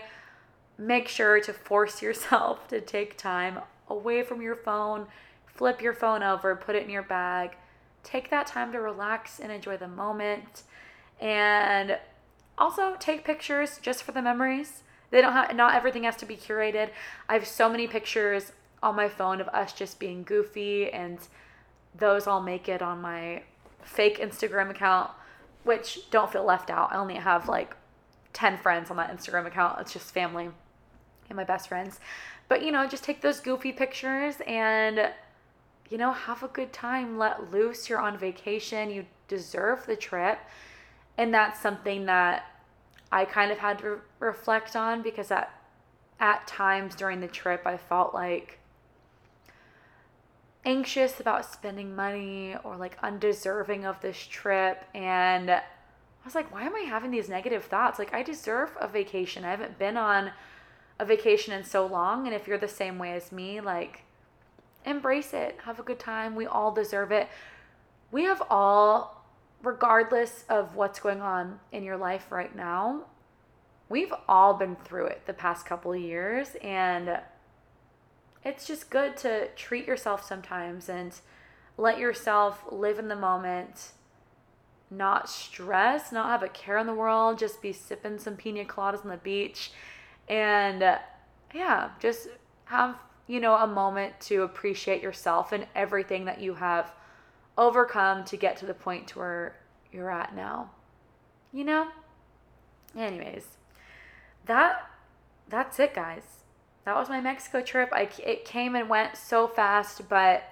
make 0.78 1.08
sure 1.08 1.40
to 1.40 1.52
force 1.52 2.02
yourself 2.02 2.68
to 2.68 2.80
take 2.80 3.16
time 3.16 3.60
away 3.88 4.22
from 4.22 4.40
your 4.40 4.56
phone, 4.56 5.06
flip 5.46 5.82
your 5.82 5.94
phone 5.94 6.22
over, 6.22 6.56
put 6.56 6.74
it 6.74 6.84
in 6.84 6.90
your 6.90 7.02
bag. 7.02 7.56
Take 8.02 8.30
that 8.30 8.46
time 8.46 8.72
to 8.72 8.80
relax 8.80 9.38
and 9.38 9.52
enjoy 9.52 9.76
the 9.76 9.86
moment. 9.86 10.62
And 11.20 11.98
also 12.58 12.96
take 12.98 13.24
pictures 13.24 13.78
just 13.80 14.02
for 14.02 14.12
the 14.12 14.22
memories. 14.22 14.82
They 15.10 15.20
don't 15.20 15.32
have 15.32 15.54
not 15.54 15.74
everything 15.74 16.04
has 16.04 16.16
to 16.16 16.26
be 16.26 16.36
curated. 16.36 16.90
I 17.28 17.34
have 17.34 17.46
so 17.46 17.68
many 17.68 17.86
pictures 17.86 18.52
on 18.82 18.96
my 18.96 19.08
phone 19.08 19.40
of 19.40 19.48
us 19.48 19.72
just 19.72 20.00
being 20.00 20.24
goofy 20.24 20.90
and 20.90 21.18
those 21.96 22.26
all 22.26 22.42
make 22.42 22.68
it 22.68 22.82
on 22.82 23.00
my 23.00 23.42
fake 23.84 24.18
Instagram 24.18 24.70
account, 24.70 25.10
which 25.64 26.10
don't 26.10 26.30
feel 26.30 26.44
left 26.44 26.70
out. 26.70 26.92
I 26.92 26.96
only 26.96 27.14
have 27.14 27.48
like 27.48 27.76
10 28.32 28.58
friends 28.58 28.90
on 28.90 28.96
that 28.96 29.16
Instagram 29.16 29.46
account. 29.46 29.80
It's 29.80 29.92
just 29.92 30.12
family 30.12 30.50
and 31.28 31.36
my 31.36 31.44
best 31.44 31.68
friends. 31.68 32.00
But 32.48 32.62
you 32.62 32.72
know, 32.72 32.86
just 32.86 33.04
take 33.04 33.20
those 33.20 33.40
goofy 33.40 33.72
pictures 33.72 34.36
and 34.46 35.10
you 35.88 35.98
know, 35.98 36.12
have 36.12 36.42
a 36.42 36.48
good 36.48 36.72
time, 36.72 37.18
let 37.18 37.52
loose. 37.52 37.90
You're 37.90 38.00
on 38.00 38.16
vacation, 38.16 38.90
you 38.90 39.04
deserve 39.28 39.84
the 39.84 39.94
trip. 39.96 40.38
And 41.18 41.34
that's 41.34 41.60
something 41.60 42.06
that 42.06 42.46
I 43.12 43.26
kind 43.26 43.52
of 43.52 43.58
had 43.58 43.78
to 43.80 43.90
re- 43.90 43.98
reflect 44.20 44.74
on 44.74 45.02
because 45.02 45.30
at 45.30 45.52
at 46.18 46.46
times 46.46 46.94
during 46.94 47.20
the 47.20 47.26
trip 47.26 47.66
I 47.66 47.76
felt 47.76 48.14
like 48.14 48.58
anxious 50.64 51.18
about 51.18 51.44
spending 51.44 51.94
money 51.94 52.56
or 52.62 52.76
like 52.76 52.96
undeserving 53.02 53.84
of 53.84 54.00
this 54.00 54.18
trip 54.18 54.84
and 54.94 55.50
I 55.50 55.62
was 56.24 56.34
like 56.34 56.52
why 56.52 56.62
am 56.62 56.74
I 56.76 56.80
having 56.80 57.10
these 57.10 57.28
negative 57.28 57.64
thoughts? 57.64 57.98
Like 57.98 58.14
I 58.14 58.22
deserve 58.22 58.70
a 58.80 58.86
vacation. 58.86 59.44
I 59.44 59.50
haven't 59.50 59.78
been 59.78 59.96
on 59.96 60.30
a 60.98 61.04
vacation 61.04 61.52
in 61.52 61.64
so 61.64 61.84
long 61.84 62.26
and 62.26 62.34
if 62.34 62.46
you're 62.46 62.58
the 62.58 62.68
same 62.68 62.98
way 62.98 63.12
as 63.12 63.32
me 63.32 63.60
like 63.60 64.02
embrace 64.84 65.32
it. 65.32 65.58
Have 65.64 65.80
a 65.80 65.82
good 65.82 65.98
time. 65.98 66.34
We 66.34 66.46
all 66.46 66.72
deserve 66.72 67.10
it. 67.10 67.28
We 68.10 68.24
have 68.24 68.42
all 68.48 69.24
regardless 69.62 70.44
of 70.48 70.76
what's 70.76 71.00
going 71.00 71.20
on 71.20 71.58
in 71.72 71.82
your 71.82 71.96
life 71.96 72.30
right 72.30 72.54
now 72.54 73.04
we've 73.92 74.14
all 74.26 74.54
been 74.54 74.74
through 74.74 75.04
it 75.04 75.20
the 75.26 75.32
past 75.34 75.66
couple 75.66 75.92
of 75.92 76.00
years 76.00 76.56
and 76.62 77.20
it's 78.44 78.66
just 78.66 78.90
good 78.90 79.16
to 79.18 79.48
treat 79.56 79.86
yourself 79.86 80.24
sometimes 80.26 80.88
and 80.88 81.20
let 81.76 81.98
yourself 81.98 82.64
live 82.70 82.98
in 82.98 83.08
the 83.08 83.16
moment 83.16 83.92
not 84.90 85.28
stress 85.28 86.12
not 86.12 86.28
have 86.28 86.42
a 86.42 86.48
care 86.48 86.78
in 86.78 86.86
the 86.86 86.94
world 86.94 87.38
just 87.38 87.62
be 87.62 87.72
sipping 87.72 88.18
some 88.18 88.36
pina 88.36 88.64
coladas 88.64 89.02
on 89.02 89.10
the 89.10 89.16
beach 89.16 89.72
and 90.28 90.80
yeah 91.54 91.90
just 91.98 92.28
have 92.66 92.96
you 93.26 93.40
know 93.40 93.54
a 93.56 93.66
moment 93.66 94.12
to 94.20 94.42
appreciate 94.42 95.02
yourself 95.02 95.52
and 95.52 95.66
everything 95.74 96.26
that 96.26 96.40
you 96.40 96.54
have 96.54 96.92
overcome 97.56 98.22
to 98.24 98.36
get 98.36 98.56
to 98.56 98.66
the 98.66 98.74
point 98.74 99.08
to 99.08 99.18
where 99.18 99.56
you're 99.90 100.10
at 100.10 100.34
now 100.34 100.70
you 101.54 101.64
know? 101.64 101.88
Anyways 102.96 103.46
that 104.46 104.90
that's 105.48 105.78
it 105.78 105.94
guys 105.94 106.41
that 106.84 106.96
was 106.96 107.08
my 107.08 107.20
Mexico 107.20 107.62
trip. 107.62 107.90
I, 107.92 108.08
it 108.24 108.44
came 108.44 108.74
and 108.74 108.88
went 108.88 109.16
so 109.16 109.46
fast, 109.46 110.08
but 110.08 110.44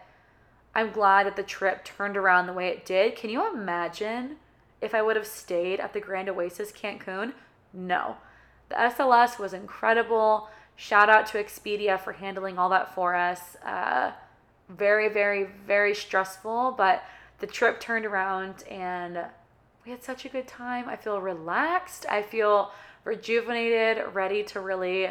I'm 0.75 0.93
glad 0.93 1.27
that 1.27 1.37
the 1.37 1.43
trip 1.43 1.85
turned 1.85 2.17
around 2.17 2.47
the 2.47 2.53
way 2.53 2.69
it 2.69 2.87
did. 2.87 3.17
Can 3.17 3.31
you 3.31 3.53
imagine 3.53 4.37
if 4.81 4.95
I 4.95 5.03
would 5.03 5.17
have 5.17 5.27
stayed 5.27 5.81
at 5.81 5.93
the 5.93 6.01
Grand 6.01 6.29
Oasis 6.29 6.71
Cancun? 6.73 7.33
No. 7.73 8.17
The 8.69 8.77
SLS 8.77 9.39
was 9.39 9.53
incredible. 9.53 10.49
Shout 10.77 11.11
out 11.11 11.27
to 11.27 11.43
Expedia 11.43 11.99
for 11.99 12.13
handling 12.13 12.59
all 12.59 12.69
that 12.69 12.95
for 12.95 13.15
us. 13.15 13.57
Uh, 13.65 14.13
very, 14.69 15.09
very, 15.09 15.49
very 15.67 15.95
stressful, 15.95 16.75
but 16.79 17.03
the 17.41 17.47
trip 17.47 17.81
turned 17.81 18.07
around 18.07 18.63
and 18.71 19.19
we 19.85 19.91
had 19.91 20.05
such 20.05 20.25
a 20.25 20.29
good 20.29 20.47
time. 20.47 20.89
I 20.89 20.97
feel 20.97 21.21
relaxed. 21.21 22.07
I 22.09 22.23
feel 22.23 22.71
rejuvenated, 23.05 24.15
ready 24.15 24.45
to 24.45 24.61
really 24.61 25.11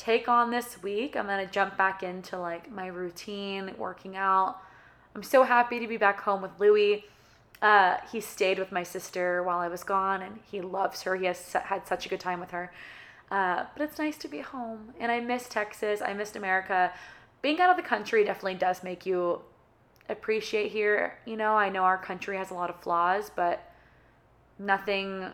take 0.00 0.28
on 0.28 0.50
this 0.50 0.82
week. 0.82 1.14
I'm 1.14 1.26
going 1.26 1.46
to 1.46 1.52
jump 1.52 1.76
back 1.76 2.02
into 2.02 2.38
like 2.38 2.72
my 2.72 2.86
routine, 2.86 3.72
working 3.76 4.16
out. 4.16 4.56
I'm 5.14 5.22
so 5.22 5.42
happy 5.42 5.78
to 5.78 5.86
be 5.86 5.98
back 5.98 6.20
home 6.20 6.40
with 6.40 6.52
Louie. 6.58 7.04
Uh, 7.60 7.98
he 8.10 8.20
stayed 8.20 8.58
with 8.58 8.72
my 8.72 8.82
sister 8.82 9.42
while 9.42 9.58
I 9.58 9.68
was 9.68 9.84
gone 9.84 10.22
and 10.22 10.38
he 10.50 10.62
loves 10.62 11.02
her. 11.02 11.16
He 11.16 11.26
has 11.26 11.52
had 11.52 11.86
such 11.86 12.06
a 12.06 12.08
good 12.08 12.20
time 12.20 12.40
with 12.40 12.50
her. 12.52 12.72
Uh, 13.30 13.66
but 13.76 13.84
it's 13.84 13.98
nice 13.98 14.16
to 14.18 14.28
be 14.28 14.40
home 14.40 14.94
and 14.98 15.12
I 15.12 15.20
miss 15.20 15.48
Texas. 15.48 16.00
I 16.00 16.14
missed 16.14 16.34
America. 16.34 16.92
Being 17.42 17.60
out 17.60 17.70
of 17.70 17.76
the 17.76 17.82
country 17.82 18.24
definitely 18.24 18.54
does 18.54 18.82
make 18.82 19.04
you 19.04 19.42
appreciate 20.08 20.72
here. 20.72 21.18
You 21.26 21.36
know, 21.36 21.52
I 21.54 21.68
know 21.68 21.82
our 21.82 21.98
country 21.98 22.38
has 22.38 22.50
a 22.50 22.54
lot 22.54 22.70
of 22.70 22.80
flaws, 22.80 23.30
but 23.34 23.72
nothing 24.58 25.26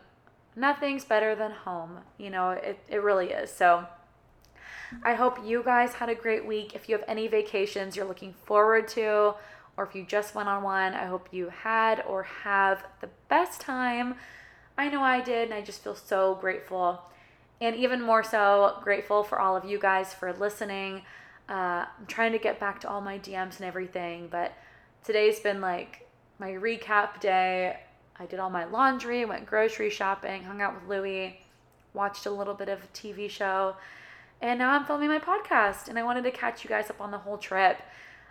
nothing's 0.57 1.05
better 1.05 1.37
than 1.37 1.53
home. 1.53 1.99
You 2.19 2.31
know, 2.31 2.51
it, 2.51 2.79
it 2.89 3.03
really 3.03 3.31
is. 3.31 3.51
So 3.51 3.87
I 5.05 5.15
hope 5.15 5.45
you 5.45 5.63
guys 5.63 5.95
had 5.95 6.09
a 6.09 6.15
great 6.15 6.45
week. 6.47 6.75
If 6.75 6.89
you 6.89 6.97
have 6.97 7.05
any 7.09 7.29
vacations 7.29 7.97
you're 7.97 8.07
looking 8.07 8.33
forward 8.33 8.89
to, 8.89 9.35
or 9.77 9.85
if 9.85 9.95
you 9.95 10.05
just 10.05 10.35
went 10.35 10.49
on 10.49 10.63
one, 10.63 10.95
I 10.95 11.05
hope 11.05 11.29
you 11.33 11.51
had 11.51 12.03
or 12.09 12.23
have 12.23 12.85
the 13.01 13.09
best 13.29 13.61
time. 13.61 14.15
I 14.79 14.89
know 14.89 15.03
I 15.03 15.21
did, 15.21 15.45
and 15.45 15.55
I 15.55 15.61
just 15.61 15.83
feel 15.83 15.95
so 15.95 16.35
grateful. 16.35 17.01
And 17.61 17.75
even 17.77 18.03
more 18.03 18.23
so, 18.23 18.79
grateful 18.83 19.23
for 19.23 19.39
all 19.39 19.57
of 19.57 19.65
you 19.65 19.79
guys 19.79 20.13
for 20.13 20.33
listening. 20.33 21.03
Uh, 21.49 21.87
I'm 21.99 22.07
trying 22.07 22.33
to 22.33 22.39
get 22.39 22.59
back 22.59 22.81
to 22.81 22.89
all 22.89 23.01
my 23.01 23.19
DMs 23.19 23.57
and 23.57 23.65
everything, 23.67 24.29
but 24.31 24.53
today's 25.05 25.41
been 25.41 25.61
like 25.61 26.09
my 26.39 26.51
recap 26.51 27.21
day. 27.21 27.79
I 28.19 28.27
did 28.27 28.41
all 28.41 28.51
my 28.51 28.65
laundry, 28.65 29.25
went 29.25 29.47
grocery 29.47 29.91
shopping, 29.91 30.43
hung 30.43 30.61
out 30.61 30.75
with 30.75 30.89
Louie, 30.89 31.41
watched 31.95 32.27
a 32.27 32.31
little 32.31 32.55
bit 32.55 32.69
of 32.69 32.83
a 32.83 32.87
TV 32.89 33.31
show, 33.31 33.77
and 34.41 34.59
now 34.59 34.71
I'm 34.71 34.85
filming 34.85 35.09
my 35.09 35.19
podcast, 35.19 35.89
and 35.89 35.99
I 35.99 36.03
wanted 36.03 36.25
to 36.25 36.31
catch 36.31 36.63
you 36.63 36.69
guys 36.69 36.91
up 36.91 37.01
on 37.01 37.11
the 37.11 37.19
whole 37.19 37.39
trip. 37.39 37.81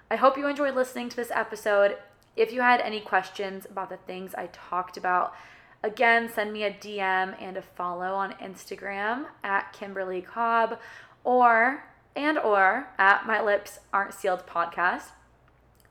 I 0.10 0.15
hope 0.15 0.38
you 0.38 0.48
enjoyed 0.48 0.76
listening 0.76 1.10
to 1.10 1.15
this 1.15 1.32
episode. 1.32 1.98
If 2.36 2.52
you 2.52 2.61
had 2.61 2.82
any 2.82 2.99
questions 2.99 3.65
about 3.65 3.90
the 3.90 3.98
things 3.98 4.36
I 4.36 4.48
talked 4.48 4.98
about, 4.98 5.34
again, 5.82 6.30
send 6.30 6.53
me 6.53 6.64
a 6.64 6.72
DM 6.72 7.36
and 7.41 7.57
a 7.57 7.61
follow 7.61 8.14
on 8.14 8.34
Instagram 8.34 9.26
at 9.44 9.73
Kimberly 9.73 10.22
Cobb 10.22 10.80
or 11.23 11.86
and 12.15 12.38
or 12.38 12.88
at 12.98 13.26
My 13.26 13.41
Lips 13.41 13.80
Aren't 13.91 14.14
Sealed 14.14 14.45
podcast. 14.45 15.10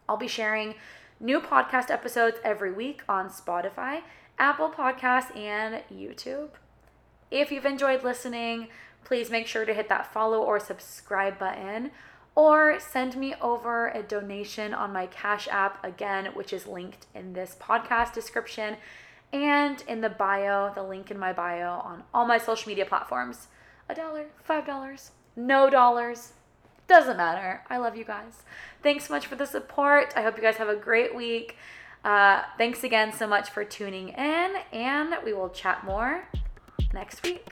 I'll 0.09 0.17
be 0.17 0.29
sharing 0.29 0.75
new 1.21 1.41
podcast 1.41 1.91
episodes 1.91 2.39
every 2.45 2.73
week 2.73 3.03
on 3.09 3.29
Spotify, 3.29 4.03
Apple 4.39 4.71
Podcasts, 4.71 5.37
and 5.37 5.83
YouTube. 5.93 6.51
If 7.31 7.51
you've 7.51 7.67
enjoyed 7.67 8.05
listening, 8.05 8.69
please 9.05 9.31
make 9.31 9.47
sure 9.47 9.65
to 9.65 9.75
hit 9.75 9.89
that 9.89 10.13
follow 10.13 10.41
or 10.43 10.59
subscribe 10.59 11.39
button 11.39 11.91
or 12.35 12.81
send 12.81 13.17
me 13.17 13.35
over 13.41 13.89
a 13.89 14.03
donation 14.03 14.75
on 14.75 14.93
my 14.93 15.07
Cash 15.07 15.47
App 15.51 15.85
again, 15.85 16.27
which 16.35 16.53
is 16.53 16.67
linked 16.67 17.07
in 17.15 17.33
this 17.33 17.57
podcast 17.61 18.13
description 18.13 18.77
and 19.33 19.83
in 19.89 20.01
the 20.01 20.09
bio, 20.09 20.73
the 20.75 20.83
link 20.83 21.11
in 21.11 21.19
my 21.19 21.33
bio 21.33 21.81
on 21.81 22.05
all 22.13 22.27
my 22.27 22.39
social 22.39 22.69
media 22.69 22.87
platforms. 22.87 23.49
A 23.89 23.95
dollar, 23.95 24.27
five 24.43 24.67
dollars, 24.67 25.11
no 25.37 25.69
dollars, 25.69 26.33
doesn't 26.89 27.17
matter. 27.17 27.63
I 27.69 27.79
love 27.79 27.97
you 27.97 28.05
guys. 28.05 28.43
Thanks 28.83 29.07
so 29.07 29.15
much 29.15 29.27
for 29.27 29.37
the 29.37 29.47
support. 29.47 30.13
I 30.17 30.23
hope 30.23 30.37
you 30.37 30.43
guys 30.43 30.57
have 30.57 30.69
a 30.69 30.77
great 30.77 31.15
week. 31.15 31.57
Uh, 32.05 32.43
thanks 32.59 32.85
again 32.85 33.13
so 33.13 33.27
much 33.27 33.51
for 33.51 33.65
tuning 33.65 34.11
in, 34.11 34.55
and 34.73 35.15
we 35.25 35.33
will 35.33 35.49
chat 35.49 35.85
more 35.85 36.29
next 36.93 37.23
week. 37.23 37.49